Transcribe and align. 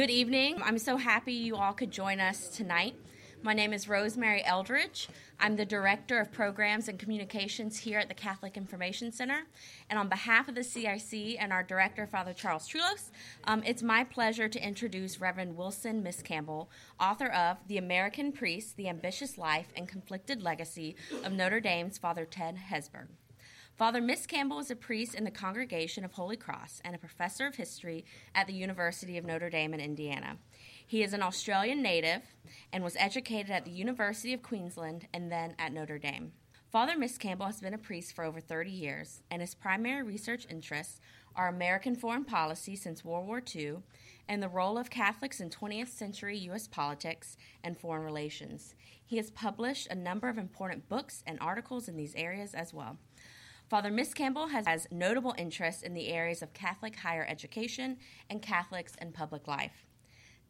Good 0.00 0.08
evening. 0.08 0.62
I'm 0.64 0.78
so 0.78 0.96
happy 0.96 1.34
you 1.34 1.56
all 1.56 1.74
could 1.74 1.90
join 1.90 2.20
us 2.20 2.48
tonight. 2.48 2.94
My 3.42 3.52
name 3.52 3.74
is 3.74 3.86
Rosemary 3.86 4.42
Eldridge. 4.42 5.10
I'm 5.38 5.56
the 5.56 5.66
Director 5.66 6.18
of 6.18 6.32
Programs 6.32 6.88
and 6.88 6.98
Communications 6.98 7.76
here 7.76 7.98
at 7.98 8.08
the 8.08 8.14
Catholic 8.14 8.56
Information 8.56 9.12
Center. 9.12 9.42
And 9.90 9.98
on 9.98 10.08
behalf 10.08 10.48
of 10.48 10.54
the 10.54 10.64
CIC 10.64 11.36
and 11.38 11.52
our 11.52 11.62
Director, 11.62 12.06
Father 12.06 12.32
Charles 12.32 12.66
Trullols, 12.66 13.10
um, 13.44 13.62
it's 13.66 13.82
my 13.82 14.02
pleasure 14.02 14.48
to 14.48 14.66
introduce 14.66 15.20
Reverend 15.20 15.54
Wilson 15.54 16.02
Miscamble, 16.02 16.68
author 16.98 17.28
of 17.28 17.58
The 17.68 17.76
American 17.76 18.32
Priest, 18.32 18.78
The 18.78 18.88
Ambitious 18.88 19.36
Life 19.36 19.66
and 19.76 19.86
Conflicted 19.86 20.42
Legacy 20.42 20.96
of 21.24 21.32
Notre 21.32 21.60
Dame's 21.60 21.98
Father 21.98 22.24
Ted 22.24 22.56
Hesburgh. 22.70 23.08
Father 23.80 24.02
Miscamble 24.02 24.60
is 24.60 24.70
a 24.70 24.76
priest 24.76 25.14
in 25.14 25.24
the 25.24 25.30
Congregation 25.30 26.04
of 26.04 26.12
Holy 26.12 26.36
Cross 26.36 26.82
and 26.84 26.94
a 26.94 26.98
professor 26.98 27.46
of 27.46 27.54
history 27.54 28.04
at 28.34 28.46
the 28.46 28.52
University 28.52 29.16
of 29.16 29.24
Notre 29.24 29.48
Dame 29.48 29.72
in 29.72 29.80
Indiana. 29.80 30.36
He 30.86 31.02
is 31.02 31.14
an 31.14 31.22
Australian 31.22 31.80
native 31.80 32.20
and 32.74 32.84
was 32.84 32.94
educated 32.98 33.50
at 33.50 33.64
the 33.64 33.70
University 33.70 34.34
of 34.34 34.42
Queensland 34.42 35.08
and 35.14 35.32
then 35.32 35.54
at 35.58 35.72
Notre 35.72 35.96
Dame. 35.96 36.32
Father 36.70 36.92
Miscamble 36.94 37.46
has 37.46 37.62
been 37.62 37.72
a 37.72 37.78
priest 37.78 38.14
for 38.14 38.22
over 38.22 38.38
30 38.38 38.70
years, 38.70 39.22
and 39.30 39.40
his 39.40 39.54
primary 39.54 40.02
research 40.02 40.46
interests 40.50 41.00
are 41.34 41.48
American 41.48 41.96
foreign 41.96 42.26
policy 42.26 42.76
since 42.76 43.02
World 43.02 43.26
War 43.26 43.42
II 43.56 43.76
and 44.28 44.42
the 44.42 44.48
role 44.48 44.76
of 44.76 44.90
Catholics 44.90 45.40
in 45.40 45.48
20th 45.48 45.88
century 45.88 46.36
U.S. 46.36 46.68
politics 46.68 47.38
and 47.64 47.78
foreign 47.78 48.04
relations. 48.04 48.74
He 49.06 49.16
has 49.16 49.30
published 49.30 49.86
a 49.86 49.94
number 49.94 50.28
of 50.28 50.36
important 50.36 50.86
books 50.90 51.24
and 51.26 51.38
articles 51.40 51.88
in 51.88 51.96
these 51.96 52.14
areas 52.14 52.52
as 52.52 52.74
well. 52.74 52.98
Father 53.70 53.92
Miscamble 53.92 54.50
has, 54.50 54.88
notable 54.90 55.32
interests 55.38 55.82
in 55.84 55.94
the 55.94 56.08
areas 56.08 56.42
of 56.42 56.52
Catholic 56.52 56.96
higher 56.96 57.24
education 57.28 57.98
and 58.28 58.42
Catholics 58.42 58.96
and 58.98 59.14
public 59.14 59.46
life. 59.46 59.86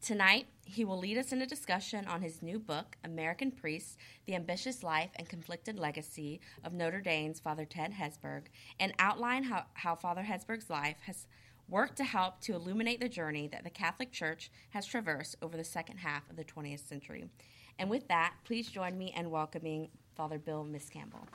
Tonight, 0.01 0.47
he 0.65 0.83
will 0.83 0.97
lead 0.97 1.19
us 1.19 1.31
in 1.31 1.39
a 1.39 1.45
discussion 1.45 2.07
on 2.07 2.23
his 2.23 2.41
new 2.41 2.57
book, 2.57 2.97
American 3.03 3.51
Priests 3.51 3.95
The 4.25 4.33
Ambitious 4.33 4.81
Life 4.81 5.11
and 5.17 5.29
Conflicted 5.29 5.77
Legacy 5.77 6.41
of 6.63 6.73
Notre 6.73 6.99
Dame's 6.99 7.39
Father 7.39 7.63
Ted 7.63 7.93
Hesburgh, 7.93 8.45
and 8.79 8.91
outline 8.97 9.43
how, 9.43 9.65
how 9.73 9.93
Father 9.93 10.23
Hesburgh's 10.23 10.71
life 10.71 10.97
has 11.05 11.27
worked 11.69 11.97
to 11.97 12.03
help 12.03 12.41
to 12.41 12.55
illuminate 12.55 12.99
the 12.99 13.07
journey 13.07 13.47
that 13.49 13.63
the 13.63 13.69
Catholic 13.69 14.11
Church 14.11 14.49
has 14.71 14.87
traversed 14.87 15.35
over 15.43 15.55
the 15.55 15.63
second 15.63 15.97
half 15.97 16.27
of 16.27 16.37
the 16.37 16.43
20th 16.43 16.87
century. 16.89 17.25
And 17.77 17.87
with 17.87 18.07
that, 18.07 18.33
please 18.45 18.67
join 18.67 18.97
me 18.97 19.13
in 19.15 19.29
welcoming 19.29 19.89
Father 20.15 20.39
Bill 20.39 20.65
Miscamble. 20.65 21.27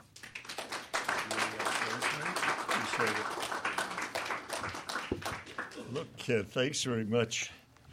Look, 5.91 6.07
uh, 6.29 6.41
thanks 6.49 6.81
very 6.81 7.05
much 7.05 7.51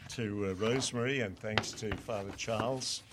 to 0.09 0.47
uh, 0.49 0.53
Rosemary 0.55 1.19
and 1.19 1.37
thanks 1.37 1.71
to 1.73 1.95
Father 1.97 2.31
Charles 2.37 3.03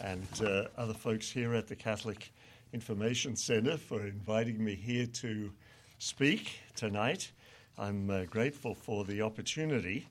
and 0.00 0.26
uh, 0.42 0.64
other 0.78 0.94
folks 0.94 1.30
here 1.30 1.54
at 1.54 1.66
the 1.66 1.76
Catholic 1.76 2.32
Information 2.72 3.36
Center 3.36 3.76
for 3.76 4.00
inviting 4.06 4.64
me 4.64 4.74
here 4.74 5.04
to 5.06 5.52
speak 5.98 6.58
tonight. 6.74 7.30
I'm 7.76 8.08
uh, 8.08 8.24
grateful 8.24 8.74
for 8.74 9.04
the 9.04 9.20
opportunity. 9.20 10.08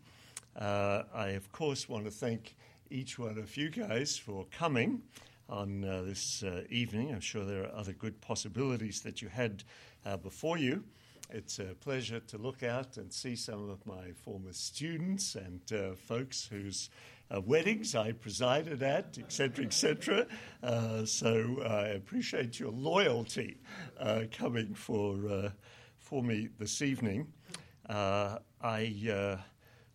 Uh, 0.55 1.03
I, 1.11 1.29
of 1.29 1.51
course, 1.51 1.89
want 1.89 2.05
to 2.05 2.11
thank 2.11 2.55
each 2.91 3.17
one 3.17 3.39
of 3.39 3.57
you 3.57 3.71
guys 3.71 4.15
for 4.15 4.45
coming 4.51 5.01
on 5.49 5.83
uh, 5.85 6.03
this 6.03 6.43
uh, 6.43 6.65
evening. 6.69 7.11
I'm 7.11 7.19
sure 7.19 7.45
there 7.45 7.63
are 7.63 7.75
other 7.75 7.93
good 7.93 8.21
possibilities 8.21 9.01
that 9.01 9.23
you 9.23 9.27
had 9.27 9.63
before 10.21 10.59
you. 10.59 10.83
It's 11.31 11.59
a 11.59 11.75
pleasure 11.79 12.19
to 12.19 12.37
look 12.37 12.61
out 12.61 12.97
and 12.97 13.11
see 13.11 13.35
some 13.35 13.69
of 13.69 13.85
my 13.85 14.11
former 14.13 14.53
students 14.53 15.35
and 15.35 15.61
uh, 15.73 15.95
folks 15.95 16.45
whose 16.45 16.89
uh, 17.31 17.41
weddings 17.41 17.95
I 17.95 18.11
presided 18.11 18.83
at, 18.83 19.17
etc., 19.17 19.65
etc. 19.65 20.27
Uh, 20.61 21.03
so 21.05 21.61
I 21.67 21.87
appreciate 21.87 22.59
your 22.59 22.71
loyalty 22.71 23.57
uh, 23.99 24.23
coming 24.31 24.75
for 24.75 25.27
uh, 25.27 25.49
for 25.97 26.21
me 26.21 26.49
this 26.59 26.81
evening. 26.81 27.27
Uh, 27.89 28.39
I. 28.61 29.39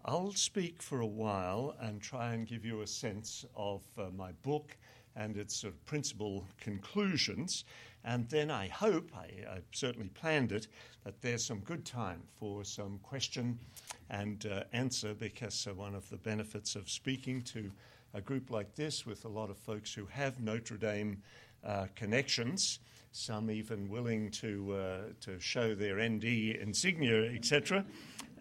I'll 0.03 0.33
speak 0.33 0.81
for 0.83 1.03
a 1.03 1.07
while 1.07 1.77
and 1.79 2.01
try 2.01 2.33
and 2.33 2.47
give 2.47 2.65
you 2.65 2.81
a 2.81 2.87
sense 2.87 3.45
of 3.55 3.83
my 4.17 4.33
book 4.43 4.75
and 5.15 5.37
its 5.37 5.57
sort 5.57 5.75
of 5.75 5.85
principal 5.85 6.47
conclusions. 6.59 7.65
And 8.05 8.29
then 8.29 8.51
I 8.51 8.69
hope, 8.69 9.11
I, 9.15 9.49
I, 9.49 9.59
certainly 9.73 10.09
planned 10.09 10.53
it, 10.53 10.69
that 11.05 11.21
there's 11.21 11.45
some 11.45 11.61
good 11.61 11.85
time 11.85 12.23
for 12.39 12.65
some 12.65 12.99
question 13.03 13.59
and 14.09 14.47
uh, 14.47 14.65
answer 14.73 15.15
because 15.15 15.67
uh, 15.67 15.75
one 15.75 15.95
of 15.95 16.09
the 16.09 16.17
benefits 16.17 16.77
of 16.77 16.89
speaking 16.89 17.43
to 17.43 17.71
a 18.15 18.21
group 18.21 18.51
like 18.51 18.75
this 18.75 19.07
with 19.07 19.25
a 19.25 19.29
lot 19.29 19.51
of 19.51 19.59
folks 19.59 19.93
who 19.93 20.07
have 20.07 20.41
Notre 20.41 20.77
Dame 20.77 21.23
uh, 21.65 21.87
connections, 21.95 22.81
some 23.13 23.51
even 23.51 23.89
willing 23.89 24.31
to, 24.31 24.75
uh, 24.75 24.99
to 25.21 25.39
show 25.39 25.75
their 25.75 25.97
ND 25.97 26.25
insignia, 26.61 27.33
etc., 27.33 27.85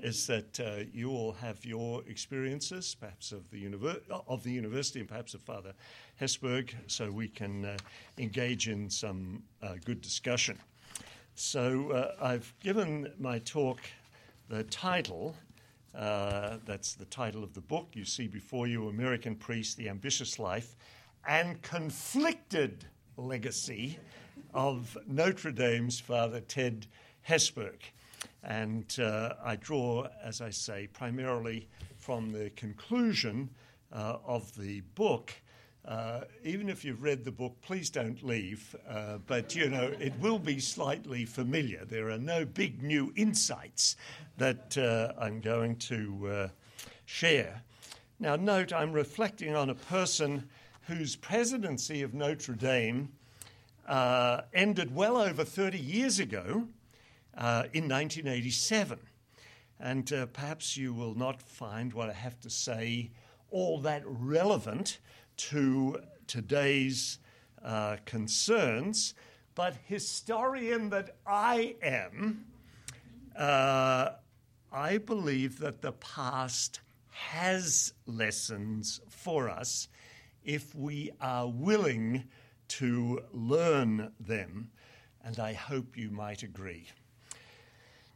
is 0.02 0.28
that 0.28 0.60
uh, 0.60 0.84
you 0.94 1.12
all 1.12 1.34
have 1.34 1.66
your 1.66 2.04
experiences, 2.08 2.96
perhaps 3.00 3.32
of 3.32 3.50
the, 3.52 3.64
univer- 3.64 4.02
of 4.28 4.44
the 4.44 4.52
university 4.52 5.00
and 5.00 5.10
perhaps 5.10 5.34
of 5.34 5.42
Father 5.42 5.74
Hesburgh, 6.20 6.74
so 6.88 7.12
we 7.12 7.28
can 7.28 7.66
uh, 7.66 7.78
engage 8.18 8.68
in 8.68 8.90
some 8.90 9.44
uh, 9.62 9.76
good 9.86 10.02
discussion. 10.02 10.58
So 11.36 11.92
uh, 11.92 12.16
I've 12.22 12.54
given 12.60 13.12
my 13.20 13.40
talk 13.40 13.80
the 14.50 14.64
title. 14.66 15.36
Uh, 15.96 16.58
that's 16.66 16.94
the 16.94 17.06
title 17.06 17.44
of 17.44 17.54
the 17.54 17.62
book 17.62 17.88
you 17.94 18.06
see 18.06 18.28
before 18.28 18.68
you 18.68 18.90
American 18.90 19.36
Priest, 19.36 19.78
The 19.78 19.90
Ambitious 19.90 20.40
Life 20.40 20.76
and 21.28 21.62
Conflicted 21.62 22.86
Legacy 23.18 24.00
of 24.54 24.98
Notre 25.08 25.52
Dame's 25.52 26.00
Father 26.00 26.40
Ted 26.40 26.88
Hesburgh. 27.22 27.82
And 28.44 28.96
uh, 29.00 29.34
I 29.44 29.56
draw, 29.58 30.08
as 30.24 30.42
I 30.42 30.50
say, 30.50 30.88
primarily 30.88 31.68
from 31.98 32.32
the 32.32 32.50
conclusion 32.52 33.50
uh, 33.92 34.18
of 34.26 34.56
the 34.56 34.82
book. 34.96 35.34
Uh, 35.86 36.22
even 36.44 36.70
if 36.70 36.86
you've 36.86 37.02
read 37.02 37.24
the 37.24 37.32
book, 37.32 37.60
please 37.62 37.90
don't 37.90 38.24
leave. 38.24 38.76
Uh, 38.88 39.18
but 39.26 39.56
you 39.56 39.70
know, 39.70 39.92
it 40.00 40.14
will 40.20 40.40
be 40.40 40.60
slightly 40.60 41.26
familiar. 41.26 41.86
There 41.86 42.10
are 42.10 42.18
no 42.18 42.46
big 42.46 42.84
new 42.84 43.12
insights 43.16 43.96
that 44.38 44.78
uh, 44.78 45.14
I'm 45.20 45.42
going 45.42 45.78
to 45.78 46.28
uh, 46.28 46.48
share. 47.06 47.64
Now, 48.20 48.36
note 48.36 48.72
I'm 48.72 48.92
reflecting 48.92 49.56
on 49.56 49.70
a 49.70 49.76
person 49.76 50.50
whose 50.84 51.16
presidency 51.16 52.02
of 52.02 52.14
Notre 52.14 52.56
Dame 52.56 53.10
ended 54.54 54.94
well 54.94 55.18
over 55.18 55.44
30 55.44 55.80
years 55.80 56.20
ago 56.20 56.68
uh, 57.40 57.64
in 57.74 57.88
1987. 57.88 59.00
And 59.80 60.12
uh, 60.12 60.26
perhaps 60.28 60.76
you 60.76 60.94
will 60.94 61.16
not 61.16 61.42
find 61.42 61.94
what 61.94 62.10
I 62.10 62.14
have 62.14 62.40
to 62.42 62.50
say 62.50 63.12
all 63.50 63.80
that 63.80 64.04
relevant 64.06 65.00
to 65.38 66.02
today's 66.28 67.18
uh, 67.64 67.98
concerns, 68.06 69.14
but 69.56 69.74
historian 69.86 70.90
that 70.90 71.16
I 71.26 71.76
am, 71.82 72.46
uh, 73.36 74.10
I 74.72 74.98
believe 74.98 75.60
that 75.60 75.82
the 75.82 75.94
past 75.94 76.82
has 77.10 77.94
lessons 78.06 79.02
for 79.10 79.50
us 79.50 79.88
if 80.44 80.76
we 80.76 81.12
are 81.20 81.48
willing 81.48 82.26
to 82.68 83.24
learn 83.34 84.12
them, 84.20 84.72
and 85.24 85.40
I 85.40 85.54
hope 85.54 85.98
you 85.98 86.12
might 86.12 86.44
agree. 86.44 86.88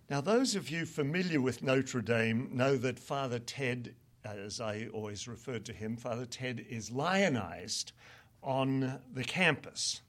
Now, 0.10 0.20
those 0.20 0.56
of 0.56 0.70
you 0.70 0.86
familiar 0.86 1.40
with 1.40 1.64
Notre 1.64 2.02
Dame 2.02 2.50
know 2.52 2.76
that 2.76 3.00
Father 3.00 3.40
Ted, 3.40 3.96
uh, 4.26 4.30
as 4.32 4.60
I 4.60 4.90
always 4.94 5.30
referred 5.30 5.64
to 5.66 5.74
him, 5.74 5.96
Father 5.96 6.26
Ted 6.26 6.66
is 6.70 6.92
lionized 6.92 7.94
on 8.44 9.00
the 9.14 9.24
campus. 9.24 10.02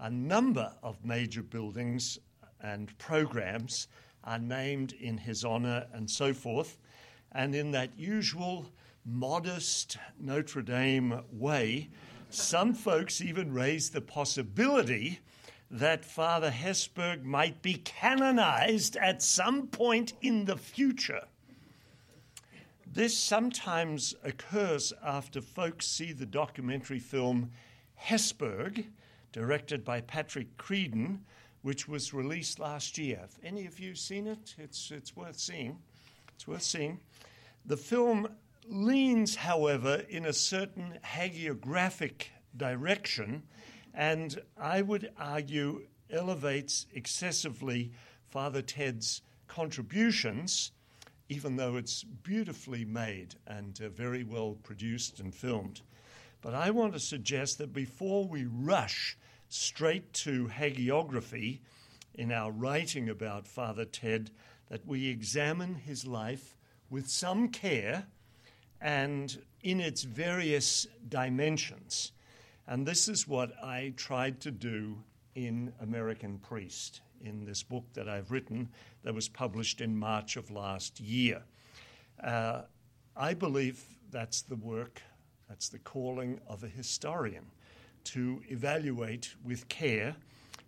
A 0.00 0.10
number 0.10 0.72
of 0.82 1.04
major 1.04 1.44
buildings 1.44 2.18
and 2.60 2.96
programs 2.98 3.86
are 4.24 4.40
named 4.40 4.94
in 4.94 5.16
his 5.16 5.44
honor 5.44 5.86
and 5.92 6.10
so 6.10 6.34
forth. 6.34 6.78
And 7.30 7.54
in 7.54 7.70
that 7.70 7.96
usual 7.96 8.66
modest 9.04 9.96
Notre 10.18 10.62
Dame 10.62 11.22
way, 11.32 11.88
some 12.30 12.74
folks 12.74 13.20
even 13.20 13.52
raise 13.52 13.90
the 13.90 14.00
possibility 14.00 15.20
that 15.70 16.04
Father 16.04 16.50
Hesburgh 16.50 17.24
might 17.24 17.62
be 17.62 17.74
canonized 17.74 18.96
at 18.96 19.22
some 19.22 19.66
point 19.66 20.12
in 20.22 20.44
the 20.44 20.56
future. 20.56 21.26
This 22.86 23.16
sometimes 23.16 24.14
occurs 24.22 24.92
after 25.04 25.40
folks 25.40 25.86
see 25.86 26.12
the 26.12 26.26
documentary 26.26 26.98
film 26.98 27.50
Hesburgh, 28.00 28.86
directed 29.32 29.84
by 29.84 30.00
Patrick 30.00 30.56
Creadon, 30.56 31.18
which 31.62 31.88
was 31.88 32.14
released 32.14 32.58
last 32.58 32.96
year. 32.96 33.18
Have 33.20 33.38
any 33.42 33.66
of 33.66 33.80
you 33.80 33.94
seen 33.94 34.26
it? 34.26 34.54
It's, 34.56 34.90
it's 34.90 35.16
worth 35.16 35.38
seeing. 35.38 35.78
It's 36.34 36.46
worth 36.46 36.62
seeing. 36.62 37.00
The 37.64 37.76
film 37.76 38.28
leans, 38.68 39.34
however, 39.34 40.04
in 40.08 40.26
a 40.26 40.32
certain 40.32 40.98
hagiographic 41.04 42.26
direction, 42.56 43.42
and 43.96 44.38
I 44.58 44.82
would 44.82 45.10
argue 45.18 45.86
elevates 46.10 46.86
excessively 46.92 47.92
Father 48.28 48.60
Ted's 48.60 49.22
contributions, 49.48 50.70
even 51.30 51.56
though 51.56 51.76
it's 51.76 52.04
beautifully 52.04 52.84
made 52.84 53.34
and 53.46 53.80
uh, 53.82 53.88
very 53.88 54.22
well 54.22 54.58
produced 54.62 55.18
and 55.18 55.34
filmed. 55.34 55.80
But 56.42 56.54
I 56.54 56.70
want 56.70 56.92
to 56.92 57.00
suggest 57.00 57.56
that 57.58 57.72
before 57.72 58.26
we 58.26 58.44
rush 58.44 59.16
straight 59.48 60.12
to 60.12 60.46
hagiography 60.48 61.60
in 62.14 62.30
our 62.30 62.52
writing 62.52 63.08
about 63.08 63.48
Father 63.48 63.86
Ted, 63.86 64.30
that 64.68 64.86
we 64.86 65.08
examine 65.08 65.74
his 65.74 66.06
life 66.06 66.56
with 66.90 67.08
some 67.08 67.48
care 67.48 68.06
and 68.80 69.42
in 69.62 69.80
its 69.80 70.02
various 70.02 70.86
dimensions. 71.08 72.12
And 72.68 72.86
this 72.86 73.08
is 73.08 73.28
what 73.28 73.52
I 73.62 73.92
tried 73.96 74.40
to 74.40 74.50
do 74.50 74.98
in 75.34 75.72
American 75.80 76.38
Priest, 76.38 77.00
in 77.20 77.44
this 77.44 77.62
book 77.62 77.84
that 77.94 78.08
I've 78.08 78.30
written 78.30 78.68
that 79.04 79.14
was 79.14 79.28
published 79.28 79.80
in 79.80 79.96
March 79.96 80.36
of 80.36 80.50
last 80.50 80.98
year. 80.98 81.42
Uh, 82.22 82.62
I 83.16 83.34
believe 83.34 83.84
that's 84.10 84.42
the 84.42 84.56
work, 84.56 85.00
that's 85.48 85.68
the 85.68 85.78
calling 85.78 86.40
of 86.48 86.64
a 86.64 86.68
historian 86.68 87.44
to 88.04 88.42
evaluate 88.48 89.34
with 89.44 89.68
care, 89.68 90.16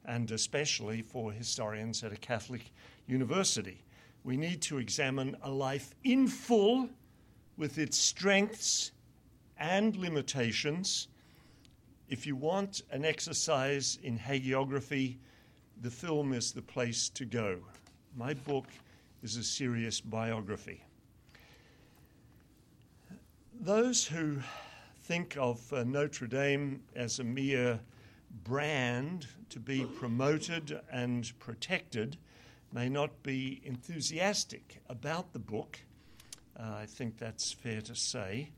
and 0.05 0.31
especially 0.31 1.03
for 1.03 1.33
historians 1.33 2.05
at 2.05 2.13
a 2.13 2.17
Catholic 2.17 2.73
university. 3.07 3.83
We 4.23 4.37
need 4.37 4.63
to 4.63 4.79
examine 4.79 5.37
a 5.43 5.51
life 5.51 5.95
in 6.05 6.29
full 6.29 6.89
with 7.57 7.79
its 7.79 7.99
strengths 7.99 8.93
and 9.59 9.97
limitations 9.97 11.09
if 12.09 12.27
you 12.27 12.37
want 12.37 12.83
an 12.91 13.05
exercise 13.05 13.99
in 14.03 14.19
hagiography, 14.19 15.17
the 15.83 15.91
film 15.91 16.33
is 16.33 16.53
the 16.53 16.63
place 16.63 17.09
to 17.11 17.25
go. 17.25 17.59
My 18.17 18.35
book 18.35 18.67
is 19.23 19.37
a 19.37 19.45
serious 19.45 20.01
biography. 20.01 20.83
Those 23.61 24.07
who 24.07 24.39
think 25.03 25.37
of 25.37 25.73
uh, 25.73 25.85
Notre 25.85 26.27
Dame 26.27 26.83
as 26.95 27.19
a 27.19 27.25
mere 27.25 27.81
brand 28.45 29.27
to 29.51 29.59
be 29.59 29.85
promoted 29.85 30.81
and 30.91 31.31
protected 31.39 32.17
may 32.73 32.89
not 32.89 33.23
be 33.23 33.61
enthusiastic 33.65 34.81
about 34.89 35.33
the 35.33 35.39
book. 35.39 35.79
Uh, 36.59 36.75
I 36.77 36.87
think 36.87 37.19
that's 37.19 37.53
fair 37.53 37.81
to 37.83 37.95
say. 37.95 38.51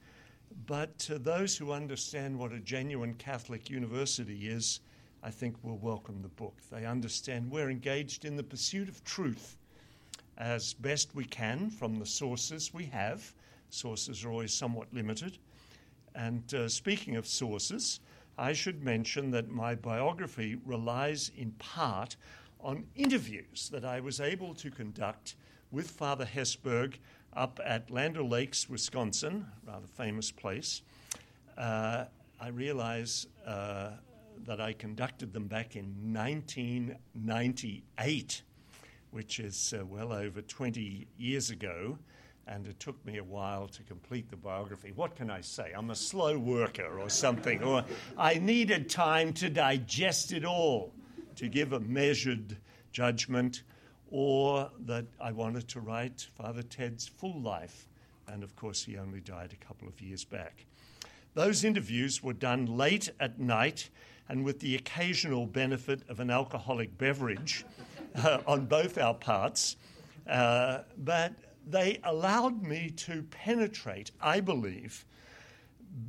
But 0.66 0.98
to 1.00 1.18
those 1.18 1.56
who 1.56 1.72
understand 1.72 2.38
what 2.38 2.52
a 2.52 2.60
genuine 2.60 3.14
Catholic 3.14 3.70
university 3.70 4.48
is, 4.48 4.80
I 5.22 5.30
think 5.30 5.56
will 5.62 5.78
welcome 5.78 6.22
the 6.22 6.28
book. 6.28 6.60
They 6.70 6.86
understand 6.86 7.50
we're 7.50 7.70
engaged 7.70 8.24
in 8.24 8.36
the 8.36 8.42
pursuit 8.42 8.88
of 8.88 9.04
truth 9.04 9.56
as 10.38 10.72
best 10.72 11.14
we 11.14 11.24
can 11.24 11.70
from 11.70 11.96
the 11.96 12.06
sources 12.06 12.72
we 12.72 12.86
have. 12.86 13.34
Sources 13.68 14.24
are 14.24 14.30
always 14.30 14.54
somewhat 14.54 14.92
limited. 14.92 15.38
And 16.14 16.52
uh, 16.54 16.68
speaking 16.68 17.16
of 17.16 17.26
sources, 17.26 18.00
I 18.38 18.52
should 18.52 18.82
mention 18.82 19.30
that 19.32 19.50
my 19.50 19.74
biography 19.74 20.56
relies 20.64 21.30
in 21.36 21.52
part 21.52 22.16
on 22.58 22.86
interviews 22.96 23.68
that 23.70 23.84
I 23.84 24.00
was 24.00 24.20
able 24.20 24.54
to 24.54 24.70
conduct 24.70 25.36
with 25.70 25.90
Father 25.90 26.24
Hesburgh 26.24 26.98
up 27.34 27.60
at 27.64 27.90
Land 27.90 28.18
O'Lakes, 28.18 28.68
Wisconsin, 28.68 29.46
rather 29.66 29.86
famous 29.86 30.30
place. 30.30 30.82
Uh, 31.56 32.04
I 32.40 32.48
realize 32.48 33.26
uh, 33.46 33.92
that 34.46 34.60
I 34.60 34.72
conducted 34.72 35.32
them 35.32 35.46
back 35.46 35.76
in 35.76 35.84
1998, 36.12 38.42
which 39.10 39.38
is 39.38 39.74
uh, 39.78 39.84
well 39.84 40.12
over 40.12 40.40
20 40.40 41.06
years 41.18 41.50
ago, 41.50 41.98
and 42.46 42.66
it 42.66 42.80
took 42.80 43.04
me 43.04 43.18
a 43.18 43.24
while 43.24 43.68
to 43.68 43.82
complete 43.84 44.30
the 44.30 44.36
biography. 44.36 44.92
What 44.92 45.14
can 45.14 45.30
I 45.30 45.42
say? 45.42 45.72
I'm 45.76 45.90
a 45.90 45.96
slow 45.96 46.38
worker 46.38 46.98
or 46.98 47.08
something, 47.08 47.62
or 47.62 47.84
I 48.18 48.34
needed 48.34 48.90
time 48.90 49.32
to 49.34 49.48
digest 49.50 50.32
it 50.32 50.44
all, 50.44 50.92
to 51.36 51.46
give 51.48 51.72
a 51.72 51.80
measured 51.80 52.56
judgment 52.92 53.62
or 54.10 54.70
that 54.80 55.06
I 55.20 55.32
wanted 55.32 55.68
to 55.68 55.80
write 55.80 56.28
Father 56.36 56.62
Ted's 56.62 57.06
full 57.06 57.40
life. 57.40 57.86
And 58.28 58.42
of 58.42 58.54
course, 58.56 58.84
he 58.84 58.96
only 58.96 59.20
died 59.20 59.52
a 59.52 59.64
couple 59.64 59.88
of 59.88 60.00
years 60.00 60.24
back. 60.24 60.66
Those 61.34 61.64
interviews 61.64 62.22
were 62.22 62.32
done 62.32 62.66
late 62.66 63.10
at 63.20 63.38
night 63.38 63.88
and 64.28 64.44
with 64.44 64.60
the 64.60 64.74
occasional 64.76 65.46
benefit 65.46 66.02
of 66.08 66.20
an 66.20 66.30
alcoholic 66.30 66.96
beverage 66.98 67.64
uh, 68.16 68.38
on 68.46 68.66
both 68.66 68.98
our 68.98 69.14
parts. 69.14 69.76
Uh, 70.28 70.80
but 70.98 71.34
they 71.66 72.00
allowed 72.04 72.62
me 72.62 72.90
to 72.90 73.22
penetrate, 73.30 74.10
I 74.20 74.40
believe, 74.40 75.04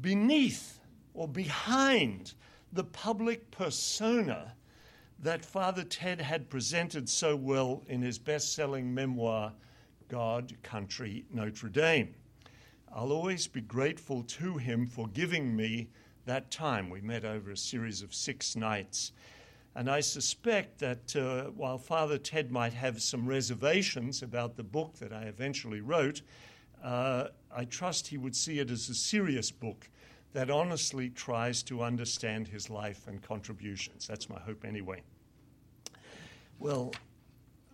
beneath 0.01 0.79
or 1.13 1.27
behind 1.27 2.33
the 2.71 2.83
public 2.83 3.51
persona 3.51 4.53
that 5.21 5.45
Father 5.45 5.83
Ted 5.83 6.19
had 6.19 6.49
presented 6.49 7.07
so 7.07 7.35
well 7.35 7.83
in 7.87 8.01
his 8.01 8.17
best 8.17 8.55
selling 8.55 8.93
memoir, 8.93 9.53
God, 10.09 10.53
Country, 10.63 11.25
Notre 11.31 11.69
Dame. 11.69 12.15
I'll 12.93 13.11
always 13.11 13.47
be 13.47 13.61
grateful 13.61 14.23
to 14.23 14.57
him 14.57 14.87
for 14.87 15.07
giving 15.07 15.55
me 15.55 15.89
that 16.25 16.49
time. 16.49 16.89
We 16.89 17.01
met 17.01 17.23
over 17.23 17.51
a 17.51 17.57
series 17.57 18.01
of 18.01 18.13
six 18.13 18.55
nights. 18.55 19.11
And 19.75 19.89
I 19.89 20.01
suspect 20.01 20.79
that 20.79 21.15
uh, 21.15 21.51
while 21.51 21.77
Father 21.77 22.17
Ted 22.17 22.51
might 22.51 22.73
have 22.73 23.01
some 23.01 23.25
reservations 23.27 24.21
about 24.21 24.57
the 24.57 24.63
book 24.63 24.95
that 24.97 25.13
I 25.13 25.23
eventually 25.23 25.81
wrote, 25.81 26.21
uh, 26.83 27.27
I 27.55 27.65
trust 27.65 28.07
he 28.07 28.17
would 28.17 28.35
see 28.35 28.59
it 28.59 28.69
as 28.71 28.89
a 28.89 28.95
serious 28.95 29.51
book 29.51 29.87
that 30.33 30.49
honestly 30.49 31.09
tries 31.09 31.61
to 31.63 31.83
understand 31.83 32.47
his 32.47 32.69
life 32.69 33.07
and 33.07 33.21
contributions. 33.21 34.07
That's 34.07 34.29
my 34.29 34.39
hope, 34.39 34.65
anyway. 34.65 35.03
Well, 36.61 36.93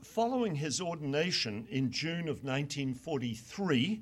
following 0.01 0.56
his 0.56 0.80
ordination 0.80 1.68
in 1.69 1.92
June 1.92 2.30
of 2.30 2.45
1943, 2.45 4.01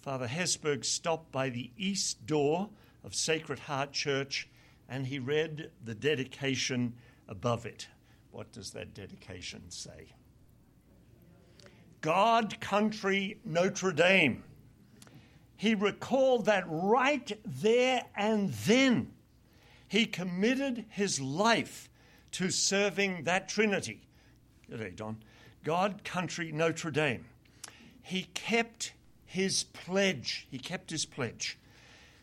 Father 0.00 0.26
Hesburgh 0.26 0.82
stopped 0.82 1.30
by 1.30 1.50
the 1.50 1.70
east 1.76 2.24
door 2.24 2.70
of 3.04 3.14
Sacred 3.14 3.58
Heart 3.58 3.92
Church 3.92 4.48
and 4.88 5.06
he 5.06 5.18
read 5.18 5.72
the 5.84 5.94
dedication 5.94 6.94
above 7.28 7.66
it. 7.66 7.86
What 8.30 8.50
does 8.50 8.70
that 8.70 8.94
dedication 8.94 9.64
say? 9.68 10.14
God, 12.00 12.58
country, 12.60 13.40
Notre 13.44 13.92
Dame 13.92 14.42
he 15.54 15.74
recalled 15.74 16.46
that 16.46 16.64
right 16.66 17.38
there 17.44 18.06
and 18.16 18.54
then 18.54 19.12
he 19.86 20.06
committed 20.06 20.86
his 20.88 21.20
life 21.20 21.90
to 22.32 22.50
serving 22.50 23.24
that 23.24 23.50
Trinity. 23.50 24.03
Good 24.74 24.80
day, 24.80 24.90
Don. 24.90 25.18
God, 25.62 26.02
country, 26.02 26.50
Notre 26.50 26.90
Dame. 26.90 27.26
He 28.02 28.24
kept 28.34 28.92
his 29.24 29.62
pledge. 29.62 30.48
He 30.50 30.58
kept 30.58 30.90
his 30.90 31.06
pledge. 31.06 31.56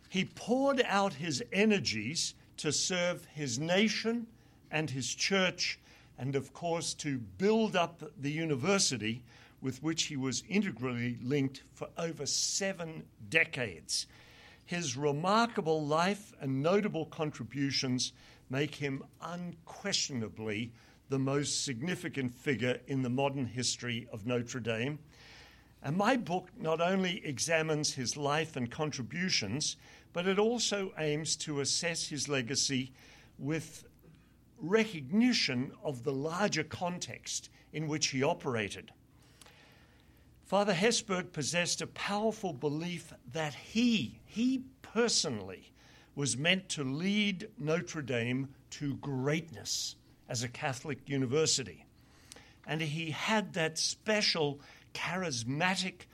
He 0.10 0.26
poured 0.26 0.82
out 0.86 1.14
his 1.14 1.42
energies 1.54 2.34
to 2.58 2.74
serve 2.74 3.24
his 3.34 3.58
nation 3.58 4.28
and 4.70 4.90
his 4.90 5.16
church, 5.16 5.80
and 6.20 6.36
of 6.36 6.52
course, 6.52 6.94
to 6.96 7.20
build 7.20 7.78
up 7.78 8.04
the 8.20 8.32
university 8.32 9.24
with 9.62 9.82
which 9.82 10.04
he 10.04 10.18
was 10.18 10.44
integrally 10.50 11.20
linked 11.24 11.64
for 11.74 11.88
over 11.98 12.26
seven 12.26 13.06
decades. 13.30 14.08
His 14.66 14.98
remarkable 14.98 15.86
life 15.86 16.34
and 16.42 16.62
notable 16.62 17.06
contributions 17.06 18.12
make 18.50 18.76
him 18.76 19.06
unquestionably 19.22 20.74
the 21.12 21.20
most 21.20 21.66
significant 21.66 22.34
figure 22.34 22.80
in 22.88 23.02
the 23.02 23.10
modern 23.10 23.46
history 23.46 24.08
of 24.14 24.26
Notre 24.26 24.62
Dame. 24.62 24.98
And 25.84 25.98
my 25.98 26.16
book 26.16 26.48
not 26.58 26.80
only 26.80 27.22
examines 27.26 27.94
his 27.94 28.16
life 28.16 28.56
and 28.56 28.72
contributions, 28.72 29.76
but 30.14 30.26
it 30.26 30.40
also 30.40 30.94
aims 30.98 31.36
to 31.36 31.60
assess 31.60 32.08
his 32.08 32.30
legacy 32.30 32.94
with 33.38 33.84
recognition 34.58 35.74
of 35.84 36.06
the 36.06 36.14
larger 36.14 36.64
context 36.64 37.50
in 37.74 37.90
which 37.90 38.08
he 38.08 38.24
operated. 38.24 38.94
Father 40.46 40.74
Hesburgh 40.74 41.34
possessed 41.34 41.82
a 41.82 41.88
powerful 41.88 42.54
belief 42.54 43.12
that 43.34 43.54
he, 43.54 44.22
he 44.26 44.64
personally, 44.82 45.74
was 46.16 46.38
meant 46.38 46.70
to 46.70 46.86
lead 46.86 47.50
Notre 47.58 48.02
Dame 48.02 48.48
to 48.70 48.96
greatness 48.96 49.98
as 50.32 50.44
a 50.44 50.48
Catholic 50.48 51.10
university. 51.10 51.86
And 52.66 52.82
he 52.82 53.12
had 53.12 53.52
that 53.54 53.78
special 53.78 54.62
charismatic 54.94 56.06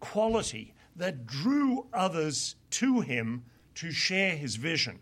quality 0.00 0.74
that 0.96 1.24
drew 1.24 1.86
others 1.92 2.56
to 2.70 3.00
him 3.00 3.44
to 3.76 3.92
share 3.92 4.34
his 4.34 4.56
vision. 4.56 4.98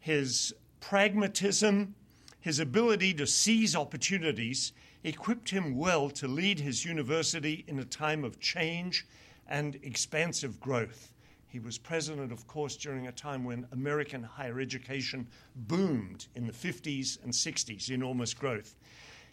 His 0.00 0.54
pragmatism, 0.80 1.94
his 2.40 2.60
ability 2.60 3.14
to 3.14 3.26
seize 3.26 3.74
opportunities, 3.74 4.72
equipped 5.02 5.48
him 5.48 5.78
well 5.78 6.10
to 6.10 6.28
lead 6.28 6.60
his 6.60 6.84
university 6.84 7.64
in 7.66 7.78
a 7.78 7.84
time 7.86 8.22
of 8.22 8.38
change 8.38 9.06
and 9.48 9.76
expansive 9.82 10.60
growth. 10.60 11.14
He 11.50 11.58
was 11.58 11.78
president, 11.78 12.30
of 12.30 12.46
course, 12.46 12.76
during 12.76 13.08
a 13.08 13.12
time 13.12 13.42
when 13.42 13.66
American 13.72 14.22
higher 14.22 14.60
education 14.60 15.26
boomed 15.56 16.28
in 16.36 16.46
the 16.46 16.52
50s 16.52 17.20
and 17.24 17.32
60s, 17.32 17.90
enormous 17.90 18.34
growth. 18.34 18.76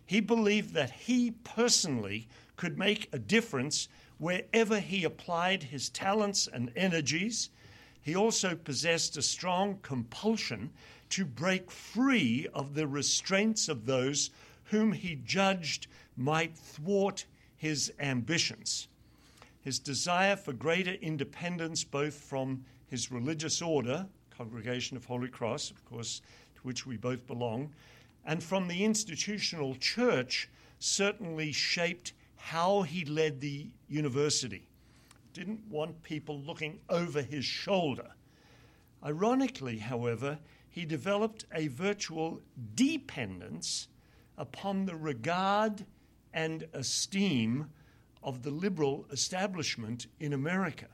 He 0.03 0.19
believed 0.19 0.73
that 0.73 0.89
he 0.89 1.31
personally 1.43 2.27
could 2.55 2.79
make 2.79 3.07
a 3.13 3.19
difference 3.19 3.87
wherever 4.17 4.79
he 4.79 5.03
applied 5.03 5.61
his 5.61 5.89
talents 5.89 6.47
and 6.51 6.71
energies. 6.75 7.51
He 8.01 8.15
also 8.15 8.55
possessed 8.55 9.15
a 9.15 9.21
strong 9.21 9.77
compulsion 9.83 10.71
to 11.09 11.23
break 11.23 11.69
free 11.69 12.47
of 12.51 12.73
the 12.73 12.87
restraints 12.87 13.69
of 13.69 13.85
those 13.85 14.31
whom 14.65 14.93
he 14.93 15.21
judged 15.23 15.85
might 16.15 16.57
thwart 16.57 17.25
his 17.55 17.93
ambitions. 17.99 18.87
His 19.67 19.79
desire 19.79 20.37
for 20.37 20.53
greater 20.53 20.93
independence, 20.93 21.83
both 21.83 22.13
from 22.13 22.63
his 22.85 23.11
religious 23.11 23.61
order, 23.61 24.07
Congregation 24.29 24.95
of 24.95 25.03
Holy 25.03 25.27
Cross, 25.27 25.71
of 25.71 25.83
course, 25.83 26.21
to 26.55 26.61
which 26.61 26.85
we 26.85 26.95
both 26.95 27.27
belong, 27.27 27.73
and 28.23 28.41
from 28.41 28.69
the 28.69 28.85
institutional 28.85 29.75
church, 29.75 30.47
certainly 30.79 31.51
shaped 31.51 32.13
how 32.37 32.83
he 32.83 33.03
led 33.03 33.41
the 33.41 33.69
university. 33.89 34.69
Didn't 35.33 35.67
want 35.67 36.01
people 36.01 36.39
looking 36.39 36.79
over 36.87 37.21
his 37.21 37.43
shoulder. 37.43 38.11
Ironically, 39.03 39.79
however, 39.79 40.39
he 40.69 40.85
developed 40.85 41.43
a 41.53 41.67
virtual 41.67 42.39
dependence 42.73 43.89
upon 44.37 44.85
the 44.85 44.95
regard 44.95 45.85
and 46.33 46.69
esteem 46.71 47.69
of 48.23 48.43
the 48.43 48.51
liberal 48.51 49.05
establishment 49.11 50.07
in 50.19 50.33
America. 50.33 50.87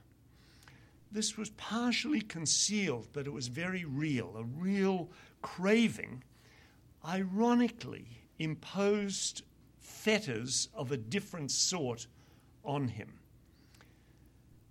This 1.11 1.37
was 1.37 1.51
partially 1.51 2.21
concealed, 2.21 3.07
but 3.13 3.27
it 3.27 3.33
was 3.33 3.47
very 3.47 3.85
real, 3.85 4.35
a 4.35 4.43
real 4.43 5.11
craving, 5.41 6.23
ironically 7.05 8.07
imposed 8.39 9.43
fetters 9.79 10.69
of 10.73 10.91
a 10.91 10.97
different 10.97 11.51
sort 11.51 12.07
on 12.63 12.87
him. 12.87 13.19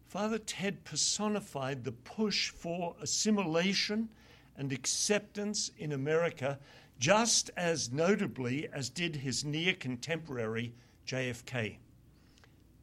Father 0.06 0.38
Ted 0.38 0.84
personified 0.84 1.84
the 1.84 1.92
push 1.92 2.50
for 2.50 2.96
assimilation 3.00 4.08
and 4.56 4.72
acceptance 4.72 5.70
in 5.78 5.92
America 5.92 6.58
just 6.98 7.50
as 7.56 7.90
notably 7.90 8.68
as 8.72 8.90
did 8.90 9.16
his 9.16 9.44
near 9.44 9.74
contemporary 9.74 10.74
JFK. 11.06 11.78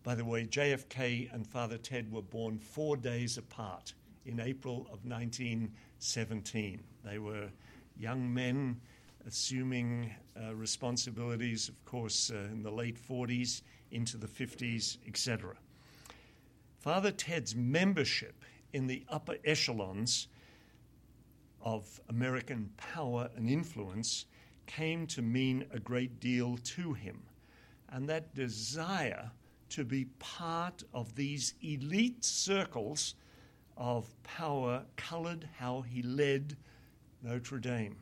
By 0.03 0.15
the 0.15 0.23
way, 0.25 0.45
JFK 0.45 1.33
and 1.33 1.45
Father 1.45 1.77
Ted 1.77 2.11
were 2.11 2.21
born 2.21 2.57
four 2.57 2.95
days 2.95 3.37
apart 3.37 3.93
in 4.25 4.39
April 4.39 4.87
of 4.91 5.05
1917. 5.05 6.81
They 7.03 7.19
were 7.19 7.49
young 7.97 8.33
men 8.33 8.79
assuming 9.27 10.11
uh, 10.41 10.55
responsibilities, 10.55 11.67
of 11.67 11.83
course, 11.83 12.31
uh, 12.31 12.37
in 12.51 12.63
the 12.63 12.71
late 12.71 12.97
40s 12.97 13.61
into 13.91 14.17
the 14.17 14.27
50s, 14.27 14.97
etc. 15.05 15.55
Father 16.79 17.11
Ted's 17.11 17.55
membership 17.55 18.45
in 18.71 18.87
the 18.87 19.03
upper 19.09 19.35
echelons 19.43 20.29
of 21.61 21.99
American 22.07 22.69
power 22.77 23.29
and 23.35 23.49
influence 23.49 24.25
came 24.65 25.05
to 25.07 25.21
mean 25.21 25.65
a 25.73 25.79
great 25.79 26.21
deal 26.21 26.57
to 26.57 26.93
him. 26.93 27.21
And 27.89 28.07
that 28.07 28.33
desire 28.33 29.31
to 29.69 29.85
be 29.85 30.05
part 30.19 30.83
of 30.93 31.15
these 31.15 31.53
elite 31.61 32.23
circles 32.23 33.15
of 33.77 34.11
power 34.23 34.83
colored 34.97 35.47
how 35.57 35.81
he 35.81 36.01
led 36.01 36.57
Notre 37.23 37.59
Dame, 37.59 37.97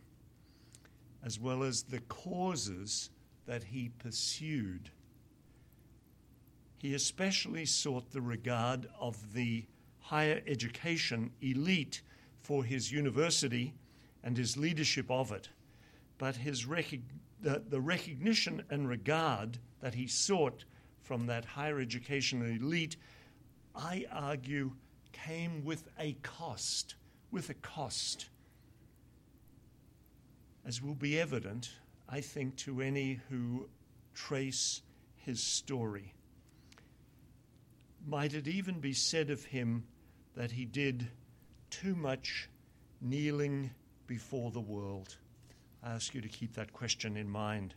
as 1.24 1.40
well 1.40 1.64
as 1.64 1.84
the 1.84 2.00
causes 2.02 3.10
that 3.46 3.64
he 3.64 3.90
pursued. 4.00 4.90
He 6.80 6.94
especially 6.94 7.66
sought 7.66 8.12
the 8.12 8.22
regard 8.22 8.88
of 9.00 9.34
the 9.34 9.66
higher 10.00 10.42
education 10.48 11.32
elite 11.42 12.02
for 12.40 12.64
his 12.64 12.92
university 12.92 13.74
and 14.24 14.38
his 14.38 14.58
leadership 14.58 15.10
of 15.10 15.32
it, 15.32 15.50
but 16.18 16.36
his 16.36 16.66
rec- 16.66 17.02
the, 17.42 17.62
the 17.70 17.82
recognition 17.82 18.64
and 18.70 18.88
regard 18.88 19.60
that 19.82 19.94
he 19.94 20.08
sought 20.08 20.64
from 21.08 21.28
that 21.28 21.46
higher 21.46 21.80
education 21.80 22.42
elite, 22.42 22.98
I 23.74 24.06
argue, 24.12 24.74
came 25.14 25.64
with 25.64 25.88
a 25.98 26.18
cost. 26.22 26.96
With 27.32 27.50
a 27.50 27.54
cost. 27.54 28.28
As 30.66 30.82
will 30.82 30.96
be 30.96 31.18
evident, 31.18 31.72
I 32.10 32.20
think, 32.20 32.58
to 32.58 32.82
any 32.82 33.22
who 33.30 33.70
trace 34.14 34.82
his 35.16 35.42
story. 35.42 36.14
Might 38.06 38.34
it 38.34 38.48
even 38.50 38.82
be 38.82 38.94
said 38.94 39.30
of 39.30 39.46
him 39.46 39.86
that 40.36 40.52
he 40.52 40.66
did 40.66 41.08
too 41.70 41.96
much 41.96 42.50
kneeling 43.00 43.72
before 44.08 44.52
the 44.52 44.60
world? 44.60 45.16
I 45.82 45.92
ask 45.92 46.14
you 46.14 46.20
to 46.20 46.28
keep 46.28 46.54
that 46.56 46.74
question 46.74 47.16
in 47.16 47.30
mind. 47.30 47.76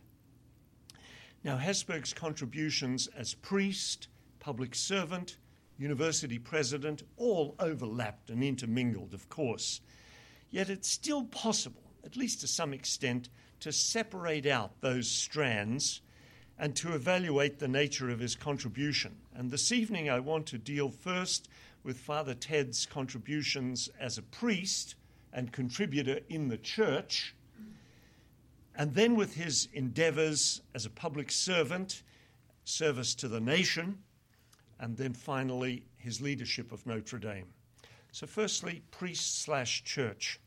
Now, 1.43 1.57
Hesburgh's 1.57 2.13
contributions 2.13 3.07
as 3.07 3.33
priest, 3.33 4.07
public 4.39 4.75
servant, 4.75 5.37
university 5.77 6.37
president 6.37 7.01
all 7.17 7.55
overlapped 7.59 8.29
and 8.29 8.43
intermingled, 8.43 9.15
of 9.15 9.27
course. 9.29 9.81
Yet 10.51 10.69
it's 10.69 10.87
still 10.87 11.23
possible, 11.23 11.81
at 12.05 12.15
least 12.15 12.41
to 12.41 12.47
some 12.47 12.73
extent, 12.73 13.29
to 13.61 13.71
separate 13.71 14.45
out 14.45 14.81
those 14.81 15.09
strands 15.09 16.01
and 16.59 16.75
to 16.75 16.93
evaluate 16.93 17.57
the 17.57 17.67
nature 17.67 18.11
of 18.11 18.19
his 18.19 18.35
contribution. 18.35 19.15
And 19.33 19.49
this 19.49 19.71
evening 19.71 20.09
I 20.09 20.19
want 20.19 20.45
to 20.47 20.59
deal 20.59 20.89
first 20.89 21.49
with 21.83 21.97
Father 21.97 22.35
Ted's 22.35 22.85
contributions 22.85 23.89
as 23.99 24.19
a 24.19 24.23
priest 24.23 24.95
and 25.33 25.51
contributor 25.51 26.19
in 26.29 26.49
the 26.49 26.57
church, 26.57 27.35
and 28.75 28.93
then 28.93 29.15
with 29.15 29.35
his 29.35 29.67
endeavors 29.73 30.61
as 30.73 30.85
a 30.85 30.89
public 30.89 31.31
servant, 31.31 32.03
service 32.63 33.15
to 33.15 33.27
the 33.27 33.41
nation, 33.41 33.97
and 34.79 34.97
then 34.97 35.13
finally 35.13 35.83
his 35.97 36.21
leadership 36.21 36.71
of 36.71 36.85
Notre 36.85 37.19
Dame. 37.19 37.47
So, 38.11 38.27
firstly, 38.27 38.81
priest 38.91 39.41
slash 39.41 39.83
church. 39.83 40.39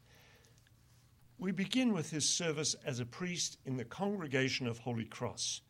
We 1.38 1.52
begin 1.52 1.92
with 1.92 2.10
his 2.10 2.28
service 2.28 2.74
as 2.84 3.00
a 3.00 3.06
priest 3.06 3.58
in 3.64 3.76
the 3.76 3.84
congregation 3.84 4.66
of 4.66 4.78
Holy 4.78 5.04
Cross. 5.04 5.62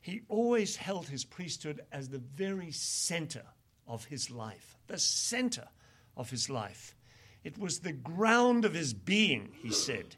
He 0.00 0.22
always 0.28 0.76
held 0.76 1.08
his 1.08 1.24
priesthood 1.24 1.80
as 1.90 2.08
the 2.08 2.18
very 2.18 2.70
center 2.70 3.42
of 3.86 4.04
his 4.04 4.30
life, 4.30 4.76
the 4.86 4.98
center 4.98 5.68
of 6.16 6.30
his 6.30 6.50
life. 6.50 6.94
It 7.42 7.58
was 7.58 7.80
the 7.80 7.92
ground 7.92 8.64
of 8.64 8.74
his 8.74 8.94
being, 8.94 9.52
he 9.62 9.70
said, 9.70 10.16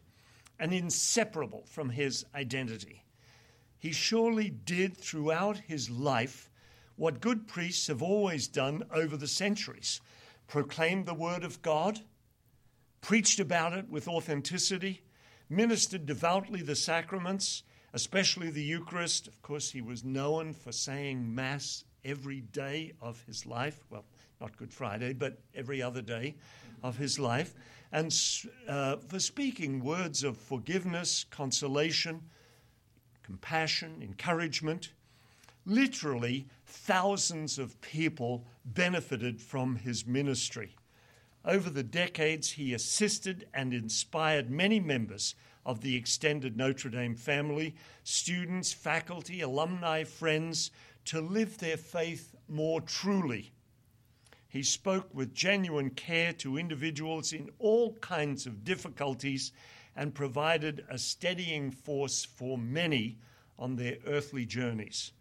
and 0.59 0.73
inseparable 0.73 1.65
from 1.67 1.91
his 1.91 2.25
identity. 2.35 3.05
He 3.79 3.93
surely 3.93 4.51
did 4.51 4.97
throughout 4.97 5.59
his 5.59 5.91
life 5.91 6.51
what 6.97 7.21
good 7.21 7.47
priests 7.47 7.89
have 7.89 8.03
always 8.03 8.49
done 8.49 8.83
over 8.91 9.17
the 9.17 9.29
centuries 9.29 10.01
proclaimed 10.47 11.07
the 11.07 11.15
word 11.15 11.45
of 11.45 11.63
God, 11.63 12.01
preached 13.01 13.41
about 13.41 13.73
it 13.73 13.89
with 13.89 14.09
authenticity, 14.09 15.03
ministered 15.49 16.07
devoutly 16.07 16.63
the 16.63 16.77
sacraments, 16.77 17.63
especially 17.93 18.51
the 18.51 18.63
Eucharist. 18.63 19.27
Of 19.27 19.43
course, 19.43 19.71
he 19.71 19.81
was 19.81 20.05
known 20.05 20.53
for 20.53 20.73
saying 20.73 21.35
Mass 21.35 21.85
every 22.05 22.41
day 22.41 22.93
of 23.01 23.23
his 23.27 23.47
life. 23.47 23.85
Well, 23.91 24.05
not 24.41 24.57
Good 24.57 24.73
Friday, 24.73 25.13
but 25.13 25.39
every 25.55 25.83
other 25.83 26.03
day 26.03 26.37
of 26.83 26.97
his 26.97 27.19
life. 27.19 27.55
And 27.93 28.15
uh, 28.69 28.97
for 28.97 29.21
speaking 29.21 29.83
words 29.83 30.25
of 30.25 30.37
forgiveness, 30.37 31.25
consolation, 31.31 32.23
compassion, 33.23 34.01
encouragement. 34.03 34.93
Literally, 35.65 36.47
thousands 36.65 37.59
of 37.59 37.81
people 37.81 38.45
benefited 38.65 39.41
from 39.41 39.77
his 39.77 40.07
ministry. 40.07 40.77
Over 41.45 41.71
the 41.71 41.83
decades, 41.83 42.53
he 42.53 42.73
assisted 42.73 43.49
and 43.53 43.75
inspired 43.75 44.51
many 44.51 44.79
members 44.79 45.35
of 45.65 45.81
the 45.81 45.97
extended 45.97 46.57
Notre 46.57 46.91
Dame 46.91 47.17
family, 47.17 47.75
students, 48.05 48.73
faculty, 48.73 49.41
alumni, 49.41 50.05
friends, 50.05 50.71
to 51.07 51.21
live 51.21 51.59
their 51.59 51.77
faith 51.77 52.37
more 52.49 52.81
truly 52.81 53.53
He 54.57 54.63
spoke 54.63 55.13
with 55.13 55.35
genuine 55.35 55.91
care 55.91 56.33
to 56.33 56.57
individuals 56.57 57.35
in 57.35 57.51
all 57.59 57.93
kinds 57.97 58.47
of 58.47 58.65
difficulties 58.65 59.53
and 59.95 60.15
provided 60.15 60.83
a 60.89 60.97
steadying 60.97 61.71
force 61.71 62.25
for 62.25 62.57
many 62.57 63.19
on 63.59 63.77
their 63.77 63.99
earthly 64.07 64.47
journeys. 64.47 65.13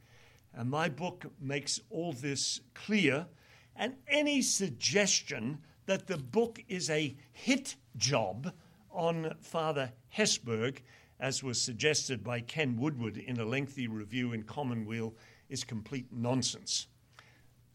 And 0.54 0.70
my 0.70 0.88
book 0.88 1.26
makes 1.38 1.82
all 1.90 2.14
this 2.14 2.62
clear. 2.74 3.28
And 3.76 3.98
any 4.08 4.42
suggestion 4.42 5.58
that 5.86 6.08
the 6.08 6.18
book 6.18 6.64
is 6.70 6.90
a 6.90 7.18
hit 7.34 7.76
job 7.98 8.54
on 8.90 9.36
Father 9.42 9.92
Hesburgh, 10.08 10.82
as 11.20 11.44
was 11.44 11.60
suggested 11.62 12.24
by 12.24 12.40
Ken 12.40 12.78
Woodward 12.78 13.18
in 13.18 13.38
a 13.38 13.44
lengthy 13.44 13.90
review 13.90 14.32
in 14.32 14.44
Commonweal, 14.44 15.14
is 15.50 15.66
complete 15.66 16.08
nonsense. 16.10 16.88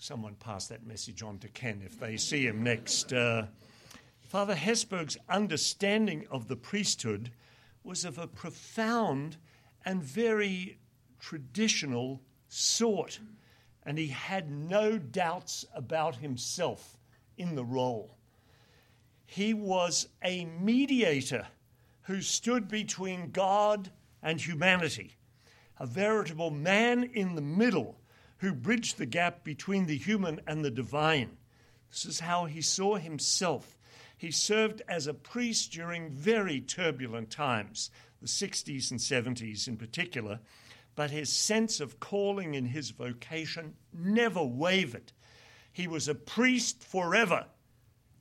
Someone 0.02 0.34
pass 0.36 0.66
that 0.68 0.86
message 0.86 1.22
on 1.22 1.36
to 1.40 1.48
Ken 1.48 1.82
if 1.84 2.00
they 2.00 2.16
see 2.16 2.46
him 2.46 2.62
next. 2.62 3.12
Uh, 3.12 3.44
Father 4.22 4.54
Hesburgh's 4.54 5.18
understanding 5.28 6.26
of 6.30 6.48
the 6.48 6.56
priesthood 6.56 7.30
was 7.84 8.06
of 8.06 8.16
a 8.16 8.26
profound 8.26 9.36
and 9.84 10.02
very 10.02 10.78
traditional 11.18 12.22
sort, 12.48 13.20
and 13.84 13.98
he 13.98 14.06
had 14.06 14.50
no 14.50 14.96
doubts 14.96 15.66
about 15.74 16.16
himself 16.16 16.96
in 17.36 17.54
the 17.54 17.64
role. 17.64 18.16
He 19.26 19.52
was 19.52 20.08
a 20.24 20.46
mediator 20.46 21.46
who 22.04 22.22
stood 22.22 22.68
between 22.68 23.32
God 23.32 23.90
and 24.22 24.40
humanity, 24.40 25.18
a 25.78 25.84
veritable 25.84 26.50
man 26.50 27.04
in 27.04 27.34
the 27.34 27.42
middle 27.42 27.99
who 28.40 28.52
bridged 28.52 28.98
the 28.98 29.06
gap 29.06 29.44
between 29.44 29.86
the 29.86 29.96
human 29.96 30.40
and 30.46 30.64
the 30.64 30.70
divine. 30.70 31.36
This 31.90 32.06
is 32.06 32.20
how 32.20 32.46
he 32.46 32.62
saw 32.62 32.96
himself. 32.96 33.76
He 34.16 34.30
served 34.30 34.82
as 34.88 35.06
a 35.06 35.14
priest 35.14 35.72
during 35.72 36.10
very 36.10 36.60
turbulent 36.60 37.30
times, 37.30 37.90
the 38.20 38.28
60s 38.28 38.90
and 38.90 39.00
70s 39.00 39.68
in 39.68 39.76
particular, 39.76 40.40
but 40.94 41.10
his 41.10 41.30
sense 41.30 41.80
of 41.80 42.00
calling 42.00 42.54
in 42.54 42.66
his 42.66 42.90
vocation 42.90 43.74
never 43.92 44.42
wavered. 44.42 45.12
He 45.72 45.86
was 45.86 46.08
a 46.08 46.14
priest 46.14 46.82
forever 46.82 47.46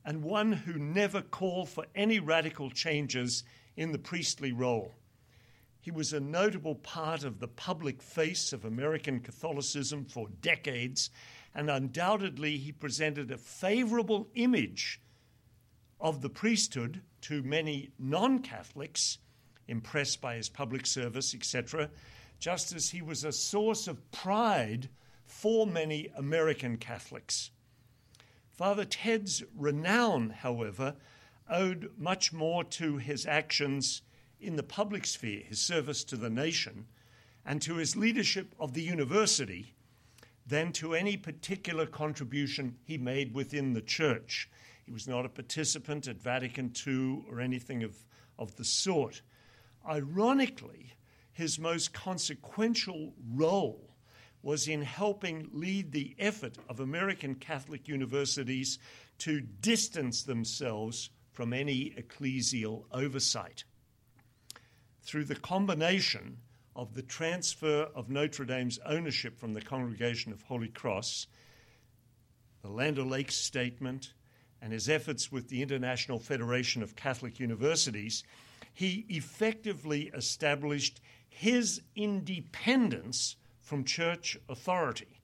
and 0.05 0.23
one 0.23 0.51
who 0.51 0.73
never 0.73 1.21
called 1.21 1.69
for 1.69 1.85
any 1.95 2.19
radical 2.19 2.69
changes 2.69 3.43
in 3.75 3.91
the 3.91 3.97
priestly 3.97 4.51
role. 4.51 4.93
He 5.81 5.91
was 5.91 6.11
a 6.11 6.19
notable 6.19 6.75
part 6.75 7.23
of 7.23 7.39
the 7.39 7.47
public 7.47 8.01
face 8.01 8.51
of 8.51 8.65
American 8.65 9.21
Catholicism 9.21 10.05
for 10.05 10.27
decades, 10.41 11.09
and 11.55 11.69
undoubtedly 11.69 12.57
he 12.57 12.71
presented 12.71 13.31
a 13.31 13.37
favorable 13.37 14.29
image 14.35 14.99
of 15.99 16.21
the 16.21 16.29
priesthood 16.29 17.01
to 17.21 17.43
many 17.43 17.91
non 17.97 18.39
Catholics, 18.39 19.19
impressed 19.67 20.19
by 20.19 20.35
his 20.35 20.49
public 20.49 20.85
service, 20.85 21.33
etc., 21.33 21.89
just 22.39 22.73
as 22.73 22.89
he 22.89 23.01
was 23.01 23.23
a 23.23 23.31
source 23.31 23.87
of 23.87 24.11
pride 24.11 24.89
for 25.25 25.65
many 25.65 26.09
American 26.15 26.77
Catholics. 26.77 27.51
Father 28.49 28.85
Ted's 28.85 29.43
renown, 29.55 30.29
however, 30.29 30.95
owed 31.49 31.91
much 31.97 32.33
more 32.33 32.63
to 32.65 32.97
his 32.97 33.25
actions 33.25 34.01
in 34.39 34.55
the 34.55 34.63
public 34.63 35.05
sphere, 35.05 35.43
his 35.43 35.59
service 35.59 36.03
to 36.05 36.15
the 36.15 36.29
nation, 36.29 36.85
and 37.45 37.61
to 37.61 37.75
his 37.75 37.95
leadership 37.95 38.53
of 38.59 38.73
the 38.73 38.81
university 38.81 39.73
than 40.45 40.71
to 40.73 40.95
any 40.95 41.15
particular 41.15 41.85
contribution 41.85 42.75
he 42.83 42.97
made 42.97 43.33
within 43.33 43.73
the 43.73 43.81
church. 43.81 44.49
He 44.83 44.91
was 44.91 45.07
not 45.07 45.25
a 45.25 45.29
participant 45.29 46.07
at 46.07 46.21
Vatican 46.21 46.73
II 46.87 47.23
or 47.29 47.39
anything 47.39 47.83
of, 47.83 47.95
of 48.37 48.55
the 48.55 48.65
sort. 48.65 49.21
Ironically, 49.87 50.93
his 51.31 51.59
most 51.59 51.93
consequential 51.93 53.13
role 53.35 53.95
was 54.41 54.67
in 54.67 54.81
helping 54.81 55.49
lead 55.53 55.91
the 55.91 56.15
effort 56.17 56.57
of 56.67 56.79
American 56.79 57.35
Catholic 57.35 57.87
universities 57.87 58.79
to 59.19 59.41
distance 59.41 60.23
themselves 60.23 61.09
from 61.31 61.53
any 61.53 61.91
ecclesial 61.91 62.85
oversight. 62.91 63.63
Through 65.09 65.25
the 65.25 65.35
combination 65.35 66.37
of 66.75 66.93
the 66.93 67.01
transfer 67.01 67.87
of 67.95 68.11
Notre 68.11 68.45
Dame's 68.45 68.77
ownership 68.85 69.39
from 69.39 69.55
the 69.55 69.61
Congregation 69.61 70.31
of 70.31 70.43
Holy 70.43 70.67
Cross, 70.67 71.25
the 72.61 72.69
Land 72.69 72.99
O'Lakes 72.99 73.35
Statement, 73.35 74.13
and 74.61 74.71
his 74.71 74.87
efforts 74.87 75.31
with 75.31 75.49
the 75.49 75.63
International 75.63 76.19
Federation 76.19 76.83
of 76.83 76.95
Catholic 76.95 77.39
Universities, 77.39 78.23
he 78.71 79.07
effectively 79.09 80.11
established 80.13 81.01
his 81.27 81.81
independence 81.95 83.35
from 83.61 83.85
church 83.85 84.37
authority. 84.47 85.21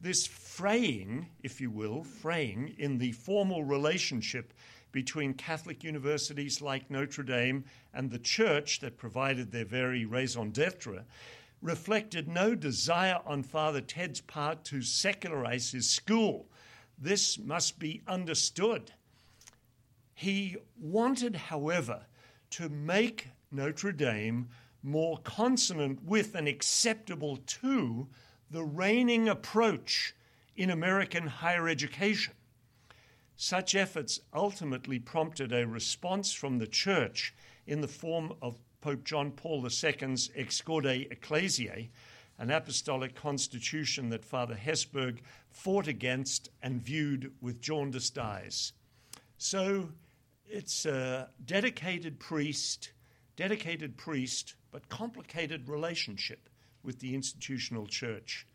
This 0.00 0.26
fraying, 0.26 1.28
if 1.44 1.60
you 1.60 1.70
will, 1.70 2.02
fraying 2.02 2.74
in 2.78 2.98
the 2.98 3.12
formal 3.12 3.62
relationship 3.62 4.52
between 4.92 5.34
Catholic 5.34 5.84
universities 5.84 6.60
like 6.62 6.90
Notre 6.90 7.22
Dame 7.22 7.64
and 7.92 8.10
the 8.10 8.18
church 8.18 8.80
that 8.80 8.96
provided 8.96 9.52
their 9.52 9.64
very 9.64 10.04
raison 10.04 10.50
d'etre 10.50 11.04
reflected 11.60 12.28
no 12.28 12.54
desire 12.54 13.20
on 13.26 13.42
Father 13.42 13.80
Ted's 13.80 14.20
part 14.20 14.64
to 14.64 14.80
secularize 14.80 15.72
his 15.72 15.88
school. 15.88 16.46
This 16.98 17.38
must 17.38 17.78
be 17.78 18.02
understood. 18.06 18.92
He 20.14 20.56
wanted, 20.80 21.36
however, 21.36 22.06
to 22.50 22.68
make 22.68 23.28
Notre 23.50 23.92
Dame 23.92 24.48
more 24.82 25.18
consonant 25.18 26.02
with 26.04 26.34
and 26.34 26.48
acceptable 26.48 27.38
to 27.46 28.08
the 28.50 28.64
reigning 28.64 29.28
approach 29.28 30.14
in 30.56 30.70
American 30.70 31.26
higher 31.26 31.68
education. 31.68 32.34
Such 33.40 33.76
efforts 33.76 34.18
ultimately 34.34 34.98
prompted 34.98 35.52
a 35.52 35.64
response 35.64 36.32
from 36.32 36.58
the 36.58 36.66
Church 36.66 37.32
in 37.68 37.82
the 37.82 37.86
form 37.86 38.32
of 38.42 38.58
Pope 38.80 39.04
John 39.04 39.30
Paul 39.30 39.64
II's 39.64 40.32
Ex 40.34 40.60
Corde 40.60 41.06
Ecclesiae, 41.08 41.88
an 42.36 42.50
apostolic 42.50 43.14
constitution 43.14 44.08
that 44.08 44.24
Father 44.24 44.56
Hesburgh 44.56 45.20
fought 45.52 45.86
against 45.86 46.48
and 46.64 46.82
viewed 46.82 47.32
with 47.40 47.60
jaundiced 47.60 48.18
eyes. 48.18 48.72
So 49.36 49.90
it's 50.44 50.84
a 50.84 51.30
dedicated 51.44 52.18
priest, 52.18 52.90
dedicated 53.36 53.96
priest 53.96 54.56
but 54.72 54.88
complicated 54.88 55.68
relationship 55.68 56.48
with 56.82 56.98
the 56.98 57.14
institutional 57.14 57.86
church. 57.86 58.48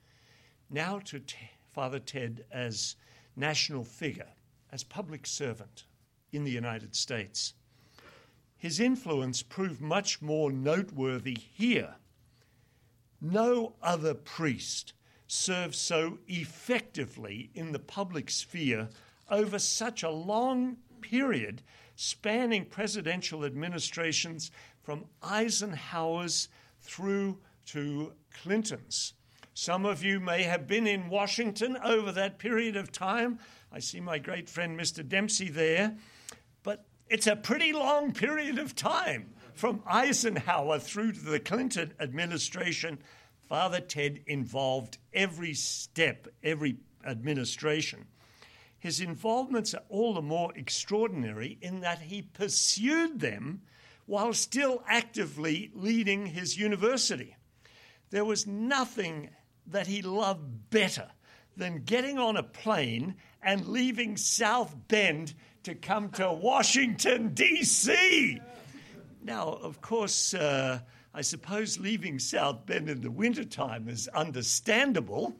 Now 0.70 1.00
to 1.06 1.22
T- 1.22 1.38
Father 1.72 2.00
Ted 2.00 2.44
as 2.52 2.98
national 3.38 3.86
figure, 3.86 4.28
as 4.74 4.84
public 4.84 5.28
servant 5.28 5.86
in 6.32 6.44
the 6.44 6.52
United 6.52 6.96
States. 6.96 7.54
His 8.58 8.80
influence 8.80 9.44
proved 9.44 9.80
much 9.80 10.20
more 10.20 10.52
noteworthy 10.52 11.38
here. 11.38 11.96
No 13.22 13.76
other 13.84 14.16
priest 14.16 14.94
served 15.28 15.76
so 15.76 16.18
effectively 16.28 17.52
in 17.54 17.72
the 17.72 17.80
public 17.80 18.32
sphere 18.32 18.90
over 19.30 19.60
such 19.60 20.02
a 20.02 20.10
long 20.10 20.78
period, 21.02 21.62
spanning 21.96 22.66
presidential 22.66 23.46
administrations 23.46 24.50
from 24.82 25.06
Eisenhower's 25.22 26.50
through 26.82 27.38
to 27.68 28.14
Clinton's. 28.42 29.14
Some 29.56 29.86
of 29.86 30.04
you 30.04 30.20
may 30.20 30.44
have 30.44 30.68
been 30.68 30.88
in 30.88 31.10
Washington 31.10 31.78
over 31.84 32.12
that 32.12 32.40
period 32.40 32.76
of 32.76 32.92
time. 32.92 33.38
I 33.72 33.80
see 33.80 34.00
my 34.00 34.18
great 34.18 34.50
friend 34.50 34.80
Mr. 34.80 35.08
Dempsey 35.08 35.50
there. 35.50 35.96
But 36.64 36.86
it's 37.08 37.28
a 37.28 37.36
pretty 37.36 37.72
long 37.72 38.14
period 38.14 38.58
of 38.58 38.76
time 38.76 39.34
from 39.54 39.84
Eisenhower 39.86 40.80
through 40.80 41.12
to 41.12 41.20
the 41.20 41.40
Clinton 41.40 41.94
administration. 42.00 42.98
Father 43.48 43.80
Ted 43.80 44.22
involved 44.26 44.98
every 45.14 45.54
step, 45.54 46.28
every 46.44 46.78
administration. 47.06 48.08
His 48.80 49.00
involvements 49.00 49.76
are 49.76 49.84
all 49.88 50.16
the 50.16 50.22
more 50.24 50.52
extraordinary 50.56 51.60
in 51.62 51.82
that 51.82 52.00
he 52.00 52.24
pursued 52.24 53.20
them 53.20 53.62
while 54.08 54.34
still 54.34 54.84
actively 54.88 55.70
leading 55.76 56.26
his 56.26 56.58
university. 56.58 57.36
There 58.10 58.26
was 58.26 58.48
nothing 58.48 59.30
that 59.68 59.88
he 59.88 60.02
loved 60.02 60.70
better 60.70 61.10
than 61.56 61.84
getting 61.84 62.18
on 62.18 62.38
a 62.38 62.44
plane 62.44 63.16
and 63.42 63.68
leaving 63.68 64.18
South 64.18 64.76
Bend 64.88 65.34
to 65.64 65.76
come 65.76 66.10
to 66.10 66.32
Washington, 66.32 67.34
D.C. 67.34 68.40
Now, 69.24 69.48
of 69.62 69.82
course, 69.82 70.34
uh, 70.34 70.80
I 71.14 71.22
suppose 71.22 71.80
leaving 71.80 72.20
South 72.20 72.66
Bend 72.66 72.90
in 72.90 73.02
the 73.02 73.12
wintertime 73.12 73.88
is 73.88 74.08
understandable. 74.10 75.38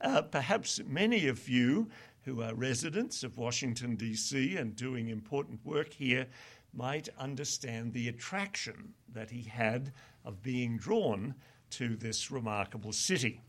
Uh, 0.00 0.22
perhaps 0.22 0.80
many 0.86 1.26
of 1.28 1.48
you 1.48 1.88
who 2.24 2.42
are 2.42 2.54
residents 2.54 3.22
of 3.22 3.36
Washington, 3.36 3.96
D.C., 3.96 4.56
and 4.56 4.76
doing 4.76 5.08
important 5.08 5.60
work 5.64 5.92
here 5.92 6.26
might 6.72 7.08
understand 7.18 7.92
the 7.92 8.08
attraction 8.08 8.94
that 9.12 9.30
he 9.30 9.42
had 9.42 9.92
of 10.24 10.42
being 10.42 10.76
drawn 10.76 11.34
to 11.70 11.96
this 11.96 12.30
remarkable 12.30 12.92
city. 12.92 13.40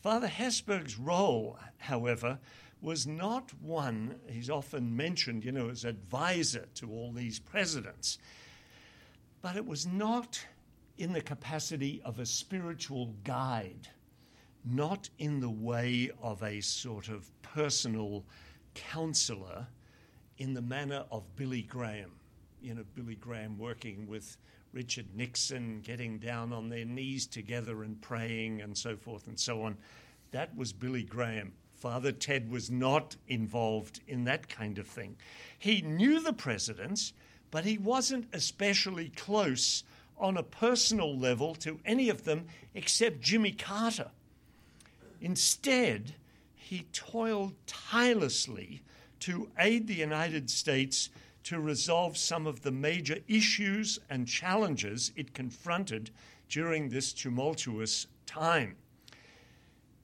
Father 0.00 0.28
Hesburgh's 0.28 0.98
role, 0.98 1.58
however, 1.76 2.38
was 2.80 3.06
not 3.06 3.52
one 3.60 4.16
he's 4.28 4.48
often 4.48 4.96
mentioned, 4.96 5.44
you 5.44 5.52
know, 5.52 5.68
as 5.68 5.84
advisor 5.84 6.66
to 6.76 6.90
all 6.90 7.12
these 7.12 7.38
presidents, 7.38 8.16
but 9.42 9.56
it 9.56 9.66
was 9.66 9.86
not 9.86 10.42
in 10.96 11.12
the 11.12 11.20
capacity 11.20 12.00
of 12.04 12.18
a 12.18 12.24
spiritual 12.24 13.14
guide, 13.24 13.88
not 14.64 15.10
in 15.18 15.40
the 15.40 15.50
way 15.50 16.10
of 16.22 16.42
a 16.42 16.60
sort 16.62 17.08
of 17.08 17.30
personal 17.42 18.24
counselor 18.74 19.66
in 20.38 20.54
the 20.54 20.62
manner 20.62 21.04
of 21.10 21.24
Billy 21.36 21.62
Graham. 21.62 22.12
You 22.62 22.74
know, 22.74 22.84
Billy 22.94 23.16
Graham 23.16 23.58
working 23.58 24.06
with 24.06 24.38
Richard 24.72 25.06
Nixon, 25.14 25.80
getting 25.80 26.18
down 26.18 26.52
on 26.52 26.68
their 26.68 26.84
knees 26.84 27.26
together 27.26 27.82
and 27.82 28.00
praying 28.00 28.60
and 28.60 28.76
so 28.76 28.96
forth 28.96 29.26
and 29.26 29.38
so 29.38 29.62
on. 29.62 29.76
That 30.30 30.56
was 30.56 30.72
Billy 30.72 31.02
Graham. 31.02 31.52
Father 31.74 32.12
Ted 32.12 32.50
was 32.50 32.70
not 32.70 33.16
involved 33.26 34.00
in 34.06 34.24
that 34.24 34.48
kind 34.48 34.78
of 34.78 34.86
thing. 34.86 35.16
He 35.58 35.80
knew 35.80 36.20
the 36.20 36.32
presidents, 36.32 37.12
but 37.50 37.64
he 37.64 37.78
wasn't 37.78 38.28
especially 38.32 39.08
close 39.10 39.82
on 40.18 40.36
a 40.36 40.42
personal 40.42 41.16
level 41.16 41.54
to 41.56 41.80
any 41.84 42.10
of 42.10 42.24
them 42.24 42.46
except 42.74 43.22
Jimmy 43.22 43.52
Carter. 43.52 44.10
Instead, 45.20 46.14
he 46.54 46.86
toiled 46.92 47.54
tirelessly 47.66 48.82
to 49.20 49.50
aid 49.58 49.86
the 49.86 49.94
United 49.94 50.50
States 50.50 51.08
to 51.44 51.60
resolve 51.60 52.16
some 52.16 52.46
of 52.46 52.62
the 52.62 52.70
major 52.70 53.18
issues 53.28 53.98
and 54.08 54.26
challenges 54.26 55.12
it 55.16 55.34
confronted 55.34 56.10
during 56.48 56.88
this 56.88 57.12
tumultuous 57.12 58.06
time 58.26 58.76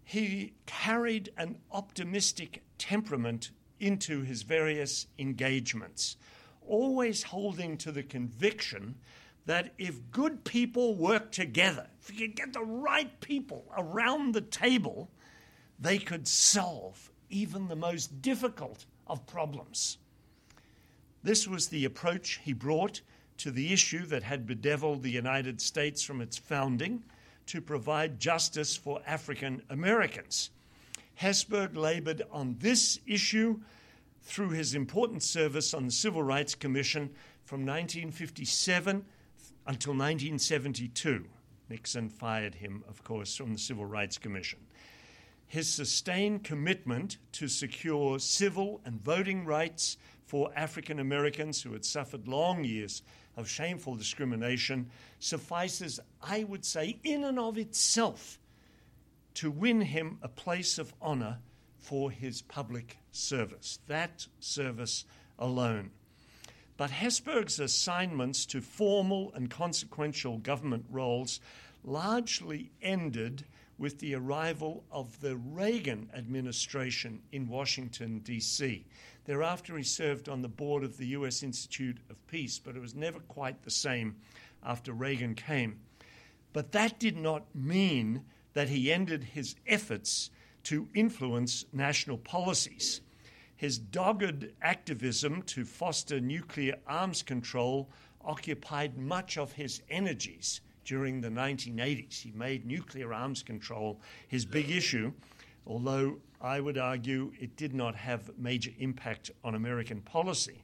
he 0.07 0.53
carried 0.67 1.33
an 1.37 1.59
optimistic 1.73 2.63
temperament 2.79 3.51
into 3.81 4.23
his 4.23 4.43
various 4.43 5.09
engagements, 5.19 6.17
always 6.65 7.25
holding 7.25 7.77
to 7.77 7.91
the 7.91 8.05
conviction 8.05 8.95
that 9.47 9.75
if 9.79 10.13
good 10.13 10.45
people 10.45 10.95
work 10.95 11.33
together, 11.33 11.89
if 12.01 12.21
you 12.21 12.29
get 12.29 12.53
the 12.53 12.65
right 12.65 13.21
people 13.21 13.65
around 13.77 14.33
the 14.33 14.41
table, 14.41 15.11
they 15.77 15.99
could 15.99 16.29
solve 16.29 17.11
even 17.29 17.67
the 17.67 17.75
most 17.75 18.23
difficult 18.23 18.87
of 19.09 19.27
problems. 19.27 19.99
This 21.27 21.49
was 21.49 21.67
the 21.67 21.85
approach 21.85 22.41
he 22.45 22.53
brought 22.53 23.01
to 23.39 23.51
the 23.51 23.73
issue 23.73 24.07
that 24.07 24.23
had 24.23 24.47
bedeviled 24.47 25.03
the 25.03 25.11
United 25.11 25.61
States 25.61 26.05
from 26.05 26.21
its 26.21 26.39
founding 26.39 27.03
to 27.47 27.61
provide 27.61 28.21
justice 28.21 28.77
for 28.77 29.03
African 29.05 29.61
Americans. 29.69 30.51
Hesburgh 31.21 31.77
labored 31.77 32.23
on 32.31 32.55
this 32.61 33.01
issue 33.09 33.59
through 34.23 34.51
his 34.51 34.77
important 34.77 35.25
service 35.25 35.75
on 35.75 35.87
the 35.87 35.91
Civil 35.91 36.23
Rights 36.23 36.55
Commission 36.55 37.11
from 37.45 37.63
1957 37.63 39.05
until 39.67 39.95
1972. 39.95 41.25
Nixon 41.69 42.09
fired 42.09 42.55
him, 42.55 42.85
of 42.89 43.03
course, 43.03 43.35
from 43.35 43.53
the 43.53 43.59
Civil 43.59 43.87
Rights 43.87 44.17
Commission. 44.17 44.61
His 45.49 45.69
sustained 45.69 46.45
commitment 46.45 47.19
to 47.33 47.49
secure 47.49 48.21
civil 48.21 48.81
and 48.85 49.03
voting 49.03 49.45
rights 49.45 49.97
for 50.27 50.51
African 50.57 50.99
Americans 50.99 51.63
who 51.63 51.73
had 51.73 51.85
suffered 51.85 52.29
long 52.29 52.65
years 52.65 53.03
of 53.37 53.49
shameful 53.49 53.95
discrimination 53.95 54.91
suffices, 55.21 56.01
I 56.23 56.45
would 56.45 56.65
say, 56.65 56.99
in 57.05 57.25
and 57.25 57.39
of 57.39 57.57
itself 57.57 58.39
to 59.35 59.51
win 59.51 59.83
him 59.83 60.19
a 60.23 60.29
place 60.29 60.79
of 60.79 60.93
honor 61.01 61.39
for 61.79 62.11
his 62.11 62.43
public 62.43 62.99
service. 63.13 63.79
That 63.87 64.27
service 64.41 65.05
alone. 65.39 65.91
But 66.77 66.91
Hesburgh's 66.91 67.61
assignments 67.61 68.45
to 68.47 68.61
formal 68.61 69.33
and 69.35 69.49
consequential 69.49 70.39
government 70.39 70.87
roles 70.91 71.41
largely 71.85 72.73
ended 72.83 73.45
with 73.79 73.99
the 73.99 74.15
arrival 74.15 74.85
of 74.91 75.21
the 75.21 75.37
Reagan 75.37 76.11
administration 76.15 77.23
in 77.33 77.49
Washington, 77.49 78.21
D.C. 78.21 78.85
Thereafter, 79.27 79.77
he 79.77 79.83
served 79.83 80.29
on 80.29 80.43
the 80.43 80.49
board 80.49 80.85
of 80.85 80.97
the 80.97 81.09
U.S. 81.09 81.43
Institute 81.43 81.99
of 82.09 82.27
Peace, 82.29 82.61
but 82.61 82.77
it 82.77 82.81
was 82.81 82.95
never 82.95 83.19
quite 83.19 83.63
the 83.63 83.71
same 83.71 84.17
after 84.63 84.93
Reagan 84.93 85.35
came. 85.35 85.81
But 86.53 86.73
that 86.73 87.01
did 87.01 87.17
not 87.17 87.55
mean 87.55 88.23
that 88.55 88.69
he 88.69 88.93
ended 88.93 89.25
his 89.25 89.57
efforts 89.67 90.31
to 90.63 90.89
influence 90.95 91.65
national 91.73 92.19
policies. 92.19 93.01
His 93.57 93.79
dogged 93.79 94.53
activism 94.63 95.43
to 95.43 95.65
foster 95.65 96.21
nuclear 96.21 96.77
arms 96.87 97.23
control 97.23 97.91
occupied 98.25 98.97
much 98.97 99.39
of 99.39 99.53
his 99.53 99.83
energies 99.91 100.61
during 100.85 101.21
the 101.21 101.29
1980s. 101.29 102.23
He 102.23 102.31
made 102.31 102.65
nuclear 102.65 103.13
arms 103.13 103.43
control 103.43 104.01
his 104.29 104.47
big 104.47 104.71
issue, 104.71 105.13
although 105.67 106.19
I 106.41 106.61
would 106.61 106.77
argue 106.77 107.33
it 107.41 107.57
did 107.57 107.75
not 107.75 107.95
have 107.97 108.39
major 108.39 108.71
impact 108.79 109.31
on 109.43 109.55
American 109.55 110.01
policy. 110.03 110.63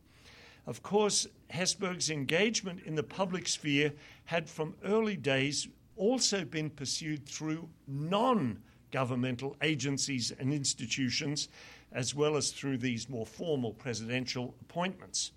Of 0.67 0.83
course, 0.83 1.27
Hesburgh's 1.51 2.11
engagement 2.11 2.83
in 2.85 2.95
the 2.95 3.03
public 3.03 3.49
sphere 3.49 3.93
had 4.27 4.49
from 4.49 4.77
early 4.85 5.17
days 5.17 5.69
also 5.97 6.45
been 6.45 6.71
pursued 6.71 7.27
through 7.27 7.69
non 7.87 8.63
governmental 8.91 9.57
agencies 9.63 10.31
and 10.39 10.53
institutions, 10.53 11.49
as 11.91 12.15
well 12.15 12.37
as 12.37 12.53
through 12.53 12.79
these 12.79 13.09
more 13.09 13.27
formal 13.27 13.73
presidential 13.73 14.55
appointments. 14.61 15.33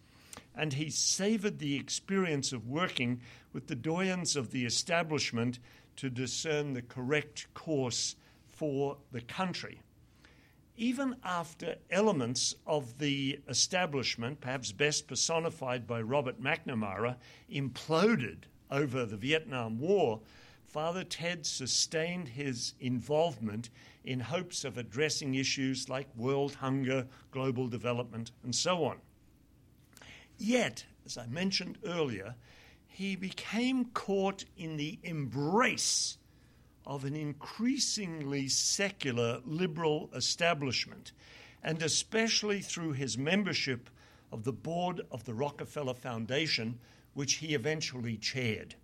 And 0.54 0.74
he 0.74 0.90
savored 0.90 1.60
the 1.60 1.76
experience 1.76 2.54
of 2.54 2.68
working 2.68 3.22
with 3.54 3.68
the 3.68 3.76
doyens 3.76 4.36
of 4.36 4.52
the 4.52 4.66
establishment 4.66 5.60
to 5.96 6.10
discern 6.10 6.74
the 6.74 6.82
correct 6.82 7.48
course 7.54 8.16
for 8.48 8.98
the 9.12 9.22
country 9.22 9.80
even 10.78 11.16
after 11.24 11.76
elements 11.90 12.56
of 12.66 12.98
the 12.98 13.40
establishment, 13.48 14.42
perhaps 14.42 14.72
best 14.72 15.08
personified 15.08 15.88
by 15.88 16.02
Robert 16.02 16.42
McNamara, 16.42 17.16
imploded 17.52 18.44
over 18.70 19.06
the 19.06 19.18
Vietnam 19.18 19.80
War, 19.80 20.22
Father 20.66 21.04
Ted 21.04 21.46
sustained 21.46 22.28
his 22.28 22.74
involvement 22.80 23.70
in 24.04 24.20
hopes 24.20 24.66
of 24.66 24.78
addressing 24.78 25.36
issues 25.36 25.88
like 25.88 26.08
world 26.16 26.56
hunger, 26.56 27.08
global 27.32 27.68
development, 27.68 28.32
and 28.44 28.54
so 28.54 28.84
on. 28.84 28.98
Yet, 30.38 30.86
as 31.06 31.18
I 31.18 31.28
mentioned 31.28 31.78
earlier, 31.86 32.36
he 32.88 33.16
became 33.16 33.86
caught 33.86 34.44
in 34.58 34.78
the 34.78 35.00
embrace 35.04 36.18
of 36.86 37.06
an 37.06 37.16
increasingly 37.16 38.48
secular 38.48 39.42
liberal 39.46 40.10
establishment, 40.14 41.12
and 41.64 41.82
especially 41.82 42.62
through 42.62 42.94
his 42.94 43.18
membership 43.18 43.90
of 44.32 44.44
the 44.44 44.54
board 44.54 45.02
of 45.12 45.24
the 45.26 45.34
Rockefeller 45.34 45.94
Foundation, 45.94 46.80
which 47.14 47.36
he 47.36 47.56
eventually 47.56 48.18
chaired. 48.18 48.76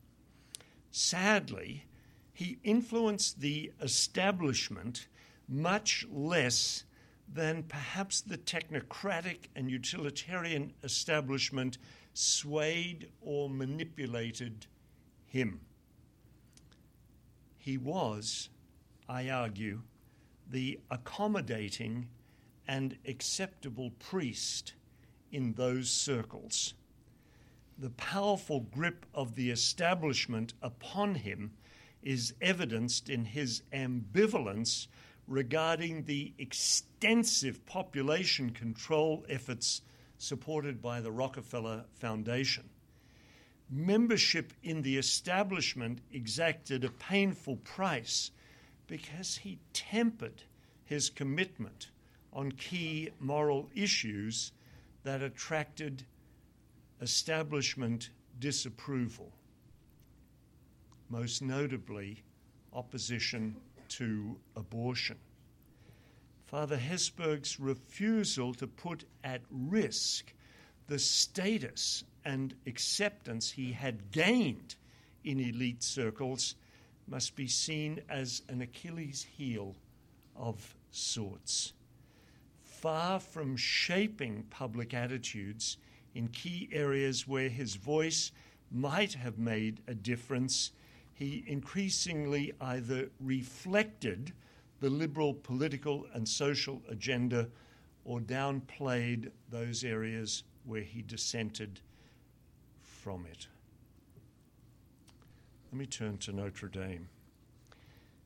Sadly, 0.89 1.85
he 2.33 2.57
influenced 2.63 3.39
the 3.39 3.71
establishment 3.81 5.07
much 5.47 6.05
less 6.11 6.85
than 7.33 7.63
perhaps 7.63 8.21
the 8.21 8.37
technocratic 8.37 9.47
and 9.55 9.69
utilitarian 9.69 10.73
establishment 10.83 11.77
swayed 12.13 13.09
or 13.21 13.49
manipulated 13.49 14.65
him. 15.25 15.59
He 17.61 17.77
was, 17.77 18.49
I 19.07 19.29
argue, 19.29 19.83
the 20.49 20.79
accommodating 20.89 22.09
and 22.67 22.97
acceptable 23.07 23.91
priest 23.91 24.73
in 25.31 25.53
those 25.53 25.91
circles. 25.91 26.73
The 27.77 27.91
powerful 27.91 28.61
grip 28.61 29.05
of 29.13 29.35
the 29.35 29.51
establishment 29.51 30.55
upon 30.63 31.13
him 31.13 31.51
is 32.01 32.33
evidenced 32.41 33.11
in 33.11 33.25
his 33.25 33.61
ambivalence 33.71 34.87
regarding 35.27 36.05
the 36.05 36.33
extensive 36.39 37.63
population 37.67 38.49
control 38.49 39.23
efforts 39.29 39.83
supported 40.17 40.81
by 40.81 40.99
the 40.99 41.11
Rockefeller 41.11 41.85
Foundation 41.93 42.71
membership 43.71 44.51
in 44.63 44.81
the 44.81 44.97
establishment 44.97 45.99
exacted 46.11 46.83
a 46.83 46.89
painful 46.89 47.55
price 47.57 48.31
because 48.87 49.37
he 49.37 49.57
tempered 49.71 50.43
his 50.83 51.09
commitment 51.09 51.89
on 52.33 52.51
key 52.51 53.09
moral 53.19 53.69
issues 53.73 54.51
that 55.03 55.21
attracted 55.21 56.03
establishment 57.01 58.09
disapproval, 58.39 59.31
most 61.09 61.41
notably 61.41 62.21
opposition 62.73 63.55
to 63.87 64.35
abortion. 64.55 65.17
Father 66.45 66.77
Hesburgh's 66.77 67.59
refusal 67.59 68.53
to 68.55 68.67
put 68.67 69.05
at 69.23 69.41
risk 69.49 70.33
the 70.91 70.99
status 70.99 72.03
and 72.25 72.53
acceptance 72.67 73.49
he 73.49 73.71
had 73.71 74.11
gained 74.11 74.75
in 75.23 75.39
elite 75.39 75.81
circles 75.81 76.55
must 77.07 77.33
be 77.33 77.47
seen 77.47 78.01
as 78.09 78.41
an 78.49 78.59
Achilles 78.59 79.25
heel 79.37 79.73
of 80.35 80.75
sorts. 80.89 81.71
Far 82.65 83.21
from 83.21 83.55
shaping 83.55 84.43
public 84.49 84.93
attitudes 84.93 85.77
in 86.13 86.27
key 86.27 86.67
areas 86.73 87.25
where 87.25 87.47
his 87.47 87.75
voice 87.75 88.33
might 88.69 89.13
have 89.13 89.37
made 89.37 89.79
a 89.87 89.93
difference, 89.93 90.73
he 91.13 91.45
increasingly 91.47 92.51
either 92.59 93.07
reflected 93.21 94.33
the 94.81 94.89
liberal 94.89 95.35
political 95.35 96.05
and 96.13 96.27
social 96.27 96.81
agenda 96.89 97.47
or 98.03 98.19
downplayed 98.19 99.31
those 99.49 99.85
areas 99.85 100.43
where 100.65 100.81
he 100.81 101.01
dissented 101.01 101.79
from 102.81 103.25
it. 103.25 103.47
Let 105.71 105.79
me 105.79 105.85
turn 105.85 106.17
to 106.19 106.31
Notre 106.33 106.67
Dame. 106.67 107.09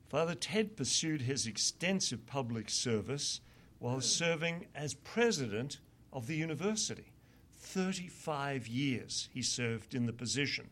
Father 0.09 0.35
Ted 0.35 0.75
pursued 0.75 1.21
his 1.21 1.47
extensive 1.47 2.25
public 2.25 2.69
service 2.69 3.41
while 3.79 4.01
serving 4.01 4.67
as 4.73 4.93
president 4.93 5.79
of 6.13 6.27
the 6.27 6.35
university. 6.35 7.11
35 7.53 8.67
years 8.67 9.29
he 9.33 9.41
served 9.41 9.93
in 9.93 10.05
the 10.05 10.13
position. 10.13 10.69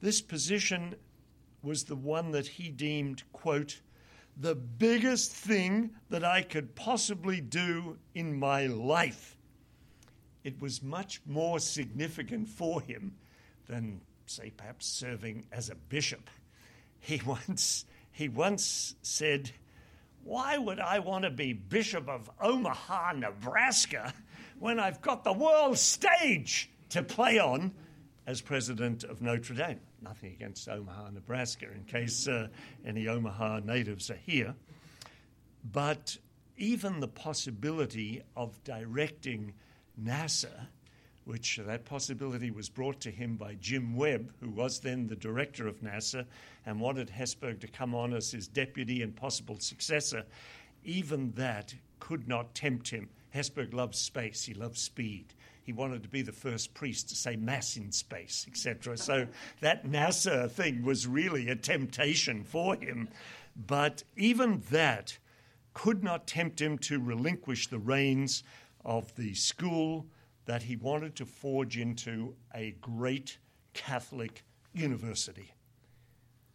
This 0.00 0.20
position 0.20 0.94
was 1.62 1.84
the 1.84 1.96
one 1.96 2.30
that 2.32 2.46
he 2.46 2.68
deemed, 2.68 3.22
quote, 3.32 3.80
the 4.36 4.54
biggest 4.54 5.32
thing 5.32 5.90
that 6.08 6.24
I 6.24 6.42
could 6.42 6.74
possibly 6.74 7.40
do 7.40 7.98
in 8.14 8.38
my 8.38 8.66
life. 8.66 9.36
It 10.44 10.60
was 10.60 10.82
much 10.82 11.20
more 11.26 11.60
significant 11.60 12.48
for 12.48 12.80
him 12.80 13.14
than, 13.66 14.00
say, 14.26 14.50
perhaps 14.56 14.86
serving 14.86 15.46
as 15.52 15.70
a 15.70 15.74
bishop. 15.74 16.28
He 16.98 17.20
once, 17.26 17.84
he 18.10 18.28
once 18.28 18.94
said, 19.02 19.52
Why 20.24 20.58
would 20.58 20.80
I 20.80 20.98
want 20.98 21.24
to 21.24 21.30
be 21.30 21.52
Bishop 21.52 22.08
of 22.08 22.30
Omaha, 22.40 23.12
Nebraska, 23.12 24.12
when 24.58 24.78
I've 24.80 25.00
got 25.00 25.24
the 25.24 25.32
world 25.32 25.78
stage 25.78 26.70
to 26.90 27.02
play 27.02 27.38
on 27.38 27.72
as 28.26 28.40
president 28.40 29.04
of 29.04 29.22
Notre 29.22 29.54
Dame? 29.54 29.80
Nothing 30.00 30.32
against 30.32 30.68
Omaha, 30.68 31.10
Nebraska, 31.10 31.66
in 31.72 31.84
case 31.84 32.26
uh, 32.26 32.48
any 32.84 33.06
Omaha 33.06 33.60
natives 33.60 34.10
are 34.10 34.18
here. 34.26 34.56
But 35.70 36.16
even 36.56 36.98
the 36.98 37.08
possibility 37.08 38.22
of 38.36 38.62
directing 38.64 39.54
NASA, 40.00 40.66
which 41.24 41.60
that 41.64 41.84
possibility 41.84 42.50
was 42.50 42.68
brought 42.68 43.00
to 43.00 43.10
him 43.10 43.36
by 43.36 43.54
Jim 43.54 43.96
Webb, 43.96 44.32
who 44.40 44.50
was 44.50 44.80
then 44.80 45.06
the 45.06 45.16
director 45.16 45.66
of 45.66 45.80
NASA 45.80 46.26
and 46.66 46.80
wanted 46.80 47.10
Hesburgh 47.10 47.60
to 47.60 47.68
come 47.68 47.94
on 47.94 48.12
as 48.12 48.30
his 48.30 48.48
deputy 48.48 49.02
and 49.02 49.14
possible 49.14 49.58
successor, 49.60 50.24
even 50.84 51.32
that 51.32 51.74
could 52.00 52.26
not 52.26 52.54
tempt 52.54 52.90
him. 52.90 53.08
Hesburgh 53.30 53.72
loved 53.72 53.94
space, 53.94 54.44
he 54.44 54.54
loved 54.54 54.76
speed 54.76 55.34
he 55.62 55.72
wanted 55.72 56.02
to 56.02 56.08
be 56.08 56.22
the 56.22 56.32
first 56.32 56.74
priest 56.74 57.08
to 57.08 57.14
say 57.14 57.36
mass 57.36 57.76
in 57.76 57.92
space, 57.92 58.46
etc. 58.48 58.96
So 58.96 59.26
that 59.60 59.86
NASA 59.86 60.50
thing 60.50 60.82
was 60.82 61.06
really 61.06 61.48
a 61.48 61.56
temptation 61.56 62.42
for 62.44 62.74
him. 62.76 63.08
But 63.54 64.02
even 64.16 64.62
that 64.70 65.18
could 65.74 66.02
not 66.02 66.26
tempt 66.26 66.60
him 66.60 66.78
to 66.78 67.00
relinquish 67.00 67.68
the 67.68 67.78
reins 67.78 68.42
of 68.84 69.14
the 69.16 69.34
school 69.34 70.06
that 70.46 70.62
he 70.62 70.76
wanted 70.76 71.16
to 71.16 71.26
forge 71.26 71.78
into 71.78 72.34
a 72.54 72.74
great 72.80 73.38
Catholic 73.74 74.44
university. 74.72 75.52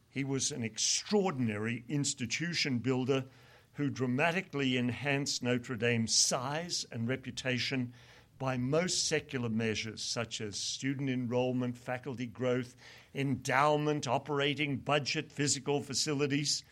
He 0.10 0.24
was 0.24 0.52
an 0.52 0.64
extraordinary 0.64 1.84
institution 1.88 2.80
builder 2.80 3.26
who 3.74 3.90
dramatically 3.90 4.78
enhanced 4.78 5.44
Notre 5.44 5.76
Dame's 5.76 6.14
size 6.14 6.86
and 6.92 7.08
reputation 7.08 7.94
by 8.40 8.58
most 8.58 9.08
secular 9.08 9.50
measures, 9.50 10.02
such 10.02 10.42
as 10.42 10.58
student 10.58 11.10
enrollment, 11.10 11.78
faculty 11.78 12.26
growth, 12.26 12.76
endowment, 13.14 14.08
operating 14.08 14.78
budget, 14.78 15.32
physical 15.32 15.82
facilities. 15.82 16.64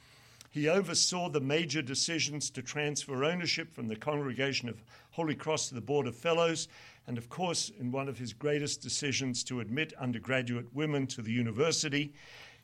He 0.55 0.69
oversaw 0.69 1.27
the 1.27 1.41
major 1.41 1.81
decisions 1.81 2.49
to 2.51 2.61
transfer 2.61 3.25
ownership 3.25 3.73
from 3.73 3.89
the 3.89 3.97
Congregation 3.97 4.69
of 4.69 4.81
Holy 5.11 5.35
Cross 5.35 5.67
to 5.67 5.75
the 5.75 5.81
Board 5.81 6.07
of 6.07 6.15
Fellows, 6.15 6.69
and 7.07 7.17
of 7.17 7.27
course, 7.27 7.73
in 7.77 7.91
one 7.91 8.07
of 8.07 8.19
his 8.19 8.31
greatest 8.31 8.81
decisions 8.81 9.43
to 9.43 9.59
admit 9.59 9.91
undergraduate 9.99 10.73
women 10.73 11.07
to 11.07 11.21
the 11.21 11.33
university. 11.33 12.13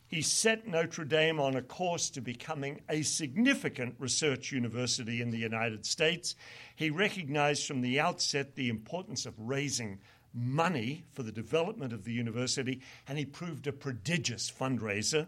He 0.06 0.22
set 0.22 0.66
Notre 0.66 1.04
Dame 1.04 1.38
on 1.38 1.54
a 1.54 1.60
course 1.60 2.08
to 2.08 2.22
becoming 2.22 2.80
a 2.88 3.02
significant 3.02 3.96
research 3.98 4.52
university 4.52 5.20
in 5.20 5.28
the 5.28 5.36
United 5.36 5.84
States. 5.84 6.34
He 6.74 6.88
recognized 6.88 7.66
from 7.66 7.82
the 7.82 8.00
outset 8.00 8.54
the 8.54 8.70
importance 8.70 9.26
of 9.26 9.34
raising 9.38 9.98
money 10.32 11.04
for 11.12 11.24
the 11.24 11.30
development 11.30 11.92
of 11.92 12.04
the 12.04 12.14
university, 12.14 12.80
and 13.06 13.18
he 13.18 13.26
proved 13.26 13.66
a 13.66 13.72
prodigious 13.72 14.50
fundraiser. 14.50 15.26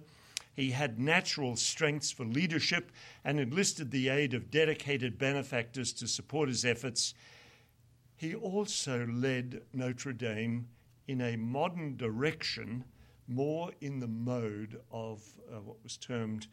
He 0.55 0.71
had 0.71 1.01
natural 1.01 1.57
strengths 1.57 2.12
for 2.12 2.25
leadership 2.25 2.93
and 3.25 3.40
enlisted 3.40 3.90
the 3.90 4.09
aid 4.09 4.35
of 4.35 4.51
dedicated 4.51 5.19
benefactors 5.19 5.93
to 5.95 6.07
support 6.07 6.49
his 6.49 6.64
efforts. 6.64 7.12
He 8.17 8.35
also 8.35 9.07
led 9.07 9.62
Notre 9.73 10.12
Dame 10.12 10.69
in 11.09 11.21
a 11.21 11.37
modern 11.37 11.97
direction 11.97 12.85
more 13.27 13.73
in 13.81 13.99
the 13.99 14.09
mode 14.09 14.81
of 14.90 15.23
uh, 15.51 15.61
what 15.61 15.83
was 15.83 15.97
termed 15.97 16.47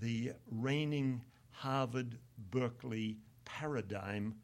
the 0.00 0.32
reigning 0.50 1.22
Harvard 1.50 2.18
Berkeley 2.50 3.16
paradigm 3.44 4.34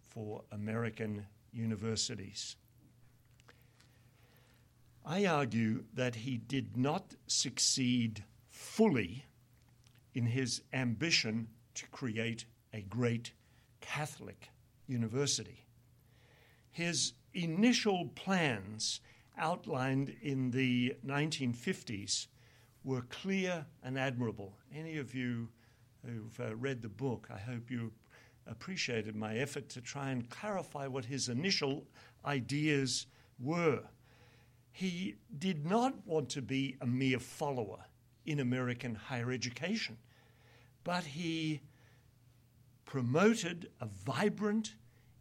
for 0.00 0.42
American 0.52 1.26
universities. 1.52 2.56
I 5.04 5.26
argue 5.26 5.84
that 5.94 6.14
he 6.14 6.38
did 6.38 6.76
not 6.76 7.14
succeed 7.26 8.24
fully 8.64 9.24
in 10.14 10.26
his 10.26 10.62
ambition 10.72 11.46
to 11.74 11.86
create 11.88 12.46
a 12.72 12.80
great 12.82 13.32
Catholic 13.80 14.48
university. 14.88 15.66
His 16.70 17.12
initial 17.34 18.10
plans 18.16 19.00
outlined 19.38 20.16
in 20.22 20.50
the 20.50 20.96
1950s 21.06 22.26
were 22.82 23.02
clear 23.02 23.66
and 23.82 23.98
admirable. 23.98 24.56
Any 24.74 24.98
of 24.98 25.14
you 25.14 25.48
who've 26.04 26.40
uh, 26.40 26.56
read 26.56 26.82
the 26.82 26.88
book, 26.88 27.28
I 27.32 27.38
hope 27.38 27.70
you 27.70 27.92
appreciated 28.46 29.14
my 29.14 29.36
effort 29.36 29.68
to 29.70 29.80
try 29.80 30.10
and 30.10 30.28
clarify 30.30 30.86
what 30.86 31.04
his 31.04 31.28
initial 31.28 31.86
ideas 32.24 33.06
were. 33.38 33.82
He 34.72 35.16
did 35.38 35.64
not 35.64 35.94
want 36.06 36.28
to 36.30 36.42
be 36.42 36.76
a 36.80 36.86
mere 36.86 37.20
follower 37.20 37.84
in 38.26 38.40
American 38.40 38.94
higher 38.94 39.30
education, 39.30 39.96
but 40.82 41.04
he 41.04 41.60
promoted 42.84 43.70
a 43.80 43.86
vibrant, 43.86 44.74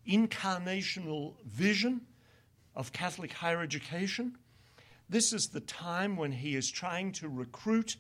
incarnational 0.08 1.36
vision 1.46 2.02
of 2.76 2.92
Catholic 2.92 3.34
higher 3.34 3.62
education. 3.62 4.38
This 5.10 5.34
is 5.34 5.48
the 5.48 5.60
time 5.62 6.16
when 6.16 6.32
he 6.32 6.56
is 6.56 6.70
trying 6.70 7.12
to 7.14 7.30
recruit 7.30 7.98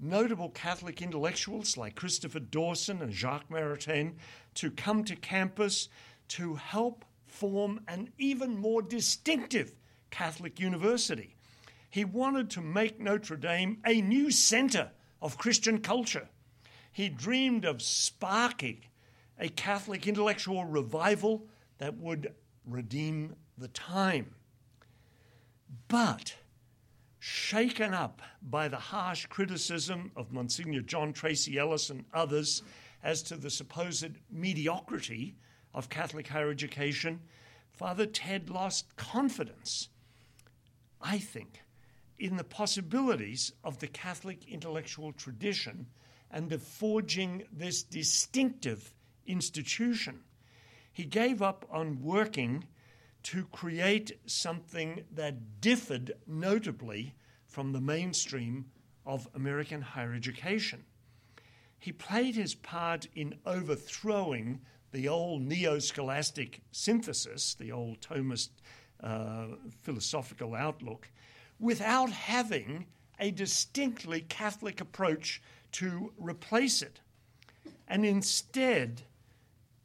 notable 0.00 0.50
Catholic 0.50 1.00
intellectuals 1.00 1.76
like 1.76 1.94
Christopher 1.94 2.40
Dawson 2.40 3.00
and 3.02 3.12
Jacques 3.12 3.48
Maritain 3.48 4.14
to 4.54 4.70
come 4.70 5.04
to 5.04 5.16
campus 5.16 5.88
to 6.28 6.54
help 6.54 7.04
form 7.26 7.80
an 7.88 8.10
even 8.18 8.56
more 8.56 8.82
distinctive 8.82 9.74
Catholic 10.10 10.60
university. 10.60 11.33
He 11.94 12.04
wanted 12.04 12.50
to 12.50 12.60
make 12.60 12.98
Notre 12.98 13.36
Dame 13.36 13.78
a 13.86 14.00
new 14.00 14.32
center 14.32 14.90
of 15.22 15.38
Christian 15.38 15.78
culture. 15.78 16.28
He 16.90 17.08
dreamed 17.08 17.64
of 17.64 17.80
sparking 17.80 18.86
a 19.38 19.48
Catholic 19.48 20.08
intellectual 20.08 20.64
revival 20.64 21.46
that 21.78 21.96
would 21.96 22.34
redeem 22.66 23.36
the 23.56 23.68
time. 23.68 24.34
But 25.86 26.34
shaken 27.20 27.94
up 27.94 28.22
by 28.42 28.66
the 28.66 28.76
harsh 28.76 29.26
criticism 29.26 30.10
of 30.16 30.32
Monsignor 30.32 30.80
John 30.80 31.12
Tracy 31.12 31.60
Ellis 31.60 31.90
and 31.90 32.06
others, 32.12 32.64
as 33.04 33.22
to 33.22 33.36
the 33.36 33.50
supposed 33.50 34.18
mediocrity 34.32 35.36
of 35.72 35.90
Catholic 35.90 36.26
higher 36.26 36.50
education, 36.50 37.20
Father 37.70 38.06
Ted 38.06 38.50
lost 38.50 38.96
confidence, 38.96 39.90
I 41.00 41.18
think, 41.18 41.60
in 42.18 42.36
the 42.36 42.44
possibilities 42.44 43.52
of 43.62 43.78
the 43.78 43.86
Catholic 43.86 44.48
intellectual 44.48 45.12
tradition 45.12 45.86
and 46.30 46.52
of 46.52 46.62
forging 46.62 47.44
this 47.52 47.82
distinctive 47.82 48.92
institution. 49.26 50.20
He 50.92 51.04
gave 51.04 51.42
up 51.42 51.66
on 51.70 52.02
working 52.02 52.64
to 53.24 53.44
create 53.46 54.18
something 54.26 55.04
that 55.12 55.60
differed 55.60 56.12
notably 56.26 57.14
from 57.46 57.72
the 57.72 57.80
mainstream 57.80 58.66
of 59.06 59.28
American 59.34 59.80
higher 59.80 60.12
education. 60.12 60.84
He 61.78 61.92
played 61.92 62.34
his 62.34 62.54
part 62.54 63.06
in 63.14 63.34
overthrowing 63.44 64.60
the 64.92 65.08
old 65.08 65.42
neo 65.42 65.78
scholastic 65.78 66.62
synthesis, 66.70 67.54
the 67.54 67.72
old 67.72 68.00
Thomist 68.00 68.50
uh, 69.02 69.48
philosophical 69.82 70.54
outlook, 70.54 71.10
without 71.58 72.10
having 72.10 72.86
a 73.18 73.30
distinctly 73.30 74.20
Catholic 74.22 74.80
approach 74.80 75.40
to 75.72 76.12
replace 76.18 76.82
it. 76.82 77.00
And 77.86 78.04
instead, 78.04 79.02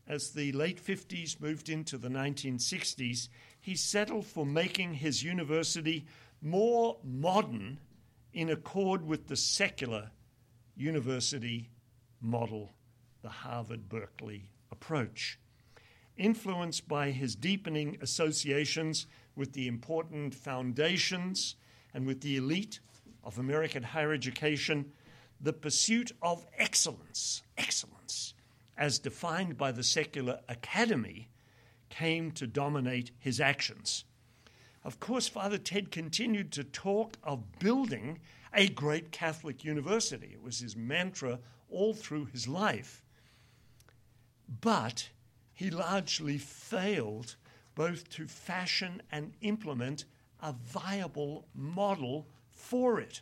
as 0.08 0.32
the 0.32 0.52
late 0.54 0.84
50s 0.84 1.40
moved 1.40 1.70
into 1.70 1.98
the 1.98 2.10
1960s, 2.10 3.30
he 3.62 3.76
settled 3.76 4.26
for 4.26 4.46
making 4.46 4.96
his 4.96 5.24
university 5.24 6.06
more 6.42 6.98
modern 7.04 7.80
in 8.34 8.50
accord 8.50 9.06
with 9.06 9.28
the 9.28 9.36
secular 9.36 10.12
university 10.76 11.70
model, 12.22 12.72
the 13.22 13.30
Harvard 13.30 13.90
Berkeley 13.90 14.50
approach. 14.72 15.38
Influenced 16.18 16.88
by 16.88 17.12
his 17.12 17.36
deepening 17.36 17.98
associations 18.02 19.08
with 19.40 19.54
the 19.54 19.70
important 19.70 20.36
foundations 20.36 21.56
and 21.94 22.06
with 22.06 22.20
the 22.20 22.36
elite 22.36 22.82
of 23.24 23.40
American 23.40 23.82
higher 23.82 24.12
education, 24.12 24.92
the 25.40 25.54
pursuit 25.54 26.12
of 26.22 26.46
excellence, 26.58 27.42
excellence, 27.58 28.34
as 28.78 29.00
defined 29.00 29.58
by 29.58 29.72
the 29.72 29.82
secular 29.82 30.42
academy, 30.50 31.30
came 31.90 32.32
to 32.32 32.46
dominate 32.46 33.12
his 33.18 33.40
actions. 33.40 34.04
Of 34.84 35.00
course, 35.00 35.30
Father 35.30 35.58
Ted 35.58 35.90
continued 35.90 36.52
to 36.52 36.64
talk 36.66 37.18
of 37.24 37.60
building 37.60 38.20
a 38.54 38.68
great 38.68 39.12
Catholic 39.12 39.64
university. 39.64 40.32
It 40.34 40.44
was 40.44 40.60
his 40.60 40.76
mantra 40.76 41.40
all 41.70 41.94
through 41.94 42.26
his 42.26 42.48
life. 42.48 43.06
But 44.62 45.10
he 45.54 45.70
largely 45.70 46.38
failed 46.38 47.36
both 47.80 48.10
to 48.10 48.28
fashion 48.28 49.02
and 49.10 49.32
implement 49.40 50.04
a 50.42 50.52
viable 50.52 51.48
model 51.56 52.28
for 52.52 53.00
it. 53.00 53.22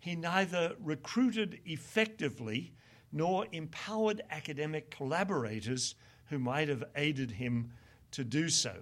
He 0.00 0.16
neither 0.16 0.74
recruited 0.82 1.60
effectively 1.64 2.72
nor 3.12 3.46
empowered 3.52 4.20
academic 4.32 4.90
collaborators 4.90 5.94
who 6.24 6.40
might 6.40 6.68
have 6.68 6.82
aided 6.96 7.30
him 7.30 7.70
to 8.10 8.24
do 8.24 8.48
so. 8.48 8.74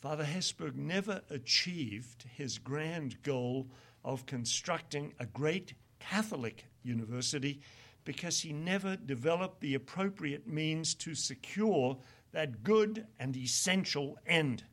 Father 0.00 0.24
Hesburgh 0.24 0.76
never 0.76 1.20
achieved 1.28 2.24
his 2.34 2.56
grand 2.56 3.22
goal 3.22 3.68
of 4.06 4.24
constructing 4.24 5.12
a 5.20 5.26
great 5.26 5.74
Catholic 5.98 6.64
university 6.82 7.60
because 8.06 8.40
he 8.40 8.54
never 8.54 8.96
developed 8.96 9.60
the 9.60 9.74
appropriate 9.74 10.48
means 10.48 10.94
to 10.94 11.14
secure 11.14 11.98
that 12.32 12.62
good 12.62 13.06
and 13.18 13.36
essential 13.36 14.18
end. 14.26 14.64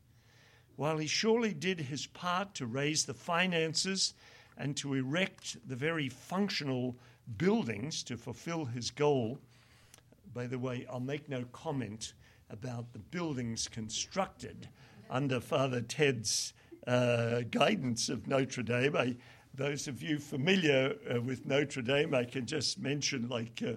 While 0.76 0.98
he 0.98 1.06
surely 1.06 1.54
did 1.54 1.80
his 1.80 2.06
part 2.06 2.54
to 2.54 2.66
raise 2.66 3.04
the 3.04 3.14
finances 3.14 4.14
and 4.58 4.76
to 4.76 4.94
erect 4.94 5.56
the 5.66 5.76
very 5.76 6.08
functional 6.08 6.96
buildings 7.38 8.02
to 8.04 8.16
fulfill 8.16 8.66
his 8.66 8.90
goal, 8.90 9.38
by 10.34 10.46
the 10.46 10.58
way, 10.58 10.86
I'll 10.90 11.00
make 11.00 11.28
no 11.28 11.44
comment 11.52 12.12
about 12.50 12.92
the 12.92 12.98
buildings 12.98 13.68
constructed 13.68 14.68
under 15.08 15.40
Father 15.40 15.80
Ted's 15.80 16.52
uh, 16.86 17.40
guidance 17.50 18.08
of 18.08 18.26
Notre 18.26 18.62
Dame. 18.62 18.96
I, 18.96 19.16
those 19.54 19.88
of 19.88 20.02
you 20.02 20.18
familiar 20.18 20.94
uh, 21.10 21.20
with 21.20 21.46
Notre 21.46 21.82
Dame, 21.82 22.14
I 22.14 22.24
can 22.24 22.46
just 22.46 22.78
mention 22.78 23.28
like 23.28 23.62
uh, 23.66 23.72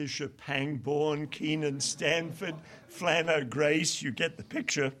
Fisher 0.00 0.28
Pangborn, 0.28 1.26
Keenan 1.26 1.78
Stanford, 1.78 2.54
Flanner 2.88 3.44
Grace, 3.46 4.00
you 4.00 4.10
get 4.10 4.38
the 4.38 4.42
picture. 4.42 4.94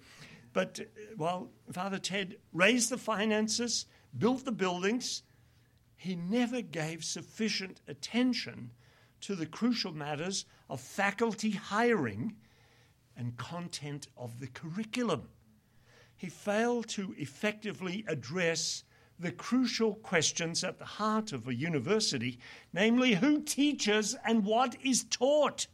But 0.52 0.78
uh, 0.78 0.84
while 1.16 1.48
Father 1.72 1.98
Ted 1.98 2.36
raised 2.52 2.90
the 2.90 2.98
finances, 2.98 3.86
built 4.18 4.44
the 4.44 4.52
buildings, 4.52 5.22
he 5.96 6.16
never 6.16 6.60
gave 6.60 7.02
sufficient 7.02 7.80
attention 7.88 8.72
to 9.22 9.34
the 9.34 9.46
crucial 9.46 9.94
matters 9.94 10.44
of 10.68 10.82
faculty 10.82 11.52
hiring 11.52 12.36
and 13.16 13.38
content 13.38 14.06
of 14.18 14.38
the 14.38 14.48
curriculum. 14.48 15.30
He 16.14 16.28
failed 16.28 16.88
to 16.88 17.14
effectively 17.16 18.04
address 18.06 18.84
the 19.20 19.30
crucial 19.30 19.94
questions 19.96 20.64
at 20.64 20.78
the 20.78 20.84
heart 20.84 21.32
of 21.32 21.46
a 21.46 21.54
university, 21.54 22.38
namely 22.72 23.14
who 23.14 23.42
teaches 23.42 24.16
and 24.24 24.44
what 24.44 24.76
is 24.82 25.04
taught. 25.04 25.66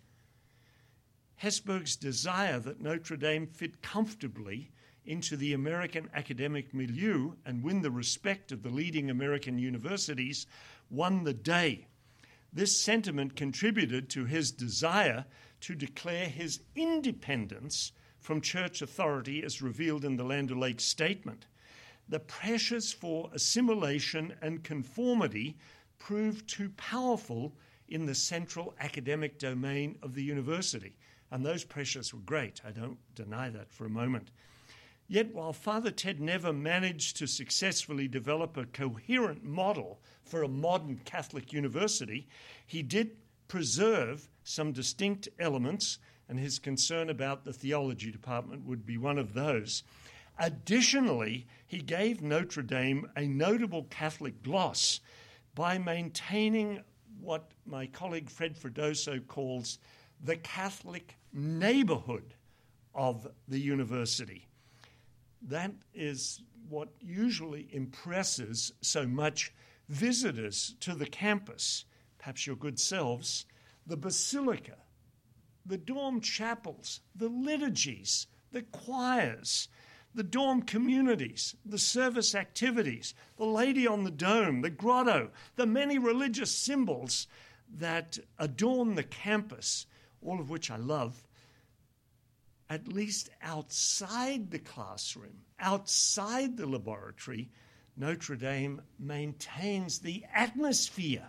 Hesburgh's 1.36 1.96
desire 1.96 2.58
that 2.58 2.80
Notre 2.80 3.16
Dame 3.16 3.46
fit 3.46 3.82
comfortably 3.82 4.70
into 5.04 5.36
the 5.36 5.52
American 5.52 6.10
academic 6.12 6.74
milieu 6.74 7.32
and 7.44 7.62
win 7.62 7.82
the 7.82 7.90
respect 7.90 8.50
of 8.50 8.62
the 8.62 8.70
leading 8.70 9.10
American 9.10 9.58
universities 9.58 10.46
won 10.90 11.22
the 11.22 11.34
day. 11.34 11.86
This 12.52 12.80
sentiment 12.80 13.36
contributed 13.36 14.08
to 14.10 14.24
his 14.24 14.50
desire 14.50 15.26
to 15.60 15.74
declare 15.74 16.28
his 16.28 16.60
independence 16.74 17.92
from 18.18 18.40
church 18.40 18.82
authority 18.82 19.44
as 19.44 19.62
revealed 19.62 20.04
in 20.04 20.16
the 20.16 20.24
Land 20.24 20.50
O'Lakes 20.50 20.84
statement. 20.84 21.46
The 22.08 22.20
pressures 22.20 22.92
for 22.92 23.30
assimilation 23.32 24.34
and 24.40 24.62
conformity 24.62 25.56
proved 25.98 26.48
too 26.48 26.70
powerful 26.76 27.56
in 27.88 28.06
the 28.06 28.14
central 28.14 28.74
academic 28.80 29.38
domain 29.38 29.96
of 30.02 30.14
the 30.14 30.22
university. 30.22 30.96
And 31.30 31.44
those 31.44 31.64
pressures 31.64 32.14
were 32.14 32.20
great. 32.20 32.60
I 32.64 32.70
don't 32.70 32.98
deny 33.14 33.50
that 33.50 33.72
for 33.72 33.86
a 33.86 33.90
moment. 33.90 34.30
Yet, 35.08 35.32
while 35.32 35.52
Father 35.52 35.90
Ted 35.90 36.20
never 36.20 36.52
managed 36.52 37.16
to 37.18 37.26
successfully 37.26 38.08
develop 38.08 38.56
a 38.56 38.66
coherent 38.66 39.44
model 39.44 40.00
for 40.24 40.42
a 40.42 40.48
modern 40.48 41.00
Catholic 41.04 41.52
university, 41.52 42.26
he 42.66 42.82
did 42.82 43.16
preserve 43.46 44.28
some 44.42 44.72
distinct 44.72 45.28
elements, 45.38 45.98
and 46.28 46.40
his 46.40 46.58
concern 46.58 47.08
about 47.08 47.44
the 47.44 47.52
theology 47.52 48.10
department 48.10 48.64
would 48.64 48.84
be 48.84 48.98
one 48.98 49.18
of 49.18 49.34
those. 49.34 49.84
Additionally, 50.38 51.46
he 51.66 51.78
gave 51.78 52.20
Notre 52.20 52.62
Dame 52.62 53.08
a 53.16 53.26
notable 53.26 53.84
Catholic 53.84 54.42
gloss 54.42 55.00
by 55.54 55.78
maintaining 55.78 56.82
what 57.20 57.52
my 57.64 57.86
colleague 57.86 58.28
Fred 58.28 58.56
Freddoso 58.56 59.26
calls 59.26 59.78
the 60.22 60.36
Catholic 60.36 61.16
neighborhood 61.32 62.34
of 62.94 63.26
the 63.48 63.58
university. 63.58 64.48
That 65.42 65.72
is 65.94 66.42
what 66.68 66.88
usually 67.00 67.68
impresses 67.72 68.72
so 68.80 69.06
much 69.06 69.52
visitors 69.88 70.74
to 70.80 70.94
the 70.94 71.06
campus, 71.06 71.84
perhaps 72.18 72.46
your 72.46 72.56
good 72.56 72.78
selves, 72.78 73.46
the 73.86 73.96
basilica, 73.96 74.76
the 75.64 75.78
dorm 75.78 76.20
chapels, 76.20 77.00
the 77.14 77.28
liturgies, 77.28 78.26
the 78.52 78.62
choirs, 78.62 79.68
the 80.16 80.22
dorm 80.22 80.62
communities, 80.62 81.54
the 81.64 81.78
service 81.78 82.34
activities, 82.34 83.14
the 83.36 83.44
Lady 83.44 83.86
on 83.86 84.02
the 84.02 84.10
Dome, 84.10 84.62
the 84.62 84.70
grotto, 84.70 85.30
the 85.56 85.66
many 85.66 85.98
religious 85.98 86.50
symbols 86.50 87.26
that 87.78 88.18
adorn 88.38 88.94
the 88.94 89.02
campus, 89.02 89.86
all 90.22 90.40
of 90.40 90.48
which 90.48 90.70
I 90.70 90.76
love, 90.76 91.22
at 92.70 92.88
least 92.88 93.28
outside 93.42 94.50
the 94.50 94.58
classroom, 94.58 95.42
outside 95.60 96.56
the 96.56 96.66
laboratory, 96.66 97.50
Notre 97.94 98.36
Dame 98.36 98.80
maintains 98.98 99.98
the 99.98 100.24
atmosphere 100.34 101.28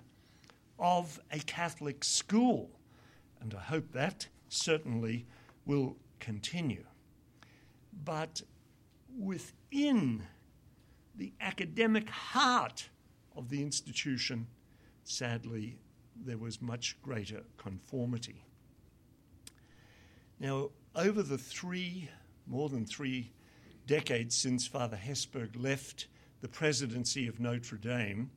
of 0.79 1.19
a 1.31 1.39
Catholic 1.39 2.05
school. 2.05 2.71
And 3.41 3.53
I 3.53 3.59
hope 3.61 3.91
that 3.91 4.27
certainly 4.47 5.25
will 5.65 5.97
continue. 6.19 6.85
But 8.05 8.41
within 9.17 10.23
the 11.15 11.33
academic 11.41 12.09
heart 12.09 12.89
of 13.35 13.49
the 13.49 13.61
institution, 13.61 14.47
sadly, 15.03 15.77
there 16.15 16.37
was 16.37 16.61
much 16.61 17.01
greater 17.01 17.43
conformity. 17.57 18.43
Now, 20.39 20.69
over 20.95 21.23
the 21.23 21.37
three, 21.37 22.09
more 22.45 22.69
than 22.69 22.85
three 22.85 23.31
decades 23.87 24.35
since 24.35 24.67
Father 24.67 24.97
Hesburgh 24.97 25.55
left 25.55 26.07
the 26.41 26.47
presidency 26.47 27.27
of 27.27 27.39
Notre 27.39 27.77
Dame, 27.77 28.29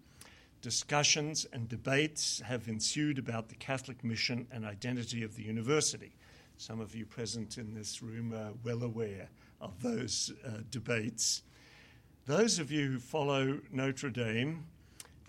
discussions 0.62 1.46
and 1.52 1.68
debates 1.68 2.40
have 2.40 2.68
ensued 2.68 3.18
about 3.18 3.48
the 3.48 3.54
Catholic 3.54 4.02
mission 4.04 4.46
and 4.50 4.64
identity 4.64 5.22
of 5.22 5.36
the 5.36 5.42
university. 5.42 6.14
Some 6.56 6.80
of 6.80 6.94
you 6.94 7.06
present 7.06 7.58
in 7.58 7.74
this 7.74 8.02
room 8.02 8.32
are 8.34 8.52
well 8.62 8.82
aware 8.82 9.28
of 9.60 9.82
those 9.82 10.32
uh, 10.46 10.62
debates. 10.70 11.42
Those 12.26 12.58
of 12.58 12.70
you 12.70 12.92
who 12.92 12.98
follow 12.98 13.60
Notre 13.70 14.10
Dame 14.10 14.66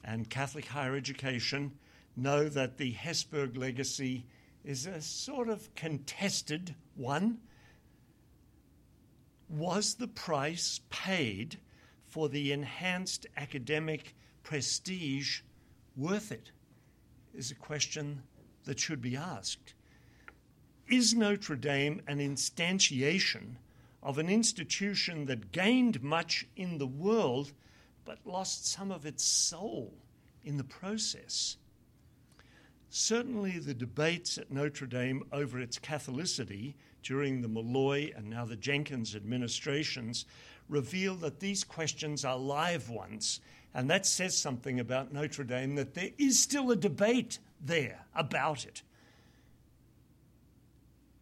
and 0.03 0.29
Catholic 0.29 0.67
higher 0.67 0.95
education 0.95 1.73
know 2.15 2.49
that 2.49 2.77
the 2.77 2.93
Hesburgh 2.93 3.57
legacy 3.57 4.25
is 4.63 4.86
a 4.86 5.01
sort 5.01 5.49
of 5.49 5.73
contested 5.75 6.75
one. 6.95 7.39
Was 9.49 9.95
the 9.95 10.07
price 10.07 10.82
paid 10.89 11.57
for 12.07 12.29
the 12.29 12.51
enhanced 12.51 13.25
academic 13.38 14.15
prestige 14.43 15.41
worth 15.95 16.32
it? 16.32 16.51
Is 17.34 17.51
a 17.51 17.55
question 17.55 18.21
that 18.65 18.79
should 18.79 19.01
be 19.01 19.15
asked. 19.15 19.73
Is 20.88 21.13
Notre 21.13 21.55
Dame 21.55 22.01
an 22.07 22.19
instantiation 22.19 23.55
of 24.04 24.18
an 24.18 24.30
institution 24.30 25.26
that 25.26 25.52
gained 25.52 26.02
much 26.02 26.45
in 26.56 26.78
the 26.78 26.88
world 26.88 27.52
but 28.06 28.18
lost 28.26 28.68
some 28.68 28.91
of 28.91 29.06
its 29.06 29.24
soul 29.24 29.93
in 30.43 30.58
the 30.58 30.64
process? 30.64 31.58
Certainly, 32.89 33.60
the 33.60 33.74
debates 33.74 34.38
at 34.38 34.52
Notre 34.52 34.86
Dame 34.86 35.24
over 35.32 35.62
its 35.62 35.80
Catholicity 35.80 36.74
during 37.04 37.41
the 37.41 37.47
Malloy 37.47 38.12
and 38.16 38.30
now 38.30 38.43
the 38.43 38.58
Jenkins 38.58 39.16
administrations 39.16 40.26
reveal 40.68 41.16
that 41.16 41.39
these 41.39 41.64
questions 41.64 42.26
are 42.26 42.38
live 42.38 42.89
ones. 42.89 43.39
And 43.74 43.89
that 43.89 44.06
says 44.06 44.38
something 44.38 44.80
about 44.80 45.14
Notre 45.14 45.45
Dame 45.45 45.76
that 45.76 45.93
there 45.93 46.10
is 46.18 46.39
still 46.39 46.72
a 46.72 46.76
debate 46.76 47.39
there 47.62 48.06
about 48.16 48.66
it. 48.66 48.82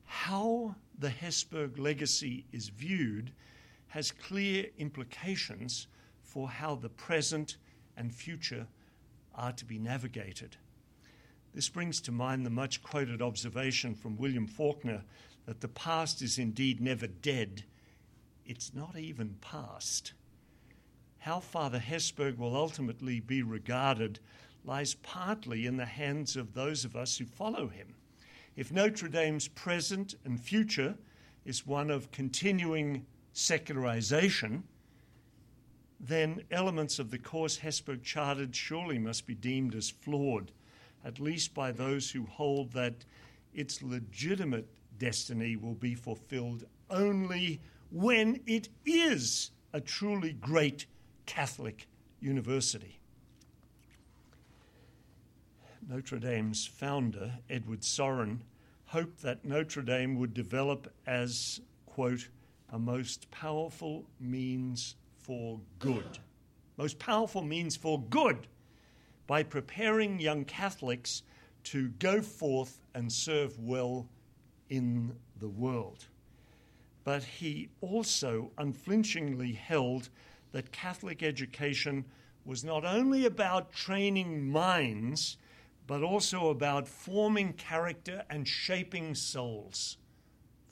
How 0.06 0.76
the 1.00 1.10
Hesburgh 1.10 1.80
legacy 1.80 2.46
is 2.52 2.70
viewed 2.70 3.32
has 3.88 4.12
clear 4.12 4.66
implications 4.78 5.88
for 6.22 6.50
how 6.50 6.76
the 6.76 6.90
present 6.90 7.58
and 7.98 8.14
future 8.14 8.68
are 9.34 9.54
to 9.54 9.66
be 9.66 9.80
navigated. 9.80 10.58
This 11.54 11.70
brings 11.70 12.02
to 12.02 12.12
mind 12.12 12.46
the 12.46 12.52
much 12.52 12.84
quoted 12.84 13.22
observation 13.22 13.96
from 13.96 14.18
William 14.18 14.46
Faulkner 14.46 15.04
that 15.46 15.62
the 15.62 15.70
past 15.70 16.22
is 16.22 16.38
indeed 16.38 16.82
never 16.82 17.08
dead, 17.08 17.64
it's 18.46 18.74
not 18.74 18.98
even 18.98 19.36
past. 19.42 20.14
How 21.20 21.40
Father 21.40 21.80
Hesburgh 21.80 22.38
will 22.38 22.56
ultimately 22.56 23.20
be 23.20 23.42
regarded 23.42 24.20
lies 24.64 24.96
partly 24.96 25.66
in 25.66 25.78
the 25.78 25.86
hands 25.86 26.36
of 26.36 26.54
those 26.54 26.86
of 26.86 26.96
us 26.96 27.18
who 27.18 27.26
follow 27.26 27.68
him. 27.70 27.96
If 28.60 28.74
Notre 28.74 29.08
Dame's 29.08 29.48
present 29.48 30.16
and 30.26 30.38
future 30.38 30.98
is 31.46 31.66
one 31.66 31.90
of 31.90 32.12
continuing 32.12 33.06
secularization, 33.32 34.66
then 35.98 36.44
elements 36.52 37.00
of 37.00 37.10
the 37.10 37.20
course 37.20 37.60
Hesburgh 37.60 38.04
charted 38.04 38.54
surely 38.54 39.00
must 39.00 39.26
be 39.26 39.34
deemed 39.34 39.76
as 39.76 39.90
flawed 39.90 40.52
at 41.06 41.22
least 41.22 41.54
by 41.54 41.72
those 41.72 42.12
who 42.12 42.26
hold 42.26 42.74
that 42.74 43.06
its 43.54 43.82
legitimate 43.82 44.68
destiny 44.98 45.56
will 45.56 45.76
be 45.76 45.96
fulfilled 45.96 46.66
only 46.90 47.62
when 47.92 48.42
it 48.46 48.68
is 48.86 49.52
a 49.72 49.80
truly 49.80 50.34
great 50.34 50.86
Catholic 51.26 51.88
university. 52.20 52.99
Notre 55.88 56.20
Dame's 56.20 56.66
founder, 56.66 57.40
Edward 57.50 57.84
Sorin, 57.84 58.44
hoped 58.86 59.22
that 59.22 59.46
Notre 59.46 59.82
Dame 59.82 60.18
would 60.18 60.34
develop 60.34 60.92
as, 61.06 61.62
quote, 61.86 62.30
a 62.72 62.80
most 62.80 63.30
powerful 63.32 64.06
means 64.20 64.96
for 65.18 65.60
good. 65.80 66.20
Most 66.78 67.00
powerful 67.00 67.44
means 67.44 67.76
for 67.76 68.02
good 68.02 68.48
by 69.28 69.44
preparing 69.44 70.20
young 70.20 70.46
Catholics 70.46 71.24
to 71.66 71.90
go 71.90 72.22
forth 72.22 72.82
and 72.94 73.12
serve 73.12 73.60
well 73.60 74.08
in 74.70 75.16
the 75.40 75.50
world. 75.50 76.06
But 77.04 77.24
he 77.24 77.70
also 77.82 78.52
unflinchingly 78.58 79.54
held 79.54 80.10
that 80.52 80.72
Catholic 80.72 81.22
education 81.22 82.06
was 82.46 82.64
not 82.64 82.86
only 82.86 83.26
about 83.26 83.72
training 83.72 84.50
minds, 84.50 85.38
but 85.90 86.04
also 86.04 86.50
about 86.50 86.88
forming 86.88 87.52
character 87.52 88.24
and 88.30 88.48
shaping 88.48 89.16
souls. 89.16 89.98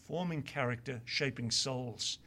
Forming 0.04 0.44
character, 0.44 1.02
shaping 1.06 1.50
souls. 1.50 2.20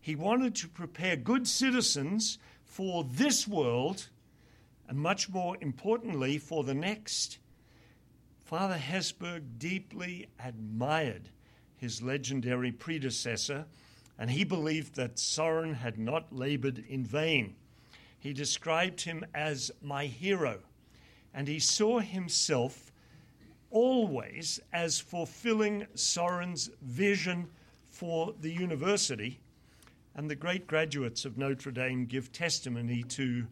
He 0.00 0.14
wanted 0.14 0.54
to 0.54 0.68
prepare 0.68 1.16
good 1.16 1.48
citizens 1.48 2.38
for 2.64 3.02
this 3.02 3.48
world 3.48 4.10
and 4.88 4.96
much 4.96 5.28
more 5.28 5.56
importantly, 5.60 6.38
for 6.38 6.62
the 6.62 6.72
next. 6.72 7.38
Father 8.38 8.78
Hesburgh 8.78 9.58
deeply 9.58 10.28
admired 10.38 11.30
his 11.76 12.00
legendary 12.00 12.70
predecessor, 12.70 13.66
and 14.16 14.30
he 14.30 14.44
believed 14.44 14.94
that 14.94 15.18
Sorin 15.18 15.74
had 15.74 15.98
not 15.98 16.32
labored 16.32 16.84
in 16.88 17.04
vain. 17.04 17.56
He 18.20 18.32
described 18.32 19.00
him 19.00 19.26
as 19.34 19.72
my 19.82 20.06
hero, 20.06 20.60
and 21.36 21.46
he 21.46 21.58
saw 21.58 21.98
himself 21.98 22.90
always 23.70 24.58
as 24.72 24.98
fulfilling 24.98 25.86
Sorin's 25.94 26.70
vision 26.80 27.46
for 27.90 28.34
the 28.40 28.50
university. 28.50 29.38
And 30.14 30.30
the 30.30 30.34
great 30.34 30.66
graduates 30.66 31.26
of 31.26 31.36
Notre 31.36 31.70
Dame 31.70 32.06
give 32.06 32.32
testimony 32.32 33.02
to 33.02 33.46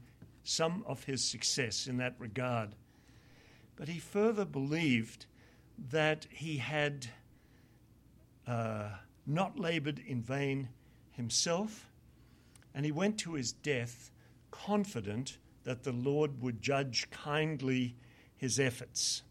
some 0.45 0.82
of 0.87 1.05
his 1.05 1.22
success 1.22 1.87
in 1.87 1.99
that 1.99 2.14
regard. 2.18 2.70
But 3.76 3.89
he 3.89 3.99
further 3.99 4.47
believed 4.47 5.26
that 5.91 6.26
he 6.30 6.57
had 6.57 7.09
uh, 8.47 8.89
not 9.26 9.59
labored 9.59 10.01
in 10.07 10.22
vain 10.22 10.70
himself, 11.11 11.91
and 12.74 12.87
he 12.87 12.93
went 12.93 13.18
to 13.18 13.35
his 13.35 13.53
death 13.53 14.11
confident 14.51 15.37
that 15.64 15.82
the 15.82 15.92
Lord 15.92 16.40
would 16.40 16.62
judge 16.62 17.08
kindly 17.10 17.96
his 18.36 18.60
efforts. 18.60 19.22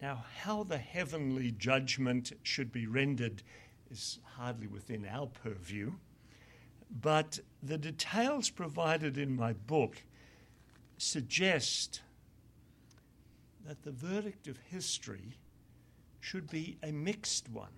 Now, 0.00 0.24
how 0.40 0.64
the 0.64 0.78
heavenly 0.78 1.52
judgment 1.52 2.32
should 2.42 2.72
be 2.72 2.86
rendered 2.86 3.42
is 3.90 4.18
hardly 4.36 4.66
within 4.66 5.06
our 5.06 5.26
purview, 5.26 5.92
but 6.90 7.38
the 7.62 7.78
details 7.78 8.50
provided 8.50 9.16
in 9.16 9.36
my 9.36 9.52
book 9.52 10.02
suggest 10.98 12.02
that 13.64 13.82
the 13.82 13.92
verdict 13.92 14.48
of 14.48 14.58
history 14.70 15.36
should 16.20 16.50
be 16.50 16.78
a 16.82 16.90
mixed 16.90 17.48
one. 17.48 17.72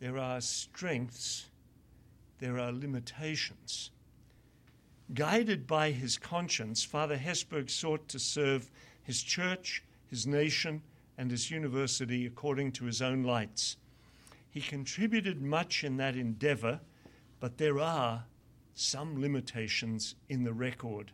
There 0.00 0.18
are 0.18 0.40
strengths, 0.40 1.46
there 2.38 2.58
are 2.58 2.72
limitations. 2.72 3.90
Guided 5.14 5.66
by 5.66 5.92
his 5.92 6.18
conscience, 6.18 6.82
Father 6.84 7.16
Hesburgh 7.16 7.70
sought 7.70 8.08
to 8.08 8.18
serve 8.18 8.70
his 9.02 9.22
church, 9.22 9.82
his 10.08 10.26
nation, 10.26 10.82
and 11.16 11.30
his 11.30 11.50
university 11.50 12.26
according 12.26 12.72
to 12.72 12.84
his 12.84 13.00
own 13.00 13.22
lights. 13.22 13.76
He 14.50 14.60
contributed 14.60 15.40
much 15.40 15.84
in 15.84 15.96
that 15.98 16.16
endeavor, 16.16 16.80
but 17.40 17.58
there 17.58 17.78
are 17.78 18.24
some 18.74 19.20
limitations 19.20 20.14
in 20.28 20.44
the 20.44 20.52
record 20.52 21.12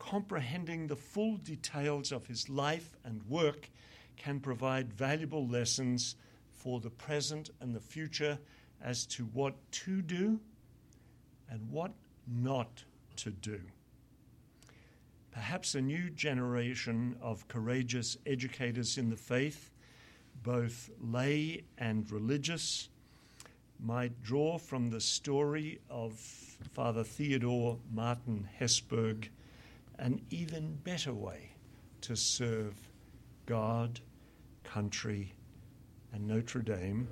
comprehending 0.00 0.86
the 0.86 0.96
full 0.96 1.36
details 1.36 2.10
of 2.10 2.26
his 2.26 2.48
life 2.48 2.96
and 3.04 3.22
work 3.28 3.70
can 4.16 4.40
provide 4.40 4.92
valuable 4.92 5.46
lessons 5.46 6.16
for 6.50 6.80
the 6.80 6.90
present 6.90 7.50
and 7.60 7.74
the 7.74 7.80
future 7.80 8.36
as 8.82 9.06
to 9.06 9.24
what 9.26 9.54
to 9.70 10.02
do 10.02 10.40
and 11.50 11.70
what 11.70 11.92
not 12.26 12.82
to 13.22 13.30
do. 13.30 13.60
Perhaps 15.30 15.74
a 15.74 15.80
new 15.80 16.10
generation 16.10 17.16
of 17.22 17.46
courageous 17.48 18.16
educators 18.26 18.98
in 18.98 19.10
the 19.10 19.16
faith, 19.16 19.70
both 20.42 20.90
lay 21.00 21.62
and 21.78 22.10
religious, 22.10 22.88
might 23.78 24.22
draw 24.22 24.58
from 24.58 24.90
the 24.90 25.00
story 25.00 25.80
of 25.88 26.14
Father 26.72 27.04
Theodore 27.04 27.78
Martin 27.92 28.48
Hesburgh 28.58 29.28
an 29.98 30.20
even 30.30 30.74
better 30.82 31.12
way 31.12 31.52
to 32.00 32.16
serve 32.16 32.74
God, 33.46 34.00
country, 34.64 35.34
and 36.12 36.26
Notre 36.26 36.62
Dame, 36.62 37.08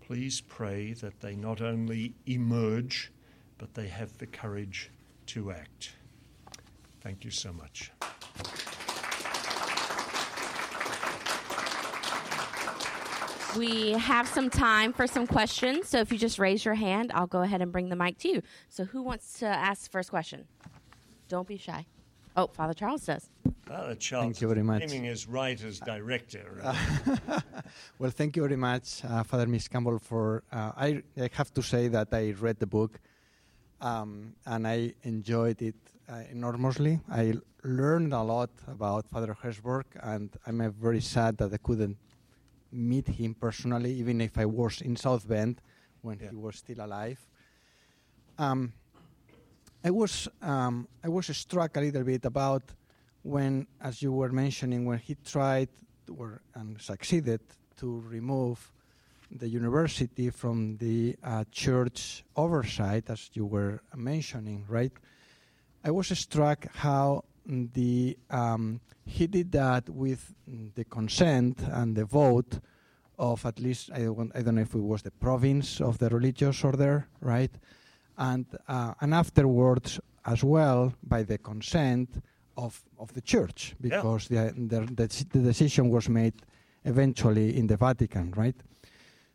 please 0.00 0.40
pray 0.40 0.92
that 0.94 1.20
they 1.20 1.34
not 1.34 1.60
only 1.60 2.14
emerge, 2.26 3.10
but 3.60 3.74
they 3.74 3.88
have 3.88 4.16
the 4.16 4.26
courage 4.26 4.90
to 5.26 5.52
act. 5.52 5.92
Thank 7.02 7.24
you 7.26 7.30
so 7.30 7.52
much. 7.52 7.92
We 13.56 13.92
have 13.92 14.26
some 14.28 14.48
time 14.48 14.92
for 14.92 15.06
some 15.06 15.26
questions, 15.26 15.88
so 15.88 15.98
if 15.98 16.10
you 16.10 16.18
just 16.18 16.38
raise 16.38 16.64
your 16.64 16.74
hand, 16.74 17.10
I'll 17.14 17.26
go 17.26 17.42
ahead 17.42 17.60
and 17.60 17.70
bring 17.70 17.90
the 17.90 17.96
mic 17.96 18.16
to 18.18 18.28
you. 18.28 18.42
So, 18.68 18.84
who 18.84 19.02
wants 19.02 19.40
to 19.40 19.46
ask 19.46 19.84
the 19.84 19.90
first 19.90 20.08
question? 20.08 20.46
Don't 21.28 21.48
be 21.48 21.58
shy. 21.58 21.84
Oh, 22.36 22.46
Father 22.46 22.74
Charles 22.74 23.04
does. 23.04 23.28
Father 23.66 23.96
Charles, 23.96 24.24
Thank 24.24 24.40
you 24.40 24.48
very 24.48 24.62
much. 24.62 24.80
Naming 24.80 25.04
his 25.04 25.26
right 25.26 25.60
as 25.62 25.80
director. 25.80 26.62
well, 27.98 28.10
thank 28.10 28.36
you 28.36 28.42
very 28.42 28.56
much, 28.56 29.04
uh, 29.04 29.24
Father 29.24 29.46
Miscamble. 29.46 30.00
For 30.00 30.44
uh, 30.52 30.72
I, 30.76 31.02
I 31.20 31.28
have 31.32 31.52
to 31.54 31.62
say 31.62 31.88
that 31.88 32.08
I 32.12 32.30
read 32.40 32.60
the 32.60 32.66
book, 32.66 33.00
um, 33.80 34.34
and 34.46 34.66
I 34.66 34.94
enjoyed 35.02 35.60
it 35.62 35.76
uh, 36.08 36.22
enormously. 36.30 37.00
I 37.10 37.34
learned 37.64 38.12
a 38.12 38.22
lot 38.22 38.50
about 38.66 39.08
Father 39.08 39.36
Hesburgh, 39.42 39.86
and 40.02 40.34
I'm 40.46 40.60
uh, 40.60 40.70
very 40.70 41.00
sad 41.00 41.36
that 41.38 41.52
I 41.52 41.58
couldn't 41.58 41.96
meet 42.72 43.08
him 43.08 43.34
personally, 43.34 43.92
even 43.94 44.20
if 44.20 44.38
I 44.38 44.46
was 44.46 44.80
in 44.80 44.96
South 44.96 45.26
Bend 45.26 45.60
when 46.02 46.18
Yeah. 46.20 46.30
he 46.30 46.36
was 46.36 46.56
still 46.56 46.80
alive. 46.84 47.18
Um, 48.38 48.72
I 49.84 49.90
was 49.90 50.28
um, 50.42 50.88
I 51.04 51.08
was 51.08 51.34
struck 51.36 51.76
a 51.76 51.80
little 51.80 52.04
bit 52.04 52.24
about 52.24 52.62
when, 53.22 53.66
as 53.80 54.02
you 54.02 54.12
were 54.12 54.30
mentioning, 54.30 54.84
when 54.86 54.98
he 54.98 55.14
tried 55.14 55.68
to, 56.06 56.14
or, 56.14 56.42
and 56.54 56.80
succeeded 56.80 57.40
to 57.76 58.00
remove 58.08 58.72
the 59.30 59.48
university 59.48 60.30
from 60.30 60.76
the 60.78 61.16
uh, 61.22 61.44
church 61.50 62.24
oversight, 62.36 63.08
as 63.08 63.30
you 63.34 63.46
were 63.46 63.80
mentioning, 63.94 64.64
right? 64.68 64.92
I 65.84 65.90
was 65.90 66.08
struck 66.18 66.66
how 66.74 67.24
the 67.46 68.18
um, 68.28 68.80
he 69.06 69.26
did 69.26 69.52
that 69.52 69.88
with 69.88 70.34
the 70.74 70.84
consent 70.84 71.60
and 71.72 71.96
the 71.96 72.04
vote 72.04 72.60
of 73.18 73.44
at 73.46 73.58
least 73.60 73.90
I 73.92 74.00
don't, 74.02 74.32
I 74.34 74.42
don't 74.42 74.56
know 74.56 74.62
if 74.62 74.74
it 74.74 74.78
was 74.78 75.02
the 75.02 75.10
province 75.10 75.80
of 75.80 75.98
the 75.98 76.08
religious 76.08 76.64
order, 76.64 77.06
right? 77.20 77.50
And 78.18 78.46
uh, 78.68 78.94
and 79.00 79.14
afterwards 79.14 80.00
as 80.26 80.44
well 80.44 80.92
by 81.02 81.22
the 81.22 81.38
consent 81.38 82.22
of 82.56 82.82
of 82.98 83.12
the 83.14 83.20
church 83.22 83.74
because 83.80 84.28
the, 84.28 84.52
the 84.56 84.80
the 84.94 85.26
the 85.32 85.38
decision 85.40 85.88
was 85.88 86.08
made 86.08 86.34
eventually 86.84 87.56
in 87.56 87.66
the 87.66 87.76
Vatican, 87.76 88.32
right? 88.36 88.56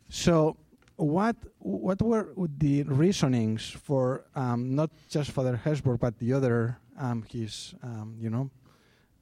So 0.08 0.56
what 0.96 1.36
what 1.58 2.00
were 2.00 2.32
the 2.58 2.84
reasonings 2.84 3.70
for 3.70 4.24
um, 4.34 4.74
not 4.74 4.90
just 5.10 5.30
Father 5.30 5.60
Hesburgh 5.62 6.00
but 6.00 6.18
the 6.18 6.32
other 6.32 6.78
um, 6.98 7.22
his 7.28 7.74
um, 7.82 8.16
you 8.18 8.30
know 8.30 8.50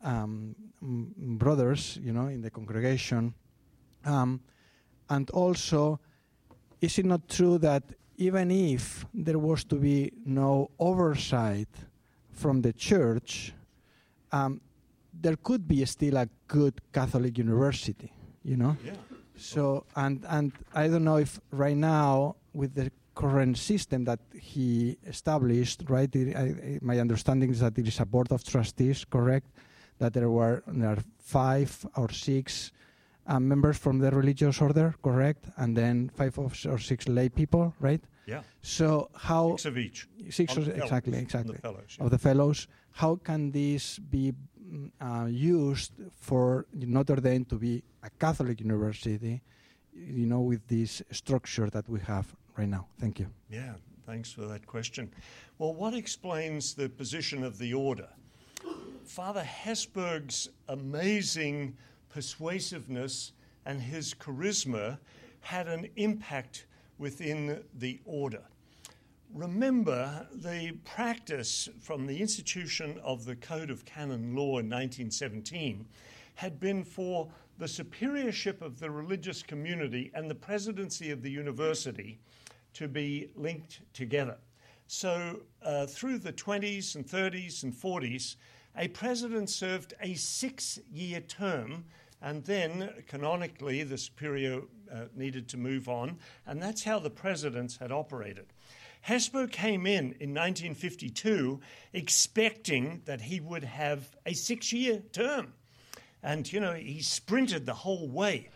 um, 0.03 0.55
brothers 0.81 1.99
you 2.03 2.13
know 2.13 2.27
in 2.27 2.43
the 2.43 2.51
congregation, 2.51 3.35
um, 4.05 4.41
and 5.09 5.31
also 5.31 5.99
is 6.81 6.99
it 6.99 7.07
not 7.07 7.29
true 7.29 7.59
that 7.59 7.83
even 8.17 8.51
if 8.51 9.05
there 9.13 9.39
was 9.39 9.65
to 9.65 9.77
be 9.77 10.13
no 10.25 10.71
oversight 10.79 11.69
from 12.31 12.61
the 12.61 12.73
church, 12.73 13.53
um, 14.33 14.61
there 15.13 15.37
could 15.37 15.67
be 15.67 15.85
still 15.85 16.17
a 16.17 16.29
good 16.47 16.81
Catholic 16.93 17.39
university, 17.39 18.13
you 18.43 18.57
know? 18.57 18.77
yeah. 18.85 18.93
So, 19.37 19.85
and, 19.97 20.25
and 20.29 20.53
I 20.75 20.89
don't 20.89 21.05
know 21.05 21.17
if 21.17 21.41
right 21.51 21.77
now, 21.77 22.37
with 22.53 22.75
the 22.75 22.91
current 23.15 23.59
system 23.59 24.05
that 24.05 24.21
he 24.39 24.97
established, 25.07 25.83
right, 25.89 26.15
it, 26.15 26.37
I, 26.37 26.79
my 26.83 26.99
understanding 26.99 27.51
is 27.51 27.61
that 27.61 27.79
it 27.79 27.87
is 27.87 28.01
a 28.01 28.07
board 28.07 28.31
of 28.33 28.45
trustees, 28.45 29.05
correct? 29.05 29.47
That 29.99 30.13
there 30.13 30.31
were 30.31 30.63
there 30.67 30.91
are 30.91 30.99
five 31.19 31.87
or 31.97 32.11
six 32.11 32.73
uh, 33.27 33.41
members 33.41 33.79
from 33.79 33.99
the 33.99 34.11
religious 34.11 34.61
order, 34.61 34.95
correct? 35.03 35.47
And 35.57 35.77
then 35.77 36.11
five 36.15 36.37
of, 36.39 36.55
or 36.67 36.79
six 36.79 37.09
lay 37.09 37.29
people, 37.29 37.75
right? 37.81 38.03
Yeah. 38.27 38.43
So 38.63 39.11
how 39.15 39.53
Six 39.53 39.65
of 39.67 39.79
each. 39.79 40.09
six 40.31 40.53
On 40.57 40.63
or, 40.63 40.65
the 40.65 40.71
fellows, 40.73 40.85
exactly 40.85 41.19
exactly 41.19 41.55
The 41.57 41.61
fellows. 41.61 41.97
yeah. 41.99 42.05
of 42.05 42.11
the 42.11 42.19
fellows. 42.19 42.69
How 42.93 43.17
can 43.17 43.51
this 43.51 43.99
be 43.99 44.33
uh, 45.01 45.27
used 45.29 45.93
for 46.15 46.67
Notre 46.73 47.17
Dame 47.17 47.45
to 47.47 47.57
be 47.57 47.83
a 48.03 48.11
Catholic 48.11 48.61
university? 48.61 49.43
You 49.95 50.27
know, 50.27 50.41
with 50.41 50.67
this 50.67 51.03
structure 51.11 51.71
that 51.71 51.89
we 51.89 52.01
have 52.01 52.27
right 52.57 52.69
now. 52.69 52.87
Thank 52.99 53.19
you. 53.21 53.27
Yeah, 53.51 53.75
thanks 54.07 54.33
for 54.33 54.43
that 54.43 54.67
question. 54.67 55.11
Well, 55.59 55.75
what 55.75 55.95
explains 55.95 56.75
the 56.75 56.89
position 56.89 57.45
of 57.45 57.59
the 57.59 57.75
order? 57.75 58.09
Father 59.05 59.45
Hesburgh's 59.45 60.49
amazing 60.69 61.77
persuasiveness 62.09 63.33
and 63.67 63.81
his 63.81 64.15
charisma 64.15 64.99
had 65.41 65.69
an 65.69 65.89
impact 65.97 66.67
within 66.99 67.63
the 67.75 68.01
order. 68.05 68.43
Remember, 69.35 70.29
the 70.33 70.79
practice 70.85 71.69
from 71.81 72.07
the 72.07 72.21
institution 72.21 73.01
of 73.03 73.25
the 73.25 73.35
Code 73.35 73.69
of 73.69 73.85
Canon 73.85 74.37
Law 74.37 74.59
in 74.61 74.71
1917 74.71 75.85
had 76.37 76.61
been 76.61 76.85
for 76.85 77.29
the 77.59 77.67
superiorship 77.67 78.63
of 78.63 78.79
the 78.79 78.89
religious 78.89 79.43
community 79.43 80.13
and 80.15 80.31
the 80.31 80.37
presidency 80.37 81.11
of 81.11 81.21
the 81.21 81.33
university 81.33 82.21
to 82.75 82.87
be 82.87 83.29
linked 83.35 83.81
together. 83.93 84.37
So, 84.87 85.41
uh, 85.65 85.87
through 85.87 86.19
the 86.19 86.33
20s 86.33 86.95
and 86.95 87.05
30s 87.05 87.65
and 87.65 87.75
40s, 87.75 88.37
a 88.77 88.87
president 88.87 89.51
served 89.51 89.95
a 90.01 90.15
six 90.15 90.79
year 90.93 91.21
term, 91.21 91.87
and 92.23 92.45
then 92.45 92.89
canonically 93.09 93.83
the 93.83 93.99
superior 93.99 94.61
uh, 94.93 95.07
needed 95.17 95.49
to 95.49 95.57
move 95.57 95.89
on, 95.89 96.19
and 96.47 96.63
that's 96.63 96.85
how 96.85 97.01
the 97.01 97.11
presidents 97.11 97.77
had 97.77 97.91
operated. 97.91 98.54
Hesburgh 99.07 99.53
came 99.53 99.87
in 99.87 100.13
in 100.19 100.33
1952 100.33 101.61
expecting 101.93 103.03
that 103.05 103.21
he 103.21 103.39
would 103.39 103.65
have 103.65 104.17
a 104.25 104.33
six 104.33 104.73
year 104.73 105.03
term. 105.13 105.53
And, 106.23 106.51
you 106.51 106.59
know, 106.59 106.73
he 106.73 107.03
sprinted 107.03 107.67
the 107.67 107.75
whole 107.75 108.09
way. 108.09 108.49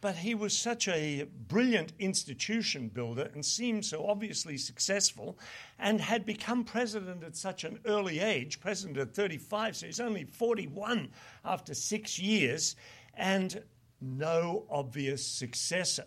But 0.00 0.16
he 0.16 0.34
was 0.34 0.58
such 0.58 0.88
a 0.88 1.28
brilliant 1.46 1.92
institution 2.00 2.88
builder 2.88 3.30
and 3.32 3.44
seemed 3.44 3.84
so 3.84 4.04
obviously 4.04 4.58
successful 4.58 5.38
and 5.78 6.00
had 6.00 6.26
become 6.26 6.64
president 6.64 7.22
at 7.22 7.36
such 7.36 7.62
an 7.62 7.78
early 7.86 8.18
age, 8.18 8.58
president 8.58 8.98
at 8.98 9.14
35, 9.14 9.76
so 9.76 9.86
he's 9.86 10.00
only 10.00 10.24
41 10.24 11.10
after 11.44 11.74
six 11.74 12.18
years, 12.18 12.74
and 13.14 13.62
no 14.00 14.64
obvious 14.68 15.24
successor. 15.24 16.06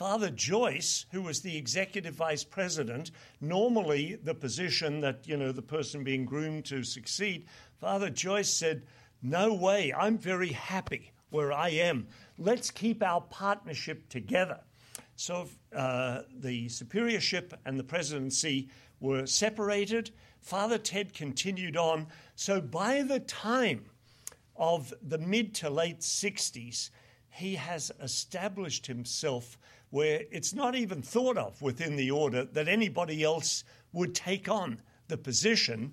Father 0.00 0.30
Joyce, 0.30 1.04
who 1.12 1.20
was 1.20 1.42
the 1.42 1.58
executive 1.58 2.14
vice 2.14 2.42
president, 2.42 3.10
normally 3.42 4.14
the 4.14 4.34
position 4.34 5.02
that, 5.02 5.28
you 5.28 5.36
know, 5.36 5.52
the 5.52 5.60
person 5.60 6.02
being 6.02 6.24
groomed 6.24 6.64
to 6.64 6.82
succeed, 6.82 7.44
Father 7.78 8.08
Joyce 8.08 8.48
said, 8.48 8.86
No 9.20 9.52
way, 9.52 9.92
I'm 9.92 10.16
very 10.16 10.52
happy 10.52 11.12
where 11.28 11.52
I 11.52 11.68
am. 11.68 12.06
Let's 12.38 12.70
keep 12.70 13.02
our 13.02 13.20
partnership 13.20 14.08
together. 14.08 14.60
So 15.16 15.48
uh, 15.76 16.22
the 16.34 16.70
superiorship 16.70 17.52
and 17.66 17.78
the 17.78 17.84
presidency 17.84 18.70
were 19.00 19.26
separated. 19.26 20.12
Father 20.40 20.78
Ted 20.78 21.12
continued 21.12 21.76
on. 21.76 22.06
So 22.36 22.62
by 22.62 23.02
the 23.02 23.20
time 23.20 23.84
of 24.56 24.94
the 25.02 25.18
mid 25.18 25.54
to 25.56 25.68
late 25.68 26.00
60s, 26.00 26.88
he 27.30 27.54
has 27.54 27.90
established 28.00 28.86
himself 28.86 29.56
where 29.90 30.22
it's 30.30 30.54
not 30.54 30.74
even 30.74 31.02
thought 31.02 31.36
of 31.36 31.60
within 31.62 31.96
the 31.96 32.10
order 32.10 32.44
that 32.44 32.68
anybody 32.68 33.22
else 33.22 33.64
would 33.92 34.14
take 34.14 34.48
on 34.48 34.80
the 35.08 35.16
position. 35.16 35.92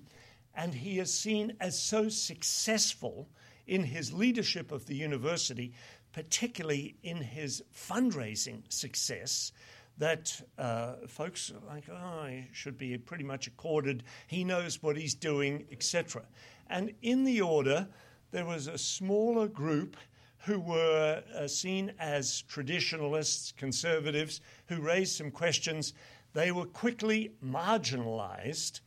And 0.54 0.74
he 0.74 0.98
is 0.98 1.12
seen 1.12 1.56
as 1.60 1.80
so 1.80 2.08
successful 2.08 3.28
in 3.66 3.84
his 3.84 4.12
leadership 4.12 4.72
of 4.72 4.86
the 4.86 4.94
university, 4.94 5.72
particularly 6.12 6.96
in 7.02 7.18
his 7.18 7.62
fundraising 7.74 8.62
success, 8.72 9.52
that 9.98 10.40
uh, 10.58 10.94
folks 11.08 11.50
are 11.50 11.74
like, 11.74 11.84
oh, 11.90 12.26
he 12.26 12.46
should 12.52 12.78
be 12.78 12.96
pretty 12.98 13.24
much 13.24 13.46
accorded. 13.46 14.04
He 14.28 14.44
knows 14.44 14.82
what 14.82 14.96
he's 14.96 15.14
doing, 15.14 15.66
etc. 15.72 16.22
And 16.70 16.94
in 17.02 17.24
the 17.24 17.40
order, 17.40 17.88
there 18.30 18.44
was 18.44 18.68
a 18.68 18.78
smaller 18.78 19.48
group 19.48 19.96
who 20.40 20.60
were 20.60 21.22
uh, 21.36 21.48
seen 21.48 21.92
as 21.98 22.42
traditionalists, 22.42 23.52
conservatives, 23.56 24.40
who 24.66 24.80
raised 24.80 25.16
some 25.16 25.30
questions. 25.30 25.94
They 26.32 26.52
were 26.52 26.66
quickly 26.66 27.32
marginalized. 27.44 28.80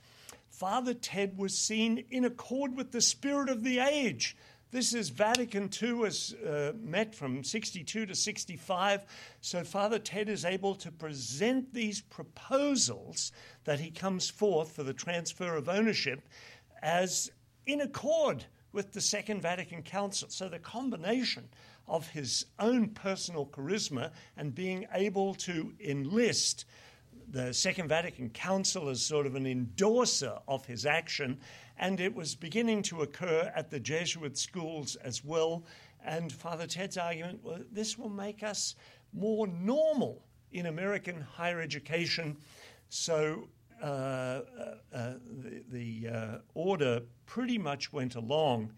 Father 0.50 0.94
Ted 0.94 1.38
was 1.38 1.58
seen 1.58 2.06
in 2.10 2.26
accord 2.26 2.76
with 2.76 2.92
the 2.92 3.02
spirit 3.02 3.50
of 3.50 3.64
the 3.64 3.80
age 3.80 4.36
This 4.72 4.94
is 4.94 5.10
Vatican 5.10 5.70
II 5.82 5.94
was 5.94 6.34
uh, 6.34 6.72
met 6.80 7.14
from 7.14 7.44
62 7.44 8.06
to 8.06 8.16
65. 8.16 9.06
So 9.42 9.66
Father 9.66 10.00
Ted 10.00 10.30
is 10.30 10.46
able 10.46 10.76
to 10.76 10.90
present 10.90 11.74
these 11.74 12.00
proposals 12.00 13.34
that 13.66 13.82
he 13.82 13.92
comes 13.92 14.30
forth 14.30 14.72
for 14.72 14.84
the 14.84 14.94
transfer 14.94 15.58
of 15.58 15.68
ownership 15.68 16.22
as 16.82 17.30
in 17.66 17.82
accord 17.82 18.46
with 18.72 18.92
the 18.92 19.02
Second 19.02 19.42
Vatican 19.42 19.84
Council. 19.84 20.30
So 20.30 20.50
the 20.50 20.60
combination 20.60 21.50
of 21.88 22.08
his 22.08 22.46
own 22.60 22.90
personal 22.90 23.46
charisma 23.46 24.12
and 24.38 24.56
being 24.56 24.88
able 24.94 25.34
to 25.36 25.74
enlist 25.80 26.66
the 27.30 27.54
Second 27.54 27.88
Vatican 27.88 28.30
Council 28.30 28.90
as 28.90 29.02
sort 29.02 29.26
of 29.26 29.36
an 29.36 29.46
endorser 29.46 30.38
of 30.48 30.66
his 30.66 30.86
action, 30.86 31.40
and 31.78 32.00
it 32.00 32.14
was 32.14 32.36
beginning 32.36 32.84
to 32.84 33.02
occur 33.02 33.52
at 33.56 33.70
the 33.70 33.80
Jesuit 33.80 34.38
schools 34.38 34.96
as 34.98 35.24
well. 35.24 35.64
And 36.04 36.32
Father 36.32 36.68
Ted's 36.68 36.98
argument 36.98 37.44
was 37.44 37.64
this 37.72 37.98
will 37.98 38.10
make 38.10 38.44
us 38.44 38.76
more 39.14 39.48
normal 39.48 40.24
in 40.52 40.66
American 40.66 41.22
higher 41.22 41.62
education. 41.62 42.38
So 42.90 43.48
Uh, 43.82 43.86
uh, 43.86 44.42
uh, 44.94 45.14
the, 45.40 45.64
the 45.72 46.10
uh, 46.10 46.38
order 46.54 47.02
pretty 47.26 47.58
much 47.58 47.92
went 47.92 48.14
along. 48.14 48.72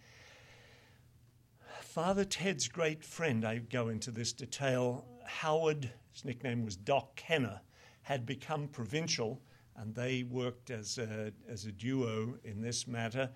Father 1.82 2.24
Ted's 2.24 2.70
great 2.70 3.04
friend, 3.04 3.44
I 3.44 3.58
go 3.58 3.90
into 3.90 4.12
this 4.12 4.32
detail, 4.32 5.06
Howard, 5.26 5.92
his 6.14 6.24
nickname 6.24 6.64
was 6.64 6.78
Doc 6.78 7.16
Kenna, 7.16 7.62
had 8.04 8.26
become 8.26 8.68
provincial, 8.70 9.42
and 9.76 9.94
they 9.94 10.24
worked 10.24 10.70
as 10.70 10.98
a, 10.98 11.34
as 11.50 11.66
a 11.66 11.72
duo 11.72 12.36
in 12.46 12.62
this 12.62 12.88
matter. 12.88 13.30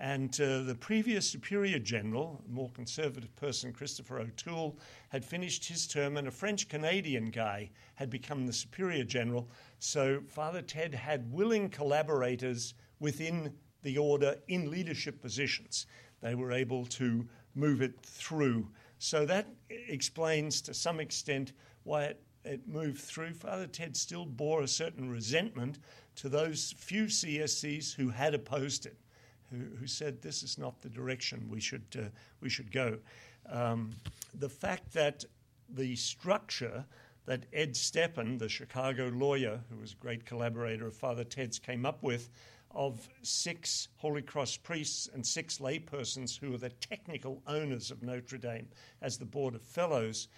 And 0.00 0.38
uh, 0.40 0.62
the 0.62 0.74
previous 0.74 1.28
Superior 1.28 1.78
General, 1.78 2.42
a 2.46 2.50
more 2.50 2.70
conservative 2.70 3.34
person, 3.36 3.72
Christopher 3.72 4.18
O'Toole, 4.18 4.78
had 5.08 5.24
finished 5.24 5.66
his 5.66 5.86
term, 5.86 6.16
and 6.16 6.26
a 6.26 6.32
French 6.32 6.68
Canadian 6.68 7.26
guy 7.26 7.70
had 7.94 8.10
become 8.10 8.46
the 8.46 8.52
Superior 8.52 9.04
General. 9.04 9.48
So 9.78 10.20
Father 10.28 10.62
Ted 10.62 10.94
had 10.94 11.32
willing 11.32 11.68
collaborators 11.68 12.74
within 12.98 13.54
the 13.82 13.98
order 13.98 14.36
in 14.48 14.70
leadership 14.70 15.22
positions. 15.22 15.86
They 16.20 16.34
were 16.34 16.52
able 16.52 16.86
to 16.86 17.28
move 17.54 17.82
it 17.82 18.00
through. 18.02 18.68
So 18.98 19.24
that 19.26 19.46
explains 19.68 20.60
to 20.62 20.74
some 20.74 20.98
extent 20.98 21.52
why 21.84 22.04
it 22.04 22.24
it 22.44 22.68
moved 22.68 23.00
through, 23.00 23.32
Father 23.32 23.66
Ted 23.66 23.96
still 23.96 24.26
bore 24.26 24.62
a 24.62 24.68
certain 24.68 25.08
resentment 25.08 25.78
to 26.16 26.28
those 26.28 26.74
few 26.76 27.04
CSCs 27.04 27.94
who 27.94 28.10
had 28.10 28.34
opposed 28.34 28.86
it, 28.86 28.98
who, 29.54 29.76
who 29.76 29.86
said 29.86 30.20
this 30.20 30.42
is 30.42 30.58
not 30.58 30.80
the 30.82 30.88
direction 30.88 31.48
we 31.50 31.60
should, 31.60 31.84
uh, 31.98 32.08
we 32.40 32.48
should 32.48 32.70
go. 32.70 32.98
Um, 33.48 33.90
the 34.34 34.48
fact 34.48 34.92
that 34.94 35.24
the 35.68 35.96
structure 35.96 36.84
that 37.26 37.44
Ed 37.52 37.76
Stephan, 37.76 38.38
the 38.38 38.48
Chicago 38.48 39.08
lawyer, 39.08 39.60
who 39.70 39.78
was 39.78 39.92
a 39.92 39.96
great 39.96 40.26
collaborator 40.26 40.86
of 40.86 40.94
Father 40.94 41.24
Ted's, 41.24 41.58
came 41.58 41.86
up 41.86 42.02
with 42.02 42.28
of 42.74 43.08
six 43.22 43.88
Holy 43.96 44.22
Cross 44.22 44.58
priests 44.58 45.08
and 45.14 45.24
six 45.24 45.58
laypersons 45.58 46.38
who 46.38 46.52
are 46.54 46.58
the 46.58 46.70
technical 46.70 47.40
owners 47.46 47.90
of 47.90 48.02
Notre 48.02 48.38
Dame 48.38 48.68
as 49.00 49.16
the 49.16 49.24
Board 49.24 49.54
of 49.54 49.62
Fellows 49.62 50.28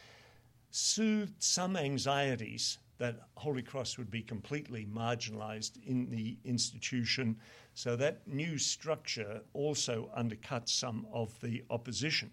soothed 0.70 1.42
some 1.42 1.76
anxieties 1.76 2.78
that 2.98 3.20
Holy 3.36 3.62
Cross 3.62 3.98
would 3.98 4.10
be 4.10 4.22
completely 4.22 4.86
marginalized 4.86 5.72
in 5.86 6.08
the 6.10 6.36
institution. 6.44 7.36
So 7.74 7.96
that 7.96 8.26
new 8.26 8.58
structure 8.58 9.40
also 9.52 10.10
undercut 10.14 10.68
some 10.68 11.06
of 11.12 11.38
the 11.40 11.62
opposition. 11.70 12.30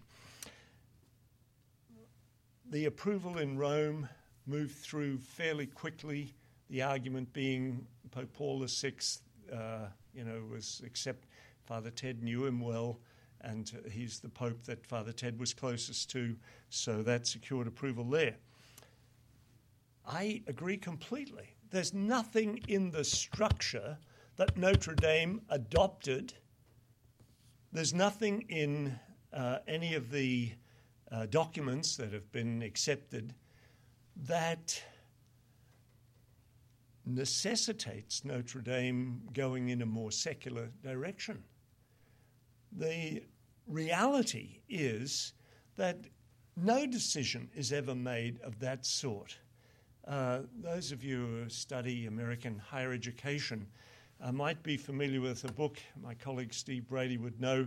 The 2.70 2.86
approval 2.86 3.38
in 3.38 3.58
Rome 3.58 4.08
moved 4.46 4.76
through 4.76 5.18
fairly 5.18 5.66
quickly. 5.66 6.32
The 6.70 6.82
argument 6.82 7.32
being 7.32 7.86
Pope 8.10 8.32
Paul 8.32 8.64
VI, 8.66 8.94
uh, 9.52 9.86
you 10.14 10.24
know, 10.24 10.42
was 10.50 10.80
except 10.84 11.26
Father 11.64 11.90
Ted 11.90 12.22
knew 12.22 12.46
him 12.46 12.60
well 12.60 12.98
and 13.44 13.70
he's 13.90 14.20
the 14.20 14.28
Pope 14.28 14.64
that 14.64 14.84
Father 14.86 15.12
Ted 15.12 15.38
was 15.38 15.52
closest 15.52 16.10
to, 16.10 16.34
so 16.70 17.02
that 17.02 17.26
secured 17.26 17.66
approval 17.66 18.04
there. 18.04 18.36
I 20.06 20.42
agree 20.46 20.76
completely. 20.76 21.56
There's 21.70 21.94
nothing 21.94 22.60
in 22.68 22.90
the 22.90 23.04
structure 23.04 23.98
that 24.36 24.56
Notre 24.56 24.94
Dame 24.94 25.40
adopted. 25.48 26.34
There's 27.72 27.94
nothing 27.94 28.42
in 28.42 28.98
uh, 29.32 29.58
any 29.66 29.94
of 29.94 30.10
the 30.10 30.52
uh, 31.10 31.26
documents 31.26 31.96
that 31.96 32.12
have 32.12 32.30
been 32.32 32.62
accepted 32.62 33.34
that 34.16 34.82
necessitates 37.06 38.24
Notre 38.24 38.60
Dame 38.60 39.22
going 39.32 39.68
in 39.68 39.82
a 39.82 39.86
more 39.86 40.10
secular 40.10 40.70
direction. 40.82 41.42
The 42.72 43.22
reality 43.66 44.60
is 44.68 45.32
that 45.76 46.06
no 46.56 46.86
decision 46.86 47.50
is 47.54 47.72
ever 47.72 47.94
made 47.94 48.40
of 48.40 48.58
that 48.60 48.86
sort. 48.86 49.38
Uh, 50.06 50.40
those 50.62 50.92
of 50.92 51.02
you 51.02 51.26
who 51.26 51.48
study 51.48 52.06
American 52.06 52.58
higher 52.58 52.92
education 52.92 53.66
uh, 54.22 54.30
might 54.30 54.62
be 54.62 54.76
familiar 54.76 55.20
with 55.20 55.44
a 55.44 55.52
book 55.52 55.78
my 56.02 56.12
colleague 56.14 56.52
Steve 56.52 56.86
Brady 56.88 57.16
would 57.16 57.40
know. 57.40 57.66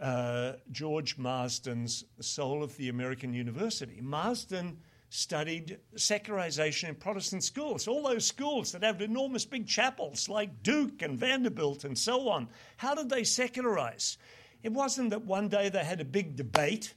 Uh, 0.00 0.52
George 0.72 1.18
Marsden's 1.18 2.04
Soul 2.20 2.62
of 2.62 2.74
the 2.78 2.88
American 2.88 3.34
University. 3.34 3.98
Marsden 4.00 4.78
studied 5.10 5.78
secularization 5.96 6.88
in 6.88 6.94
Protestant 6.94 7.44
schools, 7.44 7.86
all 7.86 8.04
those 8.04 8.24
schools 8.24 8.72
that 8.72 8.82
have 8.82 9.02
enormous 9.02 9.44
big 9.44 9.66
chapels 9.66 10.30
like 10.30 10.62
Duke 10.62 11.02
and 11.02 11.18
Vanderbilt 11.18 11.84
and 11.84 11.98
so 11.98 12.30
on. 12.30 12.48
How 12.78 12.94
did 12.94 13.10
they 13.10 13.24
secularize? 13.24 14.16
It 14.62 14.72
wasn't 14.72 15.10
that 15.10 15.26
one 15.26 15.48
day 15.48 15.68
they 15.68 15.84
had 15.84 16.00
a 16.00 16.06
big 16.06 16.36
debate 16.36 16.94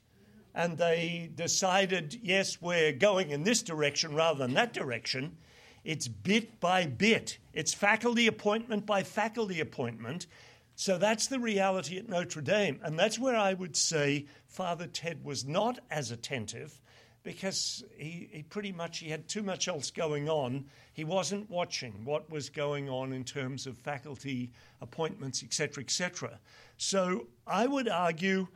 and 0.56 0.78
they 0.78 1.32
decided, 1.36 2.20
yes, 2.22 2.62
we're 2.62 2.92
going 2.92 3.32
in 3.32 3.44
this 3.44 3.64
direction 3.64 4.14
rather 4.14 4.40
than 4.40 4.54
that 4.54 4.74
direction. 4.74 5.38
It's 5.84 6.08
bit 6.08 6.60
by 6.60 6.86
bit, 6.86 7.40
it's 7.54 7.74
faculty 7.74 8.28
appointment 8.28 8.86
by 8.86 9.04
faculty 9.04 9.60
appointment. 9.60 10.28
So 10.76 10.98
that's 10.98 11.28
the 11.28 11.40
reality 11.40 11.98
at 11.98 12.10
Notre 12.10 12.42
Dame. 12.42 12.80
And 12.84 12.98
that's 12.98 13.20
where 13.20 13.36
I 13.36 13.54
would 13.54 13.76
say 13.76 14.26
Father 14.48 14.88
Ted 14.88 15.24
was 15.24 15.46
not 15.46 15.80
as 15.92 16.12
attentive 16.12 16.80
because 17.24 17.84
he, 17.96 18.30
he 18.32 18.44
pretty 18.44 18.72
much 18.72 19.00
he 19.00 19.10
had 19.10 19.28
too 19.28 19.44
much 19.44 19.68
else 19.68 19.92
going 19.92 20.30
on. 20.30 20.66
He 20.94 21.04
wasn't 21.04 21.50
watching 21.50 22.04
what 22.04 22.30
was 22.30 22.50
going 22.50 22.90
on 22.90 23.14
in 23.14 23.24
terms 23.24 23.66
of 23.66 23.78
faculty 23.78 24.52
appointments, 24.82 25.44
etc., 25.44 25.84
etc. 25.84 26.40
So 26.78 27.28
I 27.48 27.66
would 27.66 27.88
argue, 27.88 28.48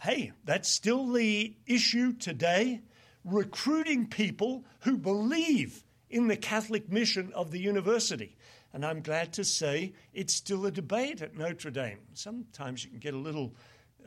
hey, 0.00 0.32
that's 0.44 0.68
still 0.68 1.12
the 1.12 1.54
issue 1.66 2.12
today. 2.12 2.82
Recruiting 3.24 4.06
people 4.06 4.64
who 4.80 4.96
believe 4.96 5.84
in 6.08 6.28
the 6.28 6.36
Catholic 6.36 6.90
mission 6.90 7.32
of 7.34 7.50
the 7.50 7.58
university. 7.58 8.36
And 8.72 8.84
I'm 8.84 9.00
glad 9.00 9.32
to 9.34 9.44
say 9.44 9.92
it's 10.12 10.34
still 10.34 10.66
a 10.66 10.70
debate 10.70 11.22
at 11.22 11.36
Notre 11.36 11.70
Dame. 11.70 11.98
Sometimes 12.14 12.84
you 12.84 12.90
can 12.90 12.98
get 12.98 13.14
a 13.14 13.18
little 13.18 13.54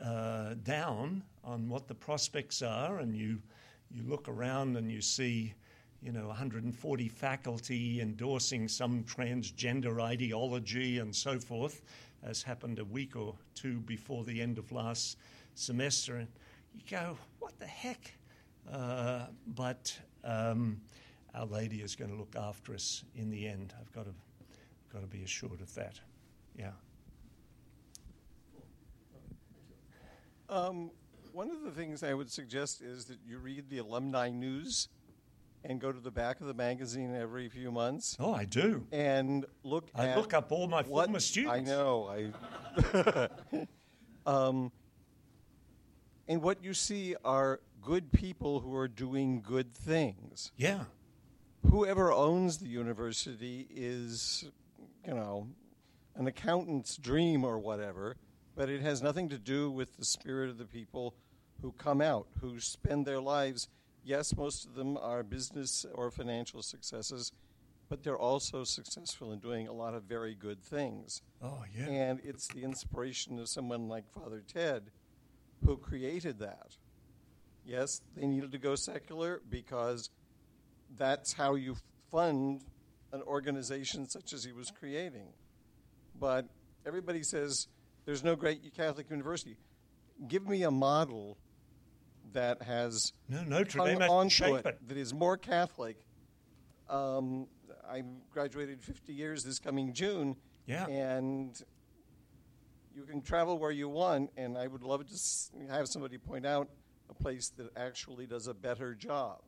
uh, 0.02 0.54
down 0.62 1.22
on 1.44 1.68
what 1.68 1.88
the 1.88 1.94
prospects 1.94 2.62
are, 2.62 2.98
and 2.98 3.16
you 3.16 3.38
you 3.90 4.02
look 4.04 4.26
around 4.26 4.76
and 4.76 4.90
you 4.90 5.02
see, 5.02 5.52
you 6.00 6.12
know, 6.12 6.28
140 6.28 7.08
faculty 7.08 8.00
endorsing 8.00 8.66
some 8.66 9.04
transgender 9.04 10.00
ideology 10.00 10.98
and 10.98 11.14
so 11.14 11.38
forth, 11.38 11.82
as 12.22 12.42
happened 12.42 12.78
a 12.78 12.84
week 12.84 13.16
or 13.16 13.34
two 13.54 13.80
before 13.80 14.24
the 14.24 14.40
end 14.40 14.56
of 14.56 14.72
last 14.72 15.18
semester. 15.54 16.16
And 16.16 16.28
you 16.74 16.82
go, 16.90 17.16
what 17.38 17.58
the 17.58 17.66
heck? 17.66 18.12
Uh, 18.70 19.26
but 19.48 19.96
um, 20.24 20.80
Our 21.34 21.46
Lady 21.46 21.82
is 21.82 21.96
going 21.96 22.10
to 22.10 22.16
look 22.16 22.34
after 22.36 22.74
us 22.74 23.04
in 23.14 23.30
the 23.30 23.46
end. 23.46 23.74
I've 23.80 23.92
got 23.92 24.04
to, 24.04 24.12
got 24.92 25.00
to 25.00 25.06
be 25.08 25.22
assured 25.22 25.60
of 25.60 25.74
that. 25.74 26.00
Yeah. 26.58 26.70
Um, 30.48 30.90
one 31.32 31.50
of 31.50 31.62
the 31.62 31.70
things 31.70 32.02
I 32.02 32.12
would 32.14 32.30
suggest 32.30 32.82
is 32.82 33.06
that 33.06 33.18
you 33.26 33.38
read 33.38 33.70
the 33.70 33.78
alumni 33.78 34.28
news 34.28 34.88
and 35.64 35.80
go 35.80 35.92
to 35.92 36.00
the 36.00 36.10
back 36.10 36.40
of 36.40 36.46
the 36.46 36.54
magazine 36.54 37.14
every 37.14 37.48
few 37.48 37.70
months 37.70 38.16
Oh, 38.20 38.34
I 38.34 38.44
do. 38.44 38.84
and 38.92 39.46
look 39.62 39.88
I 39.94 40.14
look 40.16 40.34
up 40.34 40.50
all 40.52 40.66
my 40.66 40.82
what 40.82 41.06
former 41.06 41.20
students. 41.20 41.54
I 41.54 41.60
know. 41.60 42.30
I 43.06 43.28
um, 44.26 44.72
and 46.32 46.42
what 46.42 46.64
you 46.64 46.72
see 46.72 47.14
are 47.24 47.60
good 47.82 48.10
people 48.10 48.60
who 48.60 48.74
are 48.74 48.88
doing 48.88 49.42
good 49.42 49.74
things. 49.74 50.50
Yeah. 50.56 50.84
Whoever 51.70 52.10
owns 52.10 52.58
the 52.58 52.68
university 52.68 53.66
is, 53.70 54.44
you 55.06 55.12
know, 55.14 55.48
an 56.14 56.26
accountant's 56.26 56.96
dream 56.96 57.44
or 57.44 57.58
whatever. 57.58 58.16
but 58.54 58.68
it 58.68 58.80
has 58.82 59.02
nothing 59.02 59.28
to 59.30 59.38
do 59.38 59.70
with 59.70 59.96
the 59.96 60.04
spirit 60.04 60.50
of 60.50 60.58
the 60.58 60.64
people 60.64 61.14
who 61.60 61.72
come 61.72 62.00
out, 62.00 62.26
who 62.40 62.60
spend 62.60 63.06
their 63.06 63.20
lives. 63.20 63.68
Yes, 64.04 64.36
most 64.36 64.66
of 64.66 64.74
them 64.74 64.96
are 64.96 65.22
business 65.22 65.86
or 65.94 66.10
financial 66.10 66.62
successes, 66.62 67.32
but 67.88 68.02
they're 68.02 68.18
also 68.18 68.64
successful 68.64 69.32
in 69.32 69.38
doing 69.38 69.68
a 69.68 69.72
lot 69.72 69.94
of 69.94 70.02
very 70.04 70.34
good 70.34 70.62
things. 70.62 71.22
Oh, 71.42 71.64
yeah. 71.76 71.86
And 71.86 72.20
it's 72.24 72.48
the 72.48 72.62
inspiration 72.62 73.38
of 73.38 73.48
someone 73.48 73.88
like 73.88 74.10
Father 74.10 74.42
Ted 74.46 74.90
who 75.64 75.76
created 75.76 76.38
that. 76.40 76.76
Yes, 77.64 78.00
they 78.16 78.26
needed 78.26 78.52
to 78.52 78.58
go 78.58 78.74
secular 78.74 79.40
because 79.48 80.10
that's 80.96 81.32
how 81.32 81.54
you 81.54 81.76
fund 82.10 82.62
an 83.12 83.22
organization 83.22 84.08
such 84.08 84.32
as 84.32 84.44
he 84.44 84.52
was 84.52 84.70
creating. 84.70 85.28
But 86.18 86.46
everybody 86.86 87.22
says 87.22 87.68
there's 88.04 88.24
no 88.24 88.34
great 88.36 88.74
Catholic 88.74 89.08
university. 89.10 89.56
Give 90.26 90.46
me 90.48 90.62
a 90.64 90.70
model 90.70 91.38
that 92.32 92.62
has 92.62 93.12
No, 93.28 93.42
Notre 93.44 93.78
Dame 93.84 94.02
onto 94.02 94.56
it, 94.56 94.66
it. 94.66 94.88
that 94.88 94.96
is 94.96 95.12
more 95.14 95.36
Catholic. 95.36 95.96
Um, 96.88 97.46
I 97.88 98.02
graduated 98.32 98.82
50 98.82 99.12
years 99.12 99.44
this 99.44 99.58
coming 99.58 99.92
June, 99.92 100.36
Yeah. 100.66 100.86
and 100.86 101.60
you 102.94 103.04
can 103.04 103.22
travel 103.22 103.58
where 103.58 103.70
you 103.70 103.88
want. 103.88 104.30
And 104.36 104.56
I 104.56 104.66
would 104.66 104.82
love 104.82 105.04
to 105.06 105.72
have 105.72 105.88
somebody 105.88 106.18
point 106.18 106.46
out 106.46 106.68
a 107.10 107.14
place 107.14 107.50
that 107.56 107.70
actually 107.76 108.26
does 108.26 108.46
a 108.46 108.54
better 108.54 108.94
job. 108.94 109.40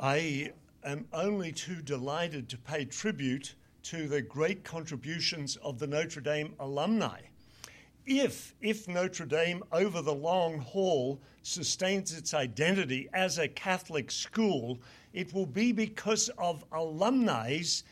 I 0.00 0.52
am 0.84 1.06
only 1.12 1.52
too 1.52 1.82
delighted 1.82 2.48
to 2.50 2.58
pay 2.58 2.84
tribute 2.84 3.54
to 3.84 4.08
the 4.08 4.22
great 4.22 4.64
contributions 4.64 5.56
of 5.56 5.78
the 5.78 5.86
Notre 5.86 6.20
Dame 6.20 6.54
alumni. 6.58 7.20
If, 8.06 8.54
if 8.60 8.86
Notre 8.86 9.26
Dame 9.26 9.62
over 9.72 10.02
the 10.02 10.14
long 10.14 10.58
haul 10.58 11.20
sustains 11.42 12.16
its 12.16 12.34
identity 12.34 13.08
as 13.14 13.38
a 13.38 13.48
Catholic 13.48 14.10
school, 14.10 14.78
it 15.12 15.32
will 15.32 15.46
be 15.46 15.72
because 15.72 16.28
of 16.38 16.64
alumni's 16.72 17.84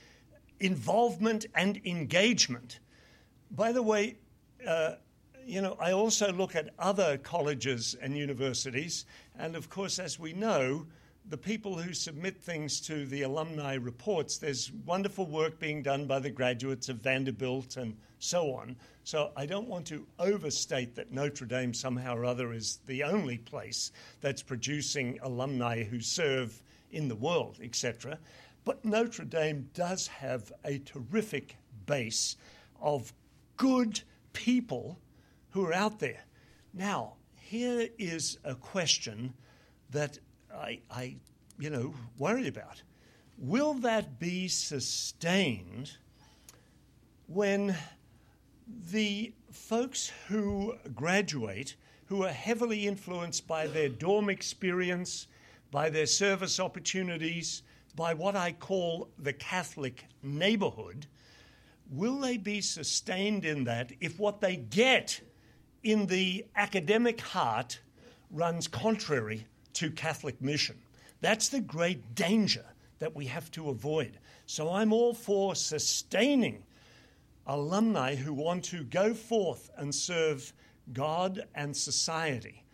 involvement 0.60 1.46
and 1.54 1.80
engagement. 1.84 2.80
By 3.54 3.72
the 3.72 3.82
way, 3.82 4.16
uh, 4.66 4.94
you 5.44 5.60
know, 5.60 5.76
I 5.78 5.92
also 5.92 6.32
look 6.32 6.56
at 6.56 6.70
other 6.78 7.18
colleges 7.18 7.94
and 8.00 8.16
universities, 8.16 9.04
and 9.38 9.54
of 9.54 9.68
course, 9.68 9.98
as 9.98 10.18
we 10.18 10.32
know, 10.32 10.86
the 11.28 11.36
people 11.36 11.76
who 11.76 11.92
submit 11.92 12.42
things 12.42 12.80
to 12.80 13.04
the 13.04 13.22
alumni 13.22 13.74
reports, 13.74 14.38
there's 14.38 14.72
wonderful 14.86 15.26
work 15.26 15.58
being 15.58 15.82
done 15.82 16.06
by 16.06 16.18
the 16.18 16.30
graduates 16.30 16.88
of 16.88 16.96
Vanderbilt 16.96 17.76
and 17.76 17.94
so 18.20 18.54
on. 18.54 18.74
So 19.04 19.32
I 19.36 19.44
don't 19.44 19.68
want 19.68 19.86
to 19.88 20.06
overstate 20.18 20.94
that 20.94 21.12
Notre 21.12 21.46
Dame 21.46 21.74
somehow 21.74 22.16
or 22.16 22.24
other 22.24 22.54
is 22.54 22.80
the 22.86 23.02
only 23.02 23.36
place 23.36 23.92
that's 24.22 24.42
producing 24.42 25.18
alumni 25.22 25.84
who 25.84 26.00
serve 26.00 26.62
in 26.90 27.06
the 27.06 27.16
world, 27.16 27.58
etc. 27.62 28.18
But 28.64 28.82
Notre 28.82 29.26
Dame 29.26 29.68
does 29.74 30.06
have 30.06 30.52
a 30.64 30.78
terrific 30.78 31.56
base 31.84 32.36
of 32.80 33.12
good 33.62 34.00
people 34.32 34.98
who 35.50 35.64
are 35.64 35.72
out 35.72 36.00
there. 36.00 36.24
Now, 36.74 37.12
here 37.36 37.88
is 37.96 38.36
a 38.42 38.56
question 38.56 39.34
that 39.90 40.18
I, 40.52 40.80
I 40.90 41.18
you 41.60 41.70
know, 41.70 41.94
worry 42.18 42.48
about. 42.48 42.82
Will 43.38 43.74
that 43.74 44.18
be 44.18 44.48
sustained 44.48 45.92
when 47.28 47.76
the 48.90 49.32
folks 49.52 50.10
who 50.26 50.74
graduate, 50.92 51.76
who 52.06 52.24
are 52.24 52.32
heavily 52.32 52.88
influenced 52.88 53.46
by 53.46 53.68
their 53.68 53.88
dorm 53.88 54.28
experience, 54.28 55.28
by 55.70 55.88
their 55.88 56.06
service 56.06 56.58
opportunities, 56.58 57.62
by 57.94 58.12
what 58.12 58.34
I 58.34 58.50
call 58.50 59.10
the 59.20 59.32
Catholic 59.32 60.06
neighborhood, 60.20 61.06
will 61.92 62.18
they 62.18 62.38
be 62.38 62.60
sustained 62.60 63.44
in 63.44 63.64
that 63.64 63.92
if 64.00 64.18
what 64.18 64.40
they 64.40 64.56
get 64.56 65.20
in 65.82 66.06
the 66.06 66.44
academic 66.56 67.20
heart 67.20 67.80
runs 68.30 68.66
contrary 68.66 69.46
to 69.74 69.90
Catholic 69.90 70.40
mission? 70.40 70.76
That's 71.20 71.50
the 71.50 71.60
great 71.60 72.14
danger 72.14 72.64
that 72.98 73.14
we 73.14 73.26
have 73.26 73.50
to 73.52 73.68
avoid. 73.68 74.18
So 74.46 74.72
I'm 74.72 74.92
all 74.92 75.12
for 75.12 75.54
sustaining 75.54 76.64
alumni 77.46 78.14
who 78.14 78.32
want 78.32 78.64
to 78.64 78.84
go 78.84 79.12
forth 79.12 79.70
and 79.76 79.94
serve 79.94 80.52
God 80.92 81.44
and 81.54 81.76
society. 81.76 82.64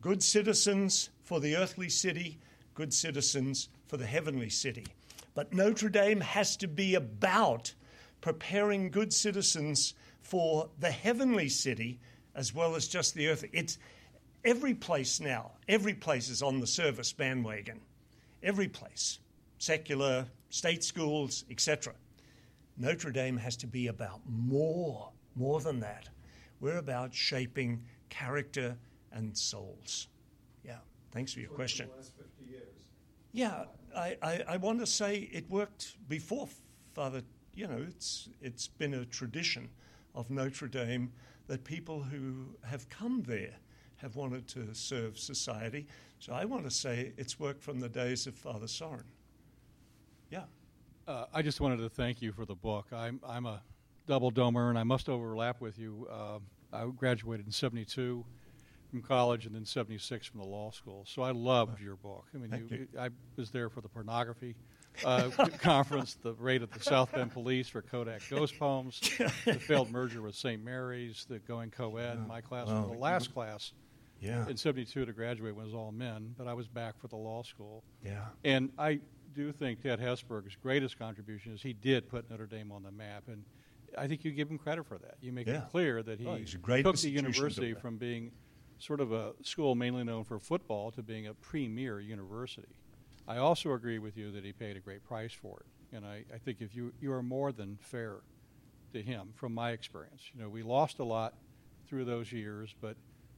Good 0.00 0.22
citizens 0.22 1.10
for 1.24 1.40
the 1.40 1.56
earthly 1.56 1.88
city, 1.88 2.38
good 2.74 2.94
citizens 2.94 3.68
for 3.86 3.96
the 3.96 4.06
heavenly 4.06 4.50
city. 4.50 4.86
But 5.34 5.52
Notre 5.52 5.88
Dame 5.88 6.20
has 6.20 6.56
to 6.58 6.68
be 6.68 6.94
about 6.94 7.72
preparing 8.20 8.90
good 8.90 9.12
citizens 9.12 9.94
for 10.20 10.68
the 10.78 10.90
heavenly 10.90 11.48
city 11.48 12.00
as 12.34 12.54
well 12.54 12.74
as 12.74 12.88
just 12.88 13.14
the 13.14 13.28
earth. 13.28 13.44
It's 13.52 13.78
every 14.44 14.74
place 14.74 15.20
now, 15.20 15.52
every 15.68 15.94
place 15.94 16.28
is 16.28 16.42
on 16.42 16.60
the 16.60 16.66
service 16.66 17.12
bandwagon. 17.12 17.80
Every 18.42 18.68
place, 18.68 19.18
secular, 19.58 20.26
state 20.50 20.84
schools, 20.84 21.44
etc. 21.50 21.94
Notre 22.76 23.10
Dame 23.10 23.36
has 23.36 23.56
to 23.58 23.66
be 23.66 23.88
about 23.88 24.20
more, 24.28 25.10
more 25.34 25.60
than 25.60 25.80
that. 25.80 26.08
We're 26.60 26.78
about 26.78 27.12
shaping 27.12 27.82
character 28.08 28.76
and 29.12 29.36
souls. 29.36 30.08
Yeah, 30.64 30.78
thanks 31.10 31.32
for 31.32 31.40
your 31.40 31.50
question. 31.50 31.88
Yeah, 33.32 33.64
I, 33.96 34.16
I, 34.22 34.44
I 34.48 34.56
want 34.56 34.78
to 34.80 34.86
say 34.86 35.28
it 35.32 35.50
worked 35.50 35.96
before 36.08 36.48
Father. 36.94 37.22
You 37.58 37.66
know, 37.66 37.84
it's 37.88 38.28
it's 38.40 38.68
been 38.68 38.94
a 38.94 39.04
tradition 39.04 39.68
of 40.14 40.30
Notre 40.30 40.68
Dame 40.68 41.10
that 41.48 41.64
people 41.64 42.00
who 42.00 42.54
have 42.64 42.88
come 42.88 43.24
there 43.26 43.56
have 43.96 44.14
wanted 44.14 44.46
to 44.50 44.72
serve 44.74 45.18
society. 45.18 45.88
So 46.20 46.34
I 46.34 46.44
want 46.44 46.62
to 46.66 46.70
say 46.70 47.12
it's 47.16 47.40
worked 47.40 47.60
from 47.60 47.80
the 47.80 47.88
days 47.88 48.28
of 48.28 48.36
Father 48.36 48.68
Sorin. 48.68 49.02
Yeah. 50.30 50.44
Uh, 51.08 51.24
I 51.34 51.42
just 51.42 51.60
wanted 51.60 51.78
to 51.78 51.88
thank 51.88 52.22
you 52.22 52.30
for 52.30 52.44
the 52.44 52.54
book. 52.54 52.86
I'm, 52.92 53.18
I'm 53.26 53.44
a 53.44 53.60
double 54.06 54.30
domer, 54.30 54.68
and 54.68 54.78
I 54.78 54.84
must 54.84 55.08
overlap 55.08 55.60
with 55.60 55.80
you. 55.80 56.06
Uh, 56.08 56.38
I 56.72 56.86
graduated 56.96 57.46
in 57.46 57.50
72 57.50 58.24
from 58.88 59.02
college 59.02 59.46
and 59.46 59.54
then 59.56 59.64
76 59.64 60.28
from 60.28 60.38
the 60.38 60.46
law 60.46 60.70
school. 60.70 61.04
So 61.08 61.22
I 61.22 61.32
loved 61.32 61.80
your 61.80 61.96
book. 61.96 62.26
I 62.32 62.38
mean, 62.38 62.68
you, 62.70 62.76
you. 62.76 62.88
I 62.96 63.08
was 63.34 63.50
there 63.50 63.68
for 63.68 63.80
the 63.80 63.88
pornography 63.88 64.54
uh, 65.04 65.30
conference, 65.58 66.14
the 66.22 66.32
raid 66.34 66.62
at 66.62 66.70
the 66.70 66.80
South 66.80 67.12
Bend 67.12 67.32
Police 67.32 67.68
for 67.68 67.82
Kodak 67.82 68.22
Ghost 68.28 68.58
Poems, 68.58 69.00
the 69.44 69.54
failed 69.60 69.90
merger 69.90 70.22
with 70.22 70.34
St. 70.34 70.62
Mary's, 70.64 71.24
the 71.28 71.38
going 71.40 71.70
co-ed. 71.70 72.26
My 72.26 72.40
class 72.40 72.66
Wow. 72.68 72.82
was 72.82 72.90
the 72.92 72.98
last 72.98 73.32
class 73.32 73.72
Yeah. 74.20 74.48
in 74.48 74.56
72 74.56 75.04
to 75.04 75.12
graduate 75.12 75.54
when 75.54 75.64
it 75.64 75.66
was 75.68 75.74
all 75.74 75.92
men, 75.92 76.34
but 76.36 76.46
I 76.48 76.54
was 76.54 76.66
back 76.68 76.98
for 76.98 77.08
the 77.08 77.16
law 77.16 77.42
school. 77.42 77.84
Yeah. 78.04 78.24
And 78.44 78.70
I 78.78 79.00
do 79.34 79.52
think 79.52 79.82
Ted 79.82 80.00
Hesburgh's 80.00 80.56
greatest 80.60 80.98
contribution 80.98 81.52
is 81.52 81.62
he 81.62 81.72
did 81.74 82.08
put 82.08 82.28
Notre 82.30 82.46
Dame 82.46 82.72
on 82.72 82.82
the 82.82 82.90
map, 82.90 83.24
and 83.28 83.44
I 83.96 84.08
think 84.08 84.24
you 84.24 84.32
give 84.32 84.50
him 84.50 84.58
credit 84.58 84.84
for 84.86 84.98
that. 84.98 85.16
You 85.20 85.32
make 85.32 85.46
Yeah. 85.46 85.64
it 85.64 85.70
clear 85.70 86.02
that 86.02 86.18
he 86.18 86.26
Oh, 86.26 86.38
took 86.82 86.96
the 86.96 87.10
university 87.10 87.74
from 87.74 87.96
being 87.98 88.32
sort 88.80 89.00
of 89.00 89.12
a 89.12 89.32
school 89.42 89.74
mainly 89.74 90.04
known 90.04 90.24
for 90.24 90.38
football 90.38 90.90
to 90.92 91.02
being 91.02 91.26
a 91.26 91.34
premier 91.34 92.00
university. 92.00 92.68
I 93.28 93.36
also 93.38 93.72
agree 93.74 93.98
with 93.98 94.16
you 94.16 94.32
that 94.32 94.44
he 94.44 94.52
paid 94.52 94.76
a 94.76 94.80
great 94.80 95.04
price 95.04 95.32
for 95.32 95.60
it, 95.60 95.96
and 95.96 96.04
I, 96.06 96.24
I 96.34 96.38
think 96.38 96.60
if 96.60 96.74
you 96.74 96.92
you 97.00 97.12
are 97.12 97.22
more 97.22 97.52
than 97.52 97.78
fair 97.80 98.16
to 98.94 99.02
him 99.02 99.28
from 99.36 99.52
my 99.54 99.72
experience. 99.72 100.22
You 100.34 100.40
know, 100.42 100.48
we 100.48 100.62
lost 100.62 100.98
a 100.98 101.04
lot 101.04 101.34
through 101.86 102.06
those 102.06 102.32
years, 102.32 102.74
but 102.80 102.96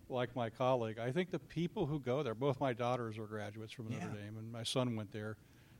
like 0.09 0.34
my 0.36 0.49
colleague, 0.49 0.99
I 0.99 1.11
think 1.11 1.30
the 1.32 1.38
people 1.41 1.86
who 1.86 1.99
go 1.99 2.22
there, 2.22 2.34
both 2.36 2.61
my 2.61 2.72
daughters 2.72 3.18
were 3.18 3.26
graduates 3.26 3.72
from 3.72 3.88
Notre 3.88 4.07
Yeah. 4.14 4.22
Dame, 4.26 4.36
and 4.38 4.53
my 4.53 4.62
son 4.62 4.95
went 4.97 5.12
there 5.12 5.36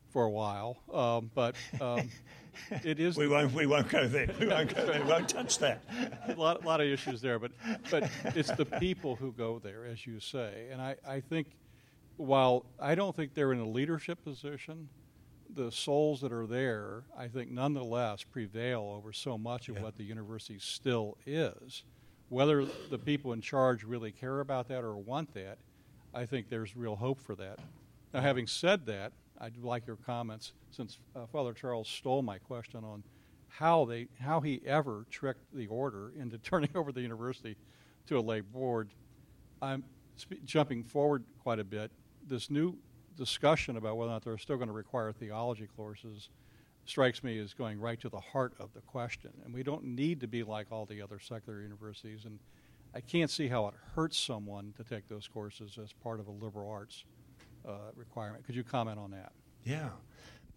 for 0.09 0.25
a 0.25 0.31
while. 0.31 0.79
Um, 0.93 1.31
but 1.35 1.55
um, 1.81 2.11
it 2.85 2.99
is 2.99 3.17
We 3.17 3.29
won't, 3.29 3.53
we 3.53 3.67
won't 3.67 3.89
go 3.89 4.09
there. 4.09 4.29
We 4.41 4.49
won't 4.49 4.75
go 4.75 4.87
there. 4.87 5.03
We 5.05 5.09
won't 5.09 5.29
touch 5.29 5.59
that. 5.59 5.83
a 6.27 6.35
lot, 6.37 6.65
lot 6.65 6.81
of 6.81 6.89
issues 6.89 7.21
there, 7.21 7.39
but 7.39 7.53
but 7.93 8.11
it's 8.37 8.51
the 8.51 8.67
people 8.67 9.15
who 9.15 9.31
go 9.33 9.61
there, 9.61 9.85
as 9.87 10.05
you 10.05 10.19
say, 10.19 10.67
and 10.73 10.81
I, 10.83 10.97
I 11.07 11.21
think 11.21 11.47
while 12.21 12.67
I 12.79 12.95
don't 12.95 13.15
think 13.15 13.35
they're 13.35 13.53
in 13.53 13.61
a 13.61 13.69
leadership 13.69 14.23
position, 14.25 14.89
the 15.53 15.73
souls 15.73 16.21
that 16.21 16.33
are 16.33 16.47
there, 16.47 17.05
I 17.17 17.29
think 17.29 17.51
nonetheless 17.51 18.23
prevail 18.23 18.93
over 18.97 19.13
so 19.13 19.37
much 19.37 19.69
of 19.69 19.77
Yeah. 19.77 19.83
what 19.83 19.97
the 19.97 20.05
university 20.05 20.59
still 20.59 21.17
is. 21.27 21.85
Whether 22.29 22.65
the 22.91 22.99
people 22.99 23.33
in 23.33 23.41
charge 23.41 23.83
really 23.83 24.13
care 24.13 24.41
about 24.41 24.69
that 24.69 24.85
or 24.85 24.97
want 24.97 25.35
that, 25.35 25.59
I 26.15 26.27
think 26.27 26.49
there's 26.49 26.77
real 26.77 26.97
hope 26.97 27.21
for 27.21 27.35
that. 27.37 27.59
Now, 28.15 28.21
having 28.21 28.47
said 28.47 28.87
that, 28.87 29.13
I'd 29.39 29.57
like 29.57 29.87
your 29.87 29.97
comments, 29.97 30.53
since 30.71 30.99
uh, 31.17 31.27
Father 31.27 31.53
Charles 31.53 31.89
stole 31.89 32.23
my 32.23 32.39
question 32.39 32.85
on 32.85 33.03
how 33.49 33.85
they 33.85 34.07
how 34.21 34.41
he 34.41 34.61
ever 34.65 35.07
tricked 35.11 35.53
the 35.53 35.67
order 35.67 36.13
into 36.17 36.39
turning 36.51 36.71
over 36.77 36.93
the 36.93 37.01
university 37.01 37.57
to 38.07 38.19
a 38.19 38.21
lay 38.21 38.41
board. 38.43 38.91
I'm 39.63 39.83
sp- 40.15 40.45
jumping 40.45 40.85
forward 40.85 41.25
quite 41.43 41.59
a 41.59 41.65
bit. 41.65 41.91
This 42.27 42.51
new 42.51 42.77
discussion 43.17 43.77
about 43.77 43.97
whether 43.97 44.11
or 44.11 44.15
not 44.15 44.25
they're 44.25 44.39
still 44.39 44.57
going 44.57 44.69
to 44.69 44.75
require 44.75 45.13
theology 45.13 45.69
courses 45.77 46.29
strikes 46.85 47.23
me 47.23 47.39
as 47.39 47.55
going 47.55 47.79
right 47.79 48.01
to 48.01 48.09
the 48.09 48.21
heart 48.21 48.55
of 48.59 48.73
the 48.75 48.81
question. 48.81 49.31
And 49.45 49.55
we 49.55 49.63
don't 49.63 49.85
need 49.85 50.21
to 50.21 50.27
be 50.27 50.43
like 50.43 50.69
all 50.71 50.87
the 50.87 51.03
other 51.03 51.19
secular 51.19 51.61
universities. 51.61 52.25
And 52.25 52.39
I 52.95 53.01
can't 53.01 53.31
see 53.31 53.49
how 53.49 53.69
it 53.69 53.75
hurts 53.95 54.19
someone 54.19 54.73
to 54.77 54.85
take 54.85 55.07
those 55.09 55.29
courses 55.29 55.79
as 55.83 55.93
part 55.93 56.21
of 56.21 56.27
a 56.27 56.31
liberal 56.31 56.69
arts 56.71 57.05
uh, 57.67 57.73
requirement. 57.95 58.45
Could 58.45 58.57
you 58.57 58.65
comment 58.65 58.99
on 58.99 59.11
that? 59.13 59.33
Yeah. 59.65 59.91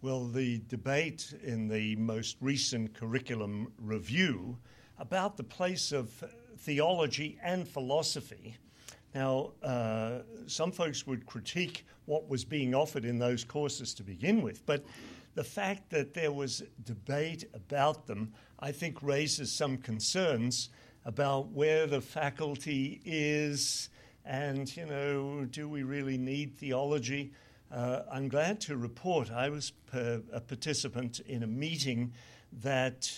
Well, 0.02 0.26
the 0.26 0.60
debate 0.68 1.34
in 1.42 1.68
the 1.68 1.96
most 1.96 2.36
recent 2.40 2.94
curriculum 2.94 3.72
review 3.78 4.58
about 4.98 5.36
the 5.36 5.44
place 5.44 5.92
of 5.92 6.24
theology 6.58 7.38
and 7.42 7.66
philosophy. 7.66 8.56
Now, 9.14 9.52
uh, 9.62 10.20
some 10.46 10.72
folks 10.72 11.06
would 11.06 11.24
critique 11.24 11.86
what 12.06 12.28
was 12.28 12.44
being 12.44 12.74
offered 12.74 13.04
in 13.04 13.18
those 13.18 13.44
courses 13.44 13.94
to 13.94 14.02
begin 14.02 14.42
with, 14.42 14.66
but 14.66 14.84
the 15.34 15.44
fact 15.44 15.90
that 15.90 16.14
there 16.14 16.32
was 16.32 16.62
debate 16.84 17.44
about 17.54 18.06
them, 18.06 18.32
I 18.60 18.72
think, 18.72 19.02
raises 19.02 19.52
some 19.52 19.78
concerns 19.78 20.68
about 21.04 21.48
where 21.48 21.86
the 21.86 22.00
faculty 22.00 23.00
is 23.04 23.88
and, 24.24 24.74
you 24.74 24.86
know, 24.86 25.44
do 25.44 25.68
we 25.68 25.82
really 25.82 26.16
need 26.16 26.56
theology? 26.56 27.32
Uh, 27.70 28.02
I'm 28.10 28.28
glad 28.28 28.60
to 28.62 28.76
report 28.76 29.30
I 29.30 29.50
was 29.50 29.72
per, 29.90 30.22
a 30.32 30.40
participant 30.40 31.20
in 31.20 31.42
a 31.42 31.46
meeting 31.46 32.12
that 32.62 33.12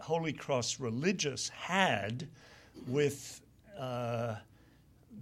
Holy 0.00 0.32
Cross 0.32 0.80
Religious 0.80 1.48
had 1.50 2.28
with 2.86 3.40
uh, 3.78 4.36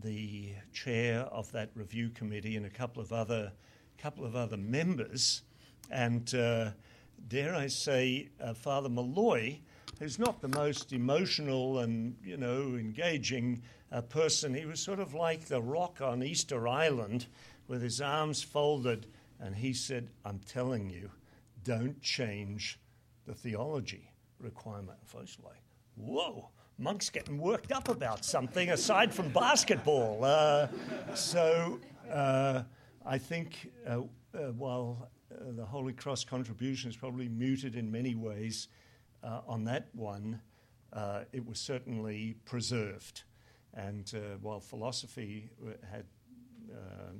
the 0.02 0.52
chair 0.72 1.20
of 1.20 1.50
that 1.52 1.70
review 1.74 2.10
committee 2.10 2.56
and 2.56 2.66
a 2.66 2.70
couple 2.70 3.02
of 3.02 3.12
other 3.12 3.52
couple 3.98 4.26
of 4.26 4.36
other 4.36 4.58
members, 4.58 5.42
and 5.90 6.34
uh, 6.34 6.70
dare 7.28 7.54
I 7.54 7.66
say, 7.66 8.28
uh, 8.40 8.52
Father 8.52 8.90
Malloy, 8.90 9.60
who's 9.98 10.18
not 10.18 10.42
the 10.42 10.48
most 10.48 10.92
emotional 10.92 11.78
and 11.78 12.16
you 12.22 12.36
know 12.36 12.76
engaging 12.76 13.62
uh, 13.90 14.02
person. 14.02 14.54
He 14.54 14.66
was 14.66 14.80
sort 14.80 15.00
of 15.00 15.14
like 15.14 15.46
the 15.46 15.62
rock 15.62 16.00
on 16.00 16.22
Easter 16.22 16.68
Island 16.68 17.26
with 17.68 17.82
his 17.82 18.00
arms 18.00 18.42
folded, 18.42 19.06
and 19.40 19.54
he 19.56 19.72
said, 19.72 20.10
I'm 20.24 20.40
telling 20.40 20.90
you, 20.90 21.10
don't 21.64 22.00
change 22.00 22.78
the 23.26 23.34
theology 23.34 24.12
requirement. 24.38 24.98
Folks 25.04 25.36
like, 25.42 25.62
whoa, 25.96 26.50
Monk's 26.78 27.08
getting 27.08 27.38
worked 27.38 27.72
up 27.72 27.88
about 27.88 28.24
something 28.24 28.70
aside 28.70 29.12
from 29.12 29.30
basketball. 29.30 30.22
Uh, 30.22 30.68
so 31.14 31.80
uh, 32.12 32.62
I 33.04 33.16
think 33.16 33.70
uh, 33.86 34.00
uh 34.34 34.52
while 34.52 35.08
uh, 35.32 35.52
the 35.56 35.64
Holy 35.64 35.94
Cross 35.94 36.24
contribution 36.24 36.90
is 36.90 36.96
probably 36.96 37.28
muted 37.28 37.76
in 37.76 37.90
many 37.90 38.14
ways 38.14 38.68
on 39.48 39.64
that 39.64 39.88
one, 39.92 40.40
it 41.32 41.44
was 41.44 41.58
certainly 41.58 42.36
preserved. 42.44 43.24
And 43.74 44.12
while 44.40 44.60
philosophy 44.60 45.50
had 45.90 46.04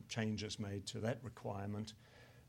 changes 0.08 0.60
made 0.60 0.86
to 0.86 1.00
that 1.00 1.18
requirement. 1.24 1.94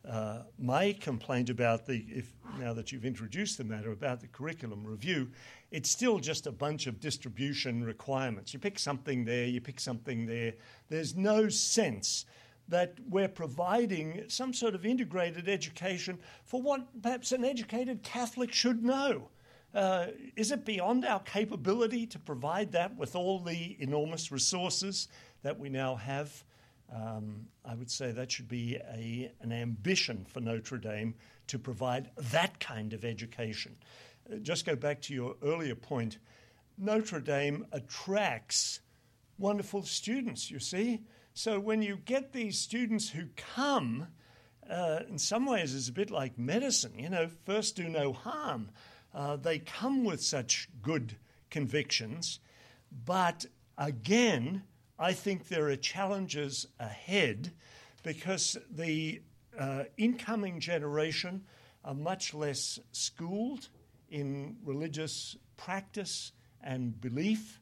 Uh, 0.10 0.44
my 0.58 0.94
complaint 1.02 1.50
about 1.50 1.86
the, 1.86 2.06
if 2.08 2.32
now 2.58 2.74
that 2.74 2.92
you've 2.92 3.04
introduced 3.04 3.58
the 3.58 3.64
matter 3.64 3.92
about 3.92 4.22
the 4.22 4.28
curriculum 4.28 4.86
review, 4.86 5.30
it's 5.72 5.90
still 5.90 6.18
just 6.18 6.48
a 6.48 6.52
bunch 6.52 6.88
of 6.88 7.02
distribution 7.02 7.84
requirements. 7.84 8.54
You 8.54 8.60
pick 8.60 8.80
something 8.80 9.26
there, 9.26 9.46
you 9.46 9.60
pick 9.60 9.82
something 9.82 10.26
there. 10.26 10.54
There's 10.88 11.16
no 11.16 11.50
sense 11.50 12.26
that 12.70 12.96
we're 13.10 13.28
providing 13.28 14.24
some 14.30 14.54
sort 14.54 14.76
of 14.76 14.86
integrated 14.86 15.50
education 15.50 16.20
for 16.46 16.62
what 16.62 17.02
perhaps 17.02 17.34
an 17.34 17.44
educated 17.44 18.02
Catholic 18.04 18.54
should 18.54 18.84
know. 18.84 19.30
Uh, 19.74 20.08
is 20.38 20.52
it 20.52 20.64
beyond 20.64 21.06
our 21.06 21.20
capability 21.20 22.08
to 22.08 22.20
provide 22.20 22.72
that 22.72 22.96
with 22.96 23.16
all 23.16 23.40
the 23.40 23.76
enormous 23.80 24.32
resources 24.32 25.10
that 25.44 25.60
we 25.60 25.68
now 25.68 25.96
have? 25.96 26.44
Um, 26.94 27.48
I 27.66 27.76
would 27.76 27.92
say 27.92 28.12
that 28.12 28.32
should 28.32 28.48
be 28.48 28.78
a, 28.78 29.32
an 29.42 29.52
ambition 29.52 30.26
for 30.30 30.40
Notre 30.40 30.78
Dame 30.78 31.16
to 31.48 31.60
provide 31.60 32.12
that 32.32 32.60
kind 32.60 32.94
of 32.94 33.04
education. 33.04 33.76
Uh, 34.32 34.38
just 34.38 34.66
go 34.66 34.76
back 34.76 35.02
to 35.04 35.14
your 35.14 35.36
earlier 35.44 35.76
point 35.76 36.18
Notre 36.78 37.20
Dame 37.20 37.66
attracts 37.72 38.82
wonderful 39.40 39.82
students, 39.84 40.52
you 40.52 40.60
see. 40.60 41.02
So 41.34 41.60
when 41.60 41.82
you 41.82 41.98
get 41.98 42.34
these 42.34 42.60
students 42.60 43.10
who 43.10 43.26
come, 43.36 44.08
uh, 44.70 45.00
in 45.10 45.18
some 45.18 45.46
ways 45.46 45.74
it's 45.74 45.90
a 45.90 45.94
bit 45.94 46.12
like 46.12 46.38
medicine, 46.38 46.98
you 47.00 47.10
know, 47.10 47.30
first 47.46 47.76
do 47.76 47.90
no 47.90 48.14
harm. 48.14 48.70
Uh, 49.14 49.38
they 49.38 49.58
come 49.60 50.04
with 50.04 50.22
such 50.22 50.70
good 50.82 51.16
convictions, 51.50 52.40
but 53.06 53.46
again, 53.78 54.64
I 55.00 55.14
think 55.14 55.48
there 55.48 55.68
are 55.70 55.76
challenges 55.76 56.66
ahead 56.80 57.52
because 58.04 58.58
the 58.72 59.22
uh, 59.58 59.84
incoming 59.98 60.60
generation 60.60 61.44
are 61.86 61.94
much 61.94 62.34
less 62.34 62.80
schooled 62.92 63.70
in 64.10 64.58
religious 64.64 65.36
practice 65.56 66.32
and 66.64 67.00
belief. 67.00 67.60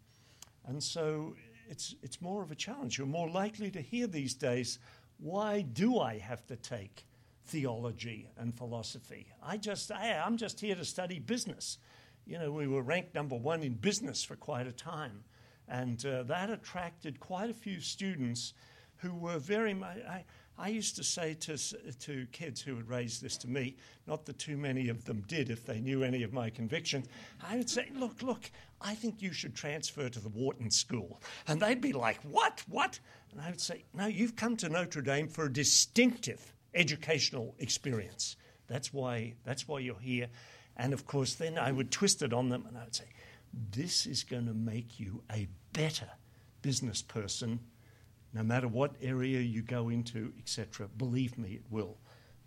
And 0.65 0.81
so 0.81 1.35
it's, 1.69 1.95
it's 2.01 2.21
more 2.21 2.41
of 2.41 2.51
a 2.51 2.55
challenge. 2.55 2.97
You're 2.97 3.07
more 3.07 3.29
likely 3.29 3.69
to 3.71 3.81
hear 3.81 4.07
these 4.07 4.33
days, 4.33 4.79
why 5.17 5.61
do 5.61 5.99
I 5.99 6.17
have 6.19 6.45
to 6.47 6.55
take 6.55 7.05
theology 7.45 8.29
and 8.37 8.55
philosophy? 8.55 9.27
I 9.43 9.57
just, 9.57 9.91
I, 9.91 10.13
I'm 10.13 10.37
just 10.37 10.59
here 10.59 10.75
to 10.75 10.85
study 10.85 11.19
business. 11.19 11.77
You 12.25 12.39
know, 12.39 12.51
we 12.51 12.67
were 12.67 12.81
ranked 12.81 13.13
number 13.13 13.35
one 13.35 13.61
in 13.61 13.73
business 13.73 14.23
for 14.23 14.35
quite 14.35 14.67
a 14.67 14.71
time. 14.71 15.23
And 15.67 16.03
uh, 16.05 16.23
that 16.23 16.49
attracted 16.49 17.19
quite 17.19 17.49
a 17.49 17.53
few 17.53 17.79
students 17.79 18.53
who 18.97 19.13
were 19.13 19.39
very 19.39 19.73
much. 19.73 19.97
I, 20.07 20.23
I 20.57 20.69
used 20.69 20.95
to 20.95 21.03
say 21.03 21.33
to, 21.33 21.57
to 21.57 22.27
kids 22.31 22.61
who 22.61 22.75
would 22.75 22.87
raise 22.87 23.19
this 23.19 23.35
to 23.37 23.49
me, 23.49 23.75
not 24.07 24.25
that 24.25 24.39
too 24.39 24.55
many 24.55 24.87
of 24.87 25.03
them 25.03 25.23
did 25.27 25.49
if 25.49 25.65
they 25.65 25.81
knew 25.81 26.03
any 26.03 26.23
of 26.23 26.31
my 26.31 26.49
convictions, 26.49 27.07
I 27.43 27.57
would 27.57 27.69
say, 27.69 27.89
Look, 27.93 28.21
look, 28.21 28.49
I 28.79 28.95
think 28.95 29.21
you 29.21 29.33
should 29.33 29.55
transfer 29.55 30.07
to 30.07 30.19
the 30.19 30.29
Wharton 30.29 30.71
School. 30.71 31.19
And 31.47 31.61
they'd 31.61 31.81
be 31.81 31.93
like, 31.93 32.21
What? 32.23 32.63
What? 32.69 32.99
And 33.31 33.41
I 33.41 33.49
would 33.49 33.59
say, 33.59 33.83
No, 33.93 34.05
you've 34.05 34.35
come 34.35 34.55
to 34.57 34.69
Notre 34.69 35.01
Dame 35.01 35.27
for 35.27 35.45
a 35.45 35.51
distinctive 35.53 36.53
educational 36.73 37.55
experience. 37.59 38.37
That's 38.67 38.93
why, 38.93 39.33
that's 39.43 39.67
why 39.67 39.79
you're 39.79 39.99
here. 39.99 40.27
And 40.77 40.93
of 40.93 41.05
course, 41.05 41.35
then 41.35 41.57
I 41.57 41.71
would 41.71 41.91
twist 41.91 42.21
it 42.21 42.33
on 42.33 42.49
them 42.49 42.65
and 42.67 42.77
I 42.77 42.83
would 42.83 42.95
say, 42.95 43.05
this 43.71 44.05
is 44.05 44.23
going 44.23 44.45
to 44.47 44.53
make 44.53 44.99
you 44.99 45.23
a 45.31 45.47
better 45.73 46.09
business 46.61 47.01
person 47.01 47.59
no 48.33 48.43
matter 48.43 48.67
what 48.67 48.91
area 49.01 49.39
you 49.39 49.61
go 49.61 49.87
into, 49.87 50.33
etc. 50.37 50.89
Believe 50.97 51.37
me, 51.37 51.53
it 51.53 51.63
will. 51.69 51.97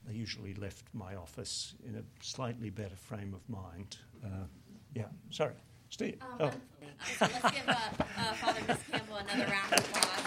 They 0.06 0.14
usually 0.14 0.54
left 0.54 0.84
my 0.92 1.16
office 1.16 1.74
in 1.86 1.96
a 1.96 2.02
slightly 2.22 2.68
better 2.68 2.96
frame 2.96 3.34
of 3.34 3.40
mind. 3.48 3.96
Uh, 4.22 4.44
yeah, 4.94 5.06
sorry. 5.30 5.54
Steve. 5.88 6.18
Um, 6.22 6.36
oh. 6.40 6.50
so 7.18 7.26
let's 7.32 7.56
give 7.56 7.68
uh, 7.68 7.72
uh, 7.72 8.32
Father 8.34 8.60
Miss 8.68 8.78
Campbell 8.90 9.16
another 9.16 9.50
round 9.50 9.72
of 9.72 9.78
applause. 9.78 10.18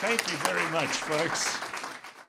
Thank 0.00 0.30
you 0.30 0.36
very 0.38 0.70
much, 0.72 0.88
folks. 0.88 1.71